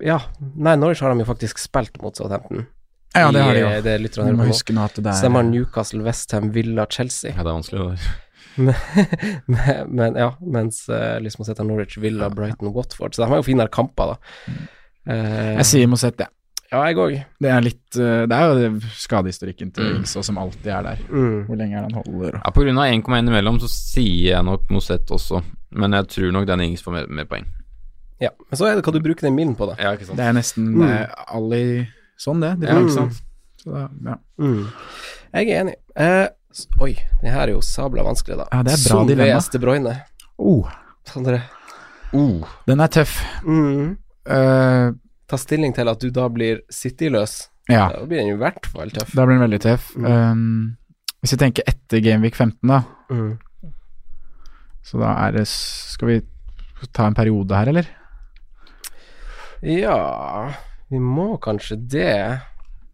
Ja, 0.00 0.18
nei, 0.56 0.76
Norwich 0.80 1.00
har 1.04 1.12
de 1.14 1.20
jo 1.24 1.28
faktisk 1.28 1.58
spilt 1.60 1.96
mot 2.02 2.16
Southampton. 2.16 2.66
Ja, 3.14 3.30
det 3.34 3.42
har 3.42 3.54
de 3.54 3.60
jo. 3.60 3.66
eh, 3.68 3.82
Det 3.82 4.14
Du 4.14 4.22
må 4.22 4.44
nå. 4.44 4.50
huske 4.52 4.72
nå 4.72 4.84
at 4.84 4.94
det 4.96 5.14
Så 5.14 5.26
de 5.26 5.32
har 5.34 5.42
er 5.44 5.48
Newcastle, 5.50 6.02
Westham, 6.06 6.50
Villa, 6.54 6.86
Chelsea. 6.90 7.32
Ja, 7.32 7.42
det 7.42 7.50
er 7.50 7.58
vanskelig. 7.58 7.80
det 7.80 7.98
der. 7.98 8.18
men, 9.46 9.94
men 9.94 10.16
ja, 10.16 10.30
mens 10.40 10.84
liksom 11.20 11.44
Norwich, 11.66 11.96
Villa, 11.98 12.28
Brighton, 12.30 12.72
Watford. 12.74 13.14
Så 13.14 13.22
de 13.22 13.28
har 13.28 13.36
jo 13.36 13.42
finere 13.46 13.68
kamper, 13.68 14.14
da. 14.14 14.16
Uh, 15.08 15.56
Jeg 15.60 15.66
sier 15.66 15.86
Mosette, 15.88 16.20
jeg. 16.26 16.28
ja, 16.28 16.39
jeg 16.70 16.96
òg. 16.96 17.14
Det 17.40 17.50
er 17.50 17.60
litt 17.64 17.96
eh, 17.98 18.26
Det 18.30 18.36
er 18.36 18.60
jo 18.62 18.80
skadehistorikken 18.94 19.72
til 19.74 19.84
Mm. 20.00 20.04
Som 20.06 20.38
alltid 20.38 20.66
er 20.70 20.82
der. 20.82 20.98
Mm. 21.10 21.46
Hvor 21.46 21.56
lenge 21.58 21.76
er 21.76 21.82
han 21.82 21.92
holder? 21.92 22.34
og- 22.36 22.42
Ja, 22.44 22.50
på 22.50 22.62
grunn 22.62 22.78
av 22.78 22.86
1,1 22.92 23.28
imellom, 23.28 23.58
så 23.60 23.68
sier 23.68 24.36
jeg 24.36 24.44
nok 24.44 24.68
Mosett 24.70 25.06
også. 25.10 25.42
Men 25.72 25.92
jeg 25.92 26.06
tror 26.08 26.32
nok 26.32 26.46
den 26.46 26.60
Ings 26.60 26.82
får 26.82 26.92
mer, 26.92 27.06
mer 27.08 27.24
poeng. 27.24 27.46
Ja, 28.20 28.28
men 28.50 28.56
så 28.58 28.66
er 28.70 28.74
det 28.76 28.84
hva 28.84 28.92
du 28.92 29.00
bruker 29.00 29.22
den 29.22 29.34
milden 29.34 29.56
på, 29.56 29.66
da. 29.66 29.74
Ja, 29.82 29.92
ikke 29.96 30.06
sant. 30.06 30.16
Det 30.18 30.26
er 30.26 30.32
nesten 30.32 30.74
Mm. 30.74 31.08
Ali 31.34 31.88
sånn, 32.18 32.40
det. 32.40 32.60
det 32.60 32.68
er, 32.68 32.74
Mm. 32.74 32.86
ikke 32.86 32.94
sant? 32.94 33.22
Så 33.64 33.72
da, 33.72 33.88
ja. 34.04 34.14
Mm. 34.38 34.66
Jeg 35.34 35.48
er 35.50 35.60
enig. 35.64 35.74
Eh, 35.96 36.28
oi, 36.80 36.92
det 37.22 37.30
her 37.32 37.42
er 37.48 37.52
jo 37.52 37.60
sabla 37.60 38.02
vanskelig, 38.04 38.36
da. 38.36 38.46
Ja, 38.52 38.62
det 38.62 38.72
er 38.72 38.76
bra 38.88 38.98
som 39.00 39.06
dilemma. 39.08 39.36
VS 39.38 39.48
De 39.50 39.58
Bruyne. 39.58 40.02
oh, 40.38 40.68
Sondre. 41.06 41.42
den 42.66 42.80
er 42.80 42.88
tøff. 42.88 43.22
Mm. 43.44 43.96
Eh, 44.26 44.92
ta 45.30 45.38
stilling 45.40 45.72
til 45.76 45.88
at 45.92 46.02
du 46.02 46.10
da 46.14 46.26
blir 46.32 46.60
City-løs, 46.74 47.48
Ja. 47.70 47.88
da 47.94 48.02
blir 48.06 48.18
den 48.24 48.34
i 48.34 48.38
hvert 48.40 48.66
fall 48.66 48.90
tøff. 48.90 49.12
Da 49.14 49.24
blir 49.26 49.38
den 49.38 49.44
veldig 49.46 49.60
tøff. 49.62 49.92
Mm. 49.96 50.06
Um, 50.10 50.76
hvis 51.22 51.34
vi 51.36 51.40
tenker 51.44 51.62
etter 51.70 52.02
Gameweek 52.02 52.34
15, 52.34 52.66
da, 52.68 52.82
Mm. 53.10 53.38
så 54.82 54.98
da 55.00 55.14
er 55.28 55.32
det 55.38 55.46
Skal 55.46 56.08
vi 56.08 56.20
ta 56.92 57.06
en 57.06 57.14
periode 57.14 57.50
her, 57.54 57.68
eller? 57.68 57.86
Ja 59.62 60.52
Vi 60.90 60.98
må 60.98 61.34
kanskje 61.42 61.76
det. 61.76 62.40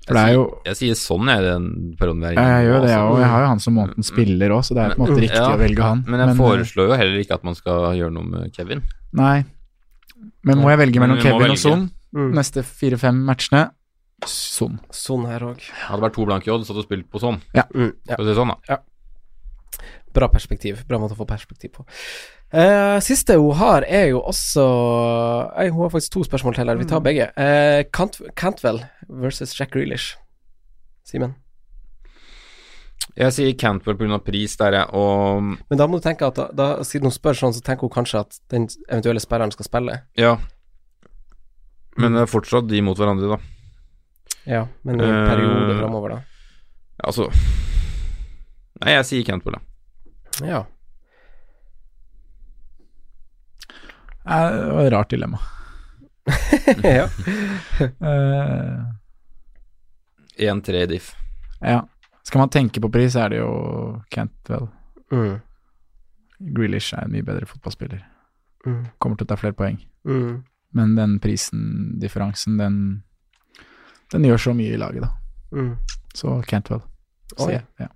For 0.06 0.14
det 0.14 0.22
er 0.22 0.34
jo 0.36 0.42
Jeg 0.66 0.76
sier 0.78 0.98
sånn, 0.98 1.26
jeg, 1.30 1.42
den 1.42 1.96
perioden 1.98 2.20
der. 2.22 2.34
er 2.34 2.34
Ja, 2.36 2.58
jeg 2.60 2.66
gjør 2.68 2.80
det, 2.84 2.90
jeg 2.90 3.00
òg. 3.06 3.18
Jeg 3.20 3.30
har 3.32 3.40
jo 3.42 3.46
han 3.50 3.60
som 3.62 3.74
måneden 3.74 4.04
spiller 4.06 4.50
òg, 4.54 4.62
så 4.66 4.74
det 4.76 4.82
er 4.84 4.94
på 4.94 5.00
en 5.00 5.04
måte 5.06 5.20
riktig 5.24 5.40
Ja, 5.40 5.48
å 5.50 5.58
velge 5.58 5.82
han. 5.82 6.04
Men 6.06 6.20
jeg 6.20 6.28
men, 6.28 6.36
foreslår 6.38 6.90
jo 6.92 6.98
heller 7.00 7.18
ikke 7.24 7.34
at 7.34 7.44
man 7.44 7.54
skal 7.58 7.96
gjøre 7.98 8.12
noe 8.14 8.24
med 8.30 8.52
Kevin. 8.54 8.82
Nei. 9.12 9.44
Men 10.46 10.58
må 10.62 10.70
jeg 10.70 10.78
velge 10.78 11.00
mellom 11.02 11.18
Kevin 11.22 11.40
velge. 11.42 11.50
og 11.56 11.58
Son 11.58 11.90
Mm. 12.14 12.30
neste 12.36 12.62
fire-fem 12.66 13.18
matchene? 13.26 13.70
Son. 14.24 14.78
Sånn 14.94 15.26
her 15.28 15.44
òg. 15.44 15.64
Hadde 15.86 16.00
det 16.00 16.06
vært 16.06 16.16
to 16.16 16.26
blanke 16.28 16.52
odds, 16.52 16.70
hadde 16.70 16.84
du 16.84 16.86
spilt 16.86 17.08
på. 17.12 17.20
Mm, 17.20 17.40
ja. 17.56 17.66
For 18.14 18.22
si 18.24 18.30
det 18.30 18.38
sånn, 18.38 18.54
da. 18.54 18.78
Bra 20.16 20.30
perspektiv. 20.32 20.80
Bra 20.88 21.00
måte 21.00 21.16
å 21.16 21.18
få 21.18 21.26
perspektiv 21.28 21.74
på. 21.76 21.84
Uh, 22.54 22.96
siste 23.04 23.34
hun 23.36 23.56
har, 23.58 23.84
er 23.90 24.12
jo 24.12 24.20
også 24.22 24.62
uh, 24.62 25.64
Hun 25.66 25.80
har 25.82 25.90
faktisk 25.90 26.12
to 26.14 26.22
spørsmål 26.24 26.54
til 26.54 26.70
her. 26.70 26.78
Vi 26.80 26.86
tar 26.88 27.02
begge. 27.04 27.26
Uh, 27.36 27.82
Cant 27.92 28.20
Cantwell 28.38 28.84
versus 29.08 29.52
Jack 29.58 29.74
Grealish. 29.74 30.14
Simen. 31.04 31.34
Jeg 33.16 33.32
sier 33.32 33.52
Cantwell 33.60 33.96
pga. 33.96 34.18
pris 34.24 34.56
der, 34.56 34.72
jeg, 34.72 34.86
og 34.92 35.42
Men 35.42 35.78
da 35.78 35.86
må 35.86 35.98
du 35.98 36.04
tenke 36.04 36.26
at 36.26 36.36
da, 36.36 36.48
da, 36.52 36.66
siden 36.84 37.08
hun 37.08 37.14
spør 37.14 37.36
sånn, 37.36 37.54
så 37.56 37.62
tenker 37.64 37.88
hun 37.88 37.94
kanskje 37.94 38.24
at 38.24 38.40
den 38.52 38.68
eventuelle 38.88 39.22
spilleren 39.22 39.54
skal 39.54 39.68
spille. 39.68 40.00
Ja. 40.20 40.36
Men 41.98 42.12
det 42.16 42.22
er 42.26 42.30
fortsatt 42.30 42.66
de 42.68 42.80
mot 42.84 42.96
hverandre, 42.98 43.36
da. 43.36 43.38
Ja, 44.46 44.62
men 44.86 45.00
i 45.00 45.04
en 45.04 45.26
periode 45.26 45.72
Eh, 45.74 45.78
framover, 45.80 46.08
da. 46.16 46.18
Altså 47.04 47.26
Nei, 48.82 48.92
jeg 48.92 49.04
sier 49.08 49.24
Cantwell, 49.26 49.56
da. 49.56 50.46
Ja. 50.46 50.60
Eh, 54.28 54.50
Det 54.56 54.72
var 54.72 54.84
et 54.86 54.92
rart 54.92 55.10
dilemma. 55.10 55.38
ja. 56.82 57.06
Eh, 57.80 58.80
1-3 60.50 60.82
i 60.82 60.86
diff. 60.86 61.14
ja. 61.60 61.82
Skal 62.26 62.40
man 62.42 62.50
tenke 62.50 62.80
på 62.82 62.88
pris, 62.90 63.14
er 63.14 63.28
det 63.30 63.36
jo 63.38 64.02
Cantwell. 64.10 64.64
Mm. 65.14 65.36
Grealish 66.56 66.90
er 66.98 67.04
en 67.06 67.12
mye 67.14 67.22
bedre 67.22 67.46
fotballspiller. 67.46 68.00
Mm. 68.66 68.80
Kommer 68.98 69.14
til 69.20 69.28
å 69.28 69.30
ta 69.30 69.36
flere 69.38 69.54
poeng. 69.54 69.76
Mm. 70.02 70.40
Men 70.76 70.96
den 70.98 71.18
prisen, 71.22 71.96
differansen, 72.02 72.58
den 72.60 72.80
Den 74.12 74.26
gjør 74.28 74.38
så 74.38 74.52
mye 74.54 74.74
i 74.76 74.78
laget, 74.78 75.02
da. 75.02 75.08
Mm. 75.56 75.72
Så 76.14 76.40
Cantwell. 76.46 76.84
Oi. 77.42 77.56
jeg. 77.56 77.64
Ja. 77.82 77.88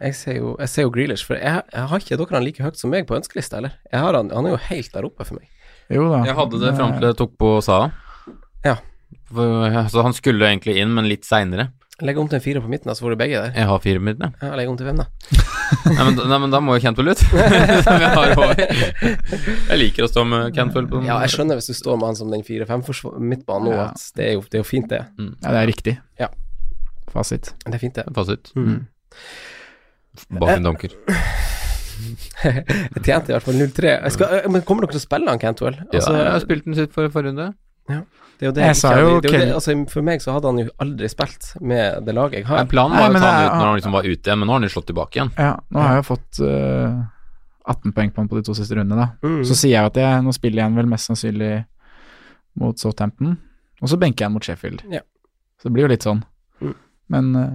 Jeg 0.00 0.16
ser 0.16 0.38
jo, 0.38 0.54
jeg 0.58 0.70
ser 0.72 0.86
jo 0.86 0.92
Grealish, 0.94 1.26
for 1.28 1.36
jeg, 1.36 1.64
jeg 1.68 1.90
har 1.90 2.00
ikke 2.00 2.16
dere 2.16 2.38
han 2.38 2.46
like 2.46 2.64
høyt 2.64 2.80
som 2.80 2.90
meg 2.94 3.04
på 3.06 3.18
ønskelista, 3.18 3.60
eller? 3.60 3.74
Jeg 3.92 4.00
har 4.00 4.16
han, 4.16 4.30
han 4.32 4.48
er 4.48 4.54
jo 4.54 4.60
helt 4.70 4.94
der 4.94 5.06
oppe 5.06 5.26
for 5.28 5.36
meg. 5.36 5.50
Jo 5.92 6.06
da. 6.08 6.22
Jeg 6.24 6.38
hadde 6.38 6.62
det 6.62 6.72
fram 6.78 6.94
til 6.96 7.10
jeg 7.10 7.18
tok 7.18 7.36
på 7.42 7.50
Saha. 7.66 7.90
Ja. 8.64 8.78
For, 9.28 9.66
altså, 9.68 10.04
han 10.06 10.16
skulle 10.16 10.48
egentlig 10.48 10.78
inn, 10.80 10.94
men 10.96 11.10
litt 11.10 11.28
seinere. 11.28 11.68
Legg 12.02 12.18
om 12.18 12.26
til 12.28 12.38
en 12.40 12.42
fire 12.42 12.60
på 12.64 12.68
midten, 12.70 12.88
da, 12.90 12.94
så 12.98 13.04
får 13.04 13.12
du 13.14 13.18
begge 13.20 13.38
der. 13.38 13.52
Jeg 13.54 13.66
har 13.70 13.78
fire 13.84 14.00
på 14.00 14.06
midten, 14.08 14.32
Ja, 14.42 14.48
legg 14.58 14.68
om 14.72 14.76
til 14.80 14.88
fem, 14.88 14.98
da? 14.98 15.06
Nei, 15.86 16.02
men, 16.04 16.16
nei, 16.28 16.38
men 16.42 16.50
da 16.52 16.58
må 16.60 16.74
jo 16.76 16.82
Cantwell 16.84 17.12
ut. 17.14 17.20
Som 17.22 18.02
jeg 18.02 18.10
har 18.12 18.32
over. 18.36 18.58
Jeg 18.60 19.78
liker 19.78 20.04
å 20.04 20.08
stå 20.10 20.24
med 20.28 20.50
Cantwell 20.56 20.88
på 20.90 20.98
den. 20.98 21.06
Ja, 21.08 21.16
jeg 21.24 21.32
skjønner 21.32 21.56
hvis 21.60 21.70
du 21.70 21.76
står 21.78 21.96
med 22.00 22.10
han 22.10 22.18
som 22.18 22.32
den 22.34 22.42
fire-fem 22.44 22.82
midtbanen 23.22 23.70
nå, 23.70 23.76
Ja. 23.78 23.86
at 23.94 24.02
det 24.18 24.26
er, 24.26 24.32
jo, 24.36 24.42
det 24.50 24.58
er 24.58 24.64
jo 24.64 24.68
fint, 24.68 24.90
det. 24.92 25.00
ja, 25.16 25.46
det 25.54 25.62
er 25.62 25.70
riktig. 25.70 25.94
Ja. 26.20 26.28
Fasit. 27.14 27.52
Det 27.64 27.74
er 27.78 27.80
fint, 27.86 27.96
det. 27.96 28.04
Fasit. 28.18 28.52
Mm. 28.58 28.82
Bak 30.42 30.56
en 30.58 30.68
donker. 30.68 30.92
Jeg 32.42 33.02
tjente 33.06 33.30
i 33.30 33.34
hvert 33.36 33.44
fall 33.46 33.54
0-3. 33.60 33.90
Jeg 33.94 34.12
skal- 34.16 34.32
øh, 34.42 34.50
Men 34.50 34.62
kommer 34.66 34.82
dere 34.84 34.96
til 34.96 35.00
å 35.02 35.06
spille 35.06 35.28
han, 35.30 35.38
Cantwell? 35.38 35.76
Altså, 35.92 36.12
ja, 36.16 36.24
jeg 36.24 36.32
har 36.32 36.40
spilt 36.42 36.64
den 36.66 36.74
sitt 36.74 36.92
for 36.92 37.08
forrige 37.14 37.30
runde. 37.32 37.52
Det 38.42 38.48
er 38.48 38.50
jo 38.50 38.54
det 38.56 38.62
Jeg 38.64 38.72
jeg 38.72 38.78
sa 38.80 38.90
jo 38.98 39.10
det 39.22 39.30
det, 39.30 39.40
altså, 39.54 39.74
For 39.92 40.02
meg 40.02 40.22
så 40.24 40.32
hadde 40.34 40.50
han 40.50 40.56
jo 40.58 40.70
aldri 40.82 41.08
spilt 41.12 41.52
med 41.62 42.02
det 42.08 42.14
laget 42.16 42.40
jeg 42.40 42.46
Nei, 42.48 42.56
har. 42.58 42.70
planen 42.72 42.98
var 42.98 43.04
jo 43.06 43.14
å 43.14 43.22
ta 43.22 43.28
han 43.30 43.44
ut 43.44 43.52
når 43.54 43.66
han 43.68 43.76
liksom 43.78 43.94
var 43.94 44.08
ute 44.08 44.18
igjen, 44.30 44.40
men 44.40 44.48
nå 44.48 44.54
har 44.54 44.58
han 44.58 44.66
jo 44.66 44.72
slått 44.72 44.88
tilbake 44.90 45.18
igjen. 45.20 45.30
Ja, 45.38 45.52
nå 45.70 45.84
har 45.84 45.94
jeg 46.00 46.06
fått 46.08 46.40
uh, 46.42 46.96
18 47.70 47.94
poeng 47.94 48.10
på 48.10 48.22
han 48.24 48.30
på 48.32 48.40
de 48.40 48.42
to 48.48 48.56
siste 48.58 48.74
rundene, 48.74 49.06
da. 49.06 49.28
Mm. 49.28 49.44
Så 49.46 49.54
sier 49.60 49.76
jeg 49.76 49.92
at 49.92 50.00
jeg 50.02 50.24
nå 50.26 50.34
spiller 50.34 50.64
jeg 50.64 50.74
vel 50.80 50.90
mest 50.90 51.12
sannsynlig 51.12 51.52
mot 52.58 52.82
Southampton, 52.82 53.36
og 53.78 53.92
så 53.92 54.00
benker 54.02 54.24
jeg 54.24 54.32
han 54.32 54.34
mot 54.34 54.48
Sheffield. 54.50 54.82
Ja. 54.90 55.04
Så 55.62 55.70
det 55.70 55.76
blir 55.76 55.86
jo 55.86 55.92
litt 55.94 56.08
sånn. 56.08 56.24
Mm. 56.58 56.74
Men 57.14 57.30
uh, 57.38 57.46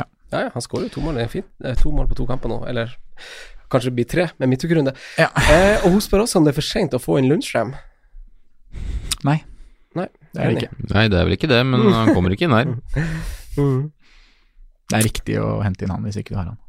Ja, 0.00 0.08
ja, 0.32 0.48
han 0.56 0.64
skårer 0.64 0.88
jo 0.88 0.96
to 0.96 1.04
mål. 1.04 1.20
Det 1.20 1.28
er 1.28 1.30
fint. 1.36 1.52
Det 1.60 1.74
er 1.74 1.78
to 1.84 1.92
mål 1.92 2.08
på 2.08 2.16
to 2.22 2.24
kamper 2.28 2.52
nå, 2.52 2.62
eller 2.68 2.96
kanskje 3.68 3.92
det 3.92 3.96
blir 4.00 4.08
tre 4.08 4.26
med 4.40 4.54
midtukerunde. 4.54 4.96
Ja. 5.20 5.28
Eh, 5.52 5.84
og 5.84 5.92
hun 5.92 6.00
spør 6.04 6.24
også 6.24 6.40
om 6.40 6.48
det 6.48 6.54
er 6.54 6.58
for 6.62 6.68
seint 6.68 6.96
å 6.96 7.00
få 7.00 7.18
inn 7.20 7.28
Lundstrøm. 7.28 7.74
Nei, 9.28 9.38
det 10.38 10.44
er 10.44 10.52
det 10.54 10.62
ikke. 10.62 10.88
Nei, 10.94 11.06
det 11.10 11.18
er 11.18 11.26
vel 11.26 11.34
ikke 11.34 11.50
det, 11.50 11.62
men 11.66 11.88
han 11.96 12.12
kommer 12.14 12.34
ikke 12.34 12.46
inn 12.46 12.54
her. 12.54 12.70
Mm. 13.58 13.80
Det 14.88 14.98
er 14.98 15.04
riktig 15.04 15.38
å 15.42 15.48
hente 15.64 15.84
inn 15.84 15.92
han 15.92 16.06
hvis 16.06 16.20
ikke 16.20 16.36
du 16.36 16.38
har 16.38 16.52
han. 16.52 16.60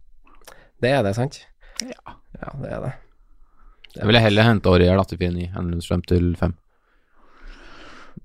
Det 0.82 0.92
er 0.96 1.04
det, 1.06 1.14
sant? 1.18 1.44
Ja. 1.84 2.16
Ja, 2.40 2.54
det 2.62 2.72
er 2.72 2.82
det. 2.88 2.92
Jeg 3.98 4.08
ville 4.08 4.22
heller 4.24 4.48
hente 4.48 4.72
Aurier 4.72 5.02
til 5.10 5.20
4-9 5.20 5.46
enn 5.60 5.70
Lundstrøm 5.74 6.02
til 6.08 6.32
5. 6.40 6.56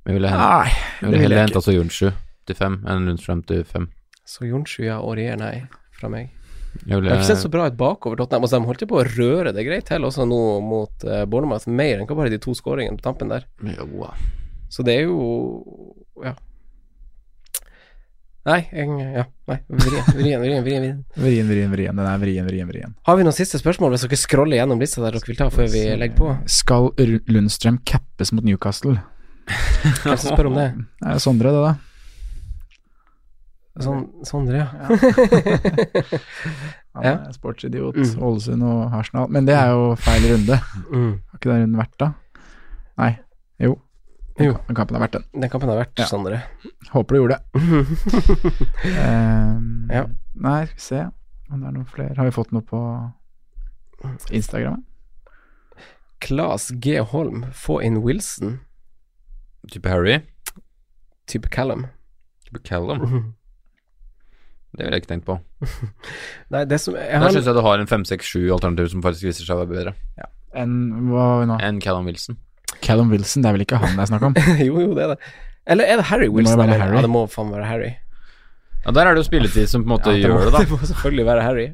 Jeg 0.04 0.16
ville, 0.18 0.30
hente, 0.30 0.44
Nei, 0.44 0.70
jeg 0.70 1.04
ville 1.06 1.12
vil 1.12 1.24
heller 1.24 1.42
hente 1.44 1.60
altså 1.60 1.74
Jonsju 1.74 2.10
til 2.48 2.58
5 2.58 2.78
enn 2.92 3.08
Lundstrøm 3.08 3.42
til 3.48 3.62
5. 3.68 3.88
Så 4.28 4.48
Jonsju, 4.48 4.84
ja, 4.86 4.98
Aurier, 5.00 5.36
nei, 5.40 5.66
fra 5.96 6.10
meg. 6.12 6.32
Jeg 6.74 6.88
Det 6.88 7.06
jeg 7.06 7.12
har 7.12 7.20
ikke 7.20 7.30
sett 7.30 7.44
så 7.44 7.50
bra 7.52 7.68
ut 7.70 7.76
bakover 7.78 8.18
Tottenham. 8.18 8.44
Altså, 8.46 8.58
de 8.58 8.68
holdt 8.68 8.82
jo 8.82 8.88
på 8.90 9.00
å 9.00 9.06
røre 9.06 9.52
det 9.54 9.64
greit 9.66 9.86
til 9.88 10.06
også 10.06 10.26
nå 10.26 10.40
mot 10.64 11.06
uh, 11.06 11.22
Bournemouth, 11.30 11.68
mer 11.70 12.02
enn 12.02 12.08
bare 12.10 12.32
de 12.32 12.40
to 12.42 12.54
skåringene 12.56 12.98
på 12.98 13.06
tampen 13.06 13.30
der. 13.30 13.46
Jo, 13.62 13.86
da. 14.02 14.10
Så 14.74 14.82
det 14.86 14.98
er 14.98 15.06
jo 15.06 15.94
Ja. 16.24 16.34
Nei, 18.44 18.58
jeg, 18.76 18.88
ja, 19.16 19.22
nei, 19.48 19.56
vrien, 19.72 20.02
vrien, 20.12 20.40
vrien, 20.42 20.64
vrien, 20.64 20.64
vrien. 20.66 20.98
Vrien, 21.24 21.46
vrien, 21.48 21.70
vrien. 21.72 21.96
Den 21.96 22.04
er 22.10 22.18
vrien, 22.20 22.44
vrien, 22.44 22.68
vrien. 22.68 22.92
Har 23.08 23.16
vi 23.16 23.24
noen 23.24 23.32
siste 23.32 23.56
spørsmål 23.56 23.94
hvis 23.94 24.04
dere 24.04 24.18
scroller 24.20 24.58
gjennom 24.58 24.82
lista 24.82 25.00
der 25.00 25.16
dere 25.16 25.30
vil 25.30 25.38
ta 25.38 25.46
før 25.54 25.70
vi 25.72 25.84
legger 25.96 26.18
på? 26.18 26.28
Skal 26.52 26.90
Lundstrøm 27.32 27.78
cappes 27.88 28.34
mot 28.36 28.44
Newcastle? 28.44 28.98
Hvem 29.48 30.18
som 30.20 30.28
spør 30.34 30.50
om 30.50 30.58
det? 30.60 30.66
Det 31.00 31.14
er 31.14 31.22
Sondre, 31.24 31.54
det, 31.56 31.62
da. 31.64 31.72
Sånn, 33.82 34.04
Sondre, 34.28 34.60
ja. 34.60 34.68
Han 36.94 37.02
er 37.08 37.32
sportsidiot. 37.34 37.96
Mm. 37.96 38.12
Ålesund 38.28 38.62
og 38.68 38.94
Arsenal. 39.00 39.32
Men 39.32 39.48
det 39.48 39.56
er 39.56 39.72
jo 39.72 39.88
feil 40.04 40.28
runde. 40.34 40.60
Mm. 40.92 41.10
Har 41.32 41.40
ikke 41.40 41.48
den 41.50 41.64
runden 41.64 41.80
vært, 41.80 41.96
da? 42.04 42.12
Nei. 43.00 43.10
Jo. 43.64 43.72
Jo. 44.40 44.56
Den 44.66 44.74
kampen 44.74 44.96
har 44.98 45.04
vært 45.06 45.12
den. 45.18 45.24
Den 45.44 45.50
kampen 45.52 45.70
har 45.70 45.78
vært, 45.84 45.98
Ja. 46.00 46.06
Sondre. 46.10 46.40
Håper 46.90 47.14
du 47.14 47.20
gjorde 47.20 47.36
det. 47.38 47.44
um, 48.84 49.86
Ja. 49.94 50.06
Nei, 50.34 50.64
skal 50.66 50.74
vi 50.74 50.86
se 50.88 51.02
om 51.52 51.60
det 51.60 51.68
er 51.68 51.74
noen 51.76 51.86
flere. 51.86 52.16
Har 52.18 52.26
vi 52.26 52.34
fått 52.34 52.50
noe 52.56 52.64
på 52.66 52.80
Instagram? 54.34 54.80
Claes 56.24 56.70
G. 56.82 56.96
Holm, 57.12 57.44
få 57.52 57.78
inn 57.84 58.00
Wilson, 58.02 58.58
Type 59.70 59.88
Harry. 59.88 60.18
type 61.28 61.48
Callum. 61.52 61.86
Type 62.48 62.62
Callum. 62.66 63.34
Det 64.74 64.82
ville 64.84 64.96
jeg 64.98 65.04
ikke 65.04 65.12
tenkt 65.12 65.26
på. 65.28 65.36
Nei, 66.52 66.64
det 66.66 66.80
som 66.82 66.96
jeg 66.98 67.06
Der 67.12 67.22
har, 67.22 67.30
syns 67.32 67.46
jeg 67.46 67.54
du 67.54 67.62
har 67.62 67.78
en 67.78 67.86
5-6-7 67.86 68.48
alternativ 68.56 68.88
som 68.90 69.04
faktisk 69.04 69.28
viser 69.30 69.46
seg 69.46 69.54
å 69.54 69.62
være 69.62 69.70
bedre 69.70 69.94
Enn 70.54 70.74
hva 71.10 71.44
nå? 71.46 71.56
enn 71.62 71.78
Callum 71.82 72.06
Wilson. 72.10 72.36
Callum 72.84 73.10
Wilson, 73.12 73.42
det 73.44 73.50
er 73.50 73.56
vel 73.58 73.64
ikke 73.66 73.80
han 73.82 73.96
det 73.96 74.04
er 74.06 74.10
snakk 74.12 74.28
om? 74.30 74.34
Jo, 74.68 74.78
jo, 74.84 74.94
det 74.96 75.04
er 75.08 75.12
det. 75.14 75.18
Eller 75.74 75.88
er 75.88 76.00
det 76.02 76.08
Harry 76.12 76.28
Wilson? 76.28 76.60
eller? 76.60 76.78
Harry. 76.84 76.98
Ja, 77.00 77.04
det 77.06 77.10
må 77.12 77.24
faen 77.32 77.50
være 77.54 77.64
Harry. 77.70 77.92
Ja, 78.84 78.92
Der 78.92 79.08
er 79.08 79.14
det 79.16 79.22
jo 79.22 79.28
spilletid 79.30 79.68
som 79.70 79.80
på 79.80 79.88
en 79.88 79.94
måte 79.96 80.12
Ja, 80.12 80.26
gjør 80.28 80.34
må, 80.36 80.40
det, 80.44 80.52
da. 80.52 80.58
Det 80.66 80.70
må 80.74 80.78
selvfølgelig 80.90 81.24
være 81.30 81.42
Harry. 81.46 81.66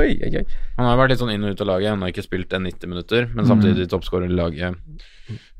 Oi, 0.00 0.06
oi, 0.24 0.30
oi. 0.40 0.44
Han 0.78 0.86
har 0.88 0.96
vært 1.02 1.12
litt 1.12 1.20
sånn 1.20 1.32
inn 1.34 1.44
og 1.44 1.52
ut 1.52 1.60
av 1.60 1.68
laget. 1.68 1.90
Han 1.92 2.04
har 2.06 2.12
ikke 2.14 2.24
spilt 2.24 2.54
en 2.56 2.64
90 2.64 2.88
minutter, 2.94 3.26
men 3.34 3.44
Mm. 3.44 3.50
samtidig 3.50 3.88
toppskårer 3.92 4.30
i 4.30 4.36
laget. 4.38 4.78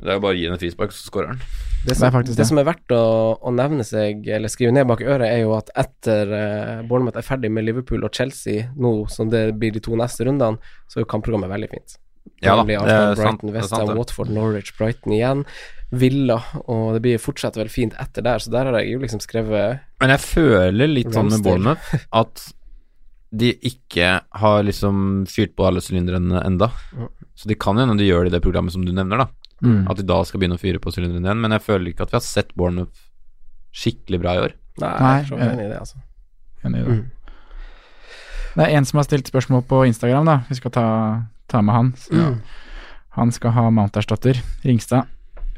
Det 0.00 0.08
er 0.08 0.16
jo 0.16 0.22
bare 0.24 0.32
å 0.32 0.38
gi 0.38 0.46
ham 0.48 0.54
et 0.56 0.62
frispark, 0.64 0.94
så 0.96 1.04
skårer 1.10 1.34
han. 1.34 1.42
Det 1.84 1.90
Det 1.92 1.96
som, 1.98 2.16
det 2.22 2.36
det. 2.38 2.46
som 2.48 2.58
er 2.62 2.64
verdt 2.70 2.94
å, 2.96 3.02
å 3.44 3.52
nevne 3.52 3.84
seg, 3.84 4.24
eller 4.32 4.48
skrive 4.48 4.72
ned 4.72 4.86
bak 4.88 5.02
øret, 5.04 5.26
er 5.28 5.42
jo 5.44 5.52
at 5.58 5.68
etter 5.78 6.32
uh, 6.32 6.82
Bournemouth 6.88 7.18
er 7.20 7.26
ferdig 7.26 7.50
med 7.52 7.66
Liverpool 7.68 8.06
og 8.08 8.14
Chelsea, 8.16 8.70
nå 8.76 8.94
som 9.12 9.28
det 9.30 9.50
blir 9.60 9.74
de 9.76 9.82
to 9.84 9.98
neste 10.00 10.24
rundene, 10.26 10.56
så 10.88 10.98
er 11.00 11.04
jo 11.04 11.10
kampprogrammet 11.12 11.52
veldig 11.52 11.70
fint. 11.76 11.98
Ja 12.40 12.54
da, 12.56 12.64
det 12.64 12.78
er 12.78 13.18
sant, 13.18 13.42
Brighton, 13.42 13.52
det 13.52 13.60
er 13.60 13.68
sant 13.68 13.90
det. 13.90 13.96
Watford, 13.98 14.30
Norwich, 14.32 14.72
Brighton 14.78 15.12
igjen. 15.16 15.44
Villa, 15.90 16.38
og 16.70 16.94
det 16.94 17.02
blir 17.04 17.20
fortsatt 17.20 17.58
veldig 17.58 17.72
fint 17.72 17.96
etter 17.98 18.24
der, 18.24 18.38
så 18.38 18.52
der 18.54 18.68
har 18.70 18.78
jeg 18.78 18.94
jo 18.94 19.00
liksom 19.02 19.20
skrevet 19.24 19.80
Men 19.98 20.12
jeg 20.14 20.22
føler 20.22 20.86
litt 20.86 21.10
sånn 21.12 21.32
med. 21.32 21.42
Bournemouth 21.42 22.06
at 22.14 22.44
de 23.30 23.50
ikke 23.66 24.12
har 24.42 24.62
liksom 24.66 25.26
fyrt 25.30 25.52
på 25.58 25.66
alle 25.66 25.82
sylinderne 25.82 26.40
enda. 26.46 26.70
Så 27.38 27.50
de 27.50 27.56
kan 27.58 27.78
jo 27.78 27.84
hende 27.84 27.98
de 28.00 28.08
gjør 28.08 28.26
det 28.26 28.32
i 28.32 28.36
det 28.36 28.42
programmet 28.44 28.74
som 28.74 28.86
du 28.86 28.90
nevner, 28.94 29.22
da. 29.22 29.28
Mm. 29.62 29.84
At 29.92 30.00
de 30.00 30.06
da 30.08 30.18
skal 30.26 30.42
begynne 30.42 30.58
å 30.58 30.62
fyre 30.62 30.80
på 30.82 30.92
sylinderen 30.94 31.28
igjen. 31.28 31.42
Men 31.44 31.54
jeg 31.54 31.66
føler 31.66 31.92
ikke 31.92 32.06
at 32.06 32.14
vi 32.14 32.18
har 32.18 32.26
sett 32.26 32.50
Bournemouth 32.58 33.06
skikkelig 33.76 34.20
bra 34.22 34.34
i 34.34 34.42
år. 34.48 34.56
Nei, 34.82 34.90
Nei, 34.90 35.10
jeg 35.14 35.22
er 35.22 35.28
så 35.28 35.40
enig 35.46 35.64
i 35.64 35.70
det, 35.70 35.78
altså. 35.78 36.00
Enig 36.66 36.80
i 36.80 36.86
det. 36.86 36.96
Mm. 36.98 37.08
Det 38.50 38.64
er 38.66 38.76
en 38.78 38.88
som 38.88 38.98
har 38.98 39.06
stilt 39.06 39.30
spørsmål 39.30 39.62
på 39.70 39.84
Instagram, 39.86 40.26
da. 40.26 40.36
Vi 40.48 40.58
skal 40.58 40.74
ta, 40.74 40.86
ta 41.50 41.62
med 41.62 41.74
han. 41.74 41.92
Mm. 42.12 42.40
Han 43.18 43.32
skal 43.34 43.54
ha 43.56 43.68
Mount-erstatter. 43.74 44.38
Ringstad. 44.64 45.10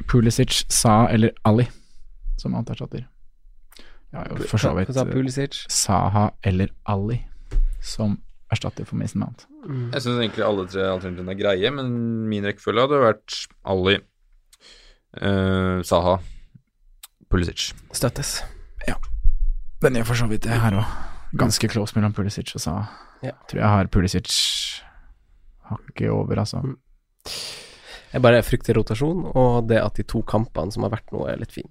Pulisic, 0.08 0.64
Sa 0.72 1.06
eller 1.12 1.34
Ali 1.46 1.68
som 2.40 2.54
Mount-erstatter. 2.56 3.06
Ja, 4.12 4.26
jo, 4.28 4.42
for 4.48 4.60
så 4.60 4.72
vidt 4.76 4.92
sa 4.92 5.04
Pulisic? 5.08 5.62
Saha 5.72 6.30
eller 6.44 6.72
Ali 6.84 7.22
som 7.80 8.18
erstatter 8.52 8.84
for 8.84 9.00
Mason 9.00 9.22
Mount. 9.22 9.46
Mm. 9.64 9.92
Jeg 9.94 10.04
syns 10.04 10.18
egentlig 10.18 10.44
alle 10.44 10.66
tre 10.68 10.88
alternativene 10.90 11.32
er 11.32 11.38
greie, 11.38 11.70
men 11.72 11.92
min 12.28 12.44
rekkefølge 12.44 12.84
hadde 12.84 13.00
vært 13.00 13.38
Ali, 13.64 13.94
eh, 15.16 15.78
Saha, 15.88 16.18
Pulisic. 17.32 17.70
Støttes. 17.92 18.42
Den 19.82 19.96
gjør 19.98 20.04
for 20.12 20.20
så 20.20 20.28
vidt 20.30 20.44
det 20.46 20.54
her 20.62 20.76
òg. 20.78 20.90
Ganske 21.34 21.66
close 21.72 21.96
mellom 21.96 22.12
Pulisic 22.14 22.52
og 22.54 22.62
Saha. 22.62 22.84
Ja. 23.24 23.32
Tror 23.50 23.58
jeg 23.58 23.70
har 23.72 23.88
Pulisic 23.90 24.28
hakket 25.70 26.08
over, 26.12 26.42
altså. 26.42 26.62
Mm. 26.64 26.78
Jeg 28.12 28.24
bare 28.24 28.42
frykter 28.44 28.76
rotasjon, 28.76 29.22
og 29.32 29.68
det 29.70 29.78
at 29.80 29.96
de 29.96 30.04
to 30.08 30.20
kampene 30.28 30.74
som 30.74 30.84
har 30.84 30.92
vært 30.92 31.14
nå, 31.14 31.24
er 31.30 31.40
litt 31.40 31.54
fine. 31.54 31.70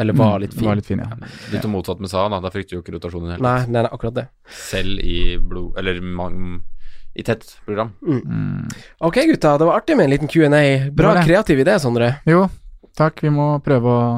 Eller 0.00 0.16
var 0.16 0.38
litt 0.40 0.54
fin. 0.54 0.66
Var 0.66 0.78
litt 0.78 0.88
fin, 0.88 1.02
ja. 1.02 1.28
Litt 1.52 1.66
motsatt 1.70 2.00
med 2.02 2.10
Saha, 2.10 2.30
da. 2.32 2.40
Da 2.42 2.50
frykter 2.50 2.78
jo 2.78 2.82
ikke 2.82 2.96
rotasjonen 2.96 3.28
i 3.28 3.34
hele 3.36 3.44
Nei, 3.44 3.66
nei, 3.68 3.82
nei, 3.84 3.90
akkurat 3.92 4.16
det. 4.16 4.24
Selv 4.48 5.02
i 5.04 5.36
blod... 5.38 5.76
Eller 5.78 6.00
mang, 6.02 6.62
i 7.14 7.22
tett 7.26 7.44
program. 7.66 7.92
Mm. 8.02 8.64
Ok, 9.06 9.20
gutta, 9.28 9.54
det 9.60 9.68
var 9.68 9.82
artig 9.82 9.98
med 9.98 10.08
en 10.08 10.14
liten 10.16 10.30
Q&A. 10.32 10.64
Bra 10.90 11.14
kreativ 11.20 11.62
idé, 11.62 11.76
Sondre. 11.82 12.14
Jo, 12.26 12.46
takk. 12.98 13.22
Vi 13.22 13.30
må 13.34 13.52
prøve 13.64 13.92
å 13.92 14.08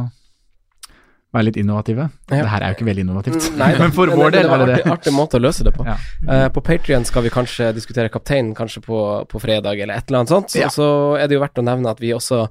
være 1.36 1.46
litt 1.50 1.58
innovative. 1.60 2.08
Ja. 2.30 2.40
Det 2.42 2.48
her 2.52 2.64
er 2.66 2.72
jo 2.72 2.78
ikke 2.78 2.88
veldig 2.88 3.04
innovativt, 3.06 3.46
Mm, 3.52 3.58
Nei, 3.60 3.68
men 3.82 3.92
for 3.96 4.10
vår 4.10 4.34
del 4.34 4.48
var 4.50 4.64
er 4.64 4.66
det 4.66 4.74
artig, 4.78 4.84
det. 4.88 4.92
artig 4.96 5.12
måte 5.16 5.38
å 5.38 5.44
løse 5.44 5.66
det 5.68 5.74
på. 5.76 5.86
Ja. 5.86 5.96
Uh, 6.26 6.48
på 6.56 6.62
Patrion 6.66 7.04
skal 7.08 7.22
vi 7.26 7.32
kanskje 7.34 7.70
diskutere 7.76 8.10
kapteinen 8.12 8.54
kanskje 8.58 8.82
på, 8.84 9.00
på 9.30 9.40
fredag, 9.42 9.78
eller 9.80 9.94
et 10.00 10.08
eller 10.10 10.24
annet 10.24 10.32
sånt. 10.34 10.56
Ja. 10.58 10.68
Så 10.72 10.88
er 11.20 11.28
det 11.30 11.38
jo 11.38 11.44
verdt 11.44 11.60
å 11.62 11.66
nevne 11.66 11.92
at 11.94 12.00
vi 12.02 12.10
også 12.16 12.46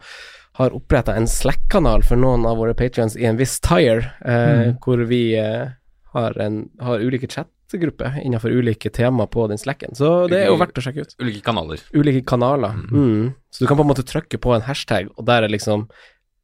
har 0.56 0.72
oppretta 0.78 1.12
en 1.20 1.28
Slack-kanal 1.28 2.06
for 2.08 2.16
noen 2.16 2.46
av 2.48 2.56
våre 2.62 2.74
patrions 2.80 3.18
i 3.20 3.26
en 3.28 3.36
viss 3.42 3.58
tire, 3.60 4.14
uh, 4.24 4.72
Mm. 4.72 4.78
hvor 4.86 5.02
vi 5.10 5.24
uh, 5.36 5.74
har, 6.16 6.38
en, 6.40 6.62
har 6.80 7.02
ulike 7.04 7.28
chatgrupper 7.28 8.22
innenfor 8.24 8.54
ulike 8.56 8.88
tema 8.96 9.26
på 9.28 9.48
den 9.52 9.60
Slacken. 9.60 9.92
Så 10.00 10.30
det 10.32 10.46
er 10.46 10.48
jo 10.48 10.56
verdt 10.62 10.80
å 10.80 10.84
sjekke 10.86 11.04
ut. 11.04 11.16
Ulike 11.20 11.42
kanaler. 11.44 11.82
Ulike 11.92 12.22
kanaler. 12.24 12.78
Mm. 12.88 13.34
Så 13.52 13.66
du 13.66 13.68
kan 13.68 13.76
på 13.76 13.84
en 13.84 13.90
måte 13.92 14.06
trykke 14.08 14.40
på 14.40 14.54
en 14.56 14.64
hashtag, 14.64 15.10
og 15.18 15.26
der 15.28 15.44
er 15.44 15.52
liksom 15.52 15.90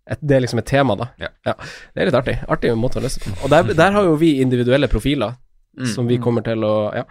et, 0.09 0.19
det 0.21 0.35
er 0.35 0.41
liksom 0.41 0.59
et 0.59 0.65
tema, 0.65 0.95
da. 0.97 1.09
Ja. 1.21 1.29
Det 1.93 2.01
er 2.01 2.09
litt 2.09 2.15
artig. 2.17 2.37
Artig 2.49 2.71
måte 2.77 2.97
å 2.99 3.03
løse 3.05 3.19
på. 3.21 3.31
Og 3.43 3.49
der, 3.53 3.63
der 3.77 3.91
har 3.91 4.03
jo 4.03 4.15
vi 4.17 4.39
individuelle 4.41 4.87
profiler 4.91 5.37
Mm. 5.71 5.85
som 5.87 6.03
vi 6.07 6.17
kommer 6.19 6.43
til 6.43 6.59
å 6.67 6.91
Ja. 6.93 7.05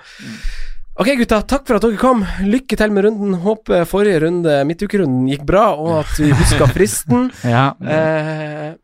Ok, 1.01 1.07
gutta. 1.16 1.38
Takk 1.49 1.64
for 1.66 1.76
at 1.78 1.82
dere 1.86 1.97
kom. 1.97 2.26
Lykke 2.45 2.76
til 2.76 2.91
med 2.93 3.05
runden. 3.07 3.32
Håper 3.41 3.86
forrige 3.88 4.20
runde, 4.20 4.59
midtukerunden, 4.68 5.30
gikk 5.32 5.47
bra, 5.49 5.70
og 5.80 6.01
at 6.03 6.12
vi 6.18 6.28
huska 6.30 6.66
fristen. 6.68 7.30
Ja. 7.45 7.70
Eh, 7.80 8.74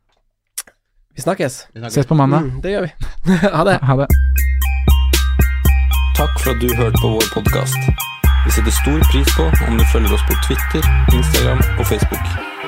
vi 1.12 1.20
snakkes. 1.20 1.66
Ses 1.92 2.07
på 2.09 2.16
mandag. 2.16 2.48
Mm, 2.48 2.61
det 2.62 2.72
gjør 2.72 2.88
vi. 2.88 2.92
ha 3.59 3.64
det. 3.68 3.76
Ha 3.84 3.96
det. 4.00 4.09
Takk 6.16 6.40
for 6.40 6.54
at 6.57 6.61
du 6.64 6.72
hørte 6.72 6.96
på 7.04 7.12
vår 7.18 7.28
podkast. 7.36 7.76
Vi 8.46 8.50
setter 8.57 8.70
stor 8.80 9.00
pris 9.12 9.28
på 9.36 9.50
om 9.68 9.76
du 9.76 9.84
følger 9.92 10.16
oss 10.16 10.24
på 10.24 10.40
Twitter, 10.48 10.88
Instagram 11.12 11.61
og 11.76 11.84
Facebook. 11.84 12.55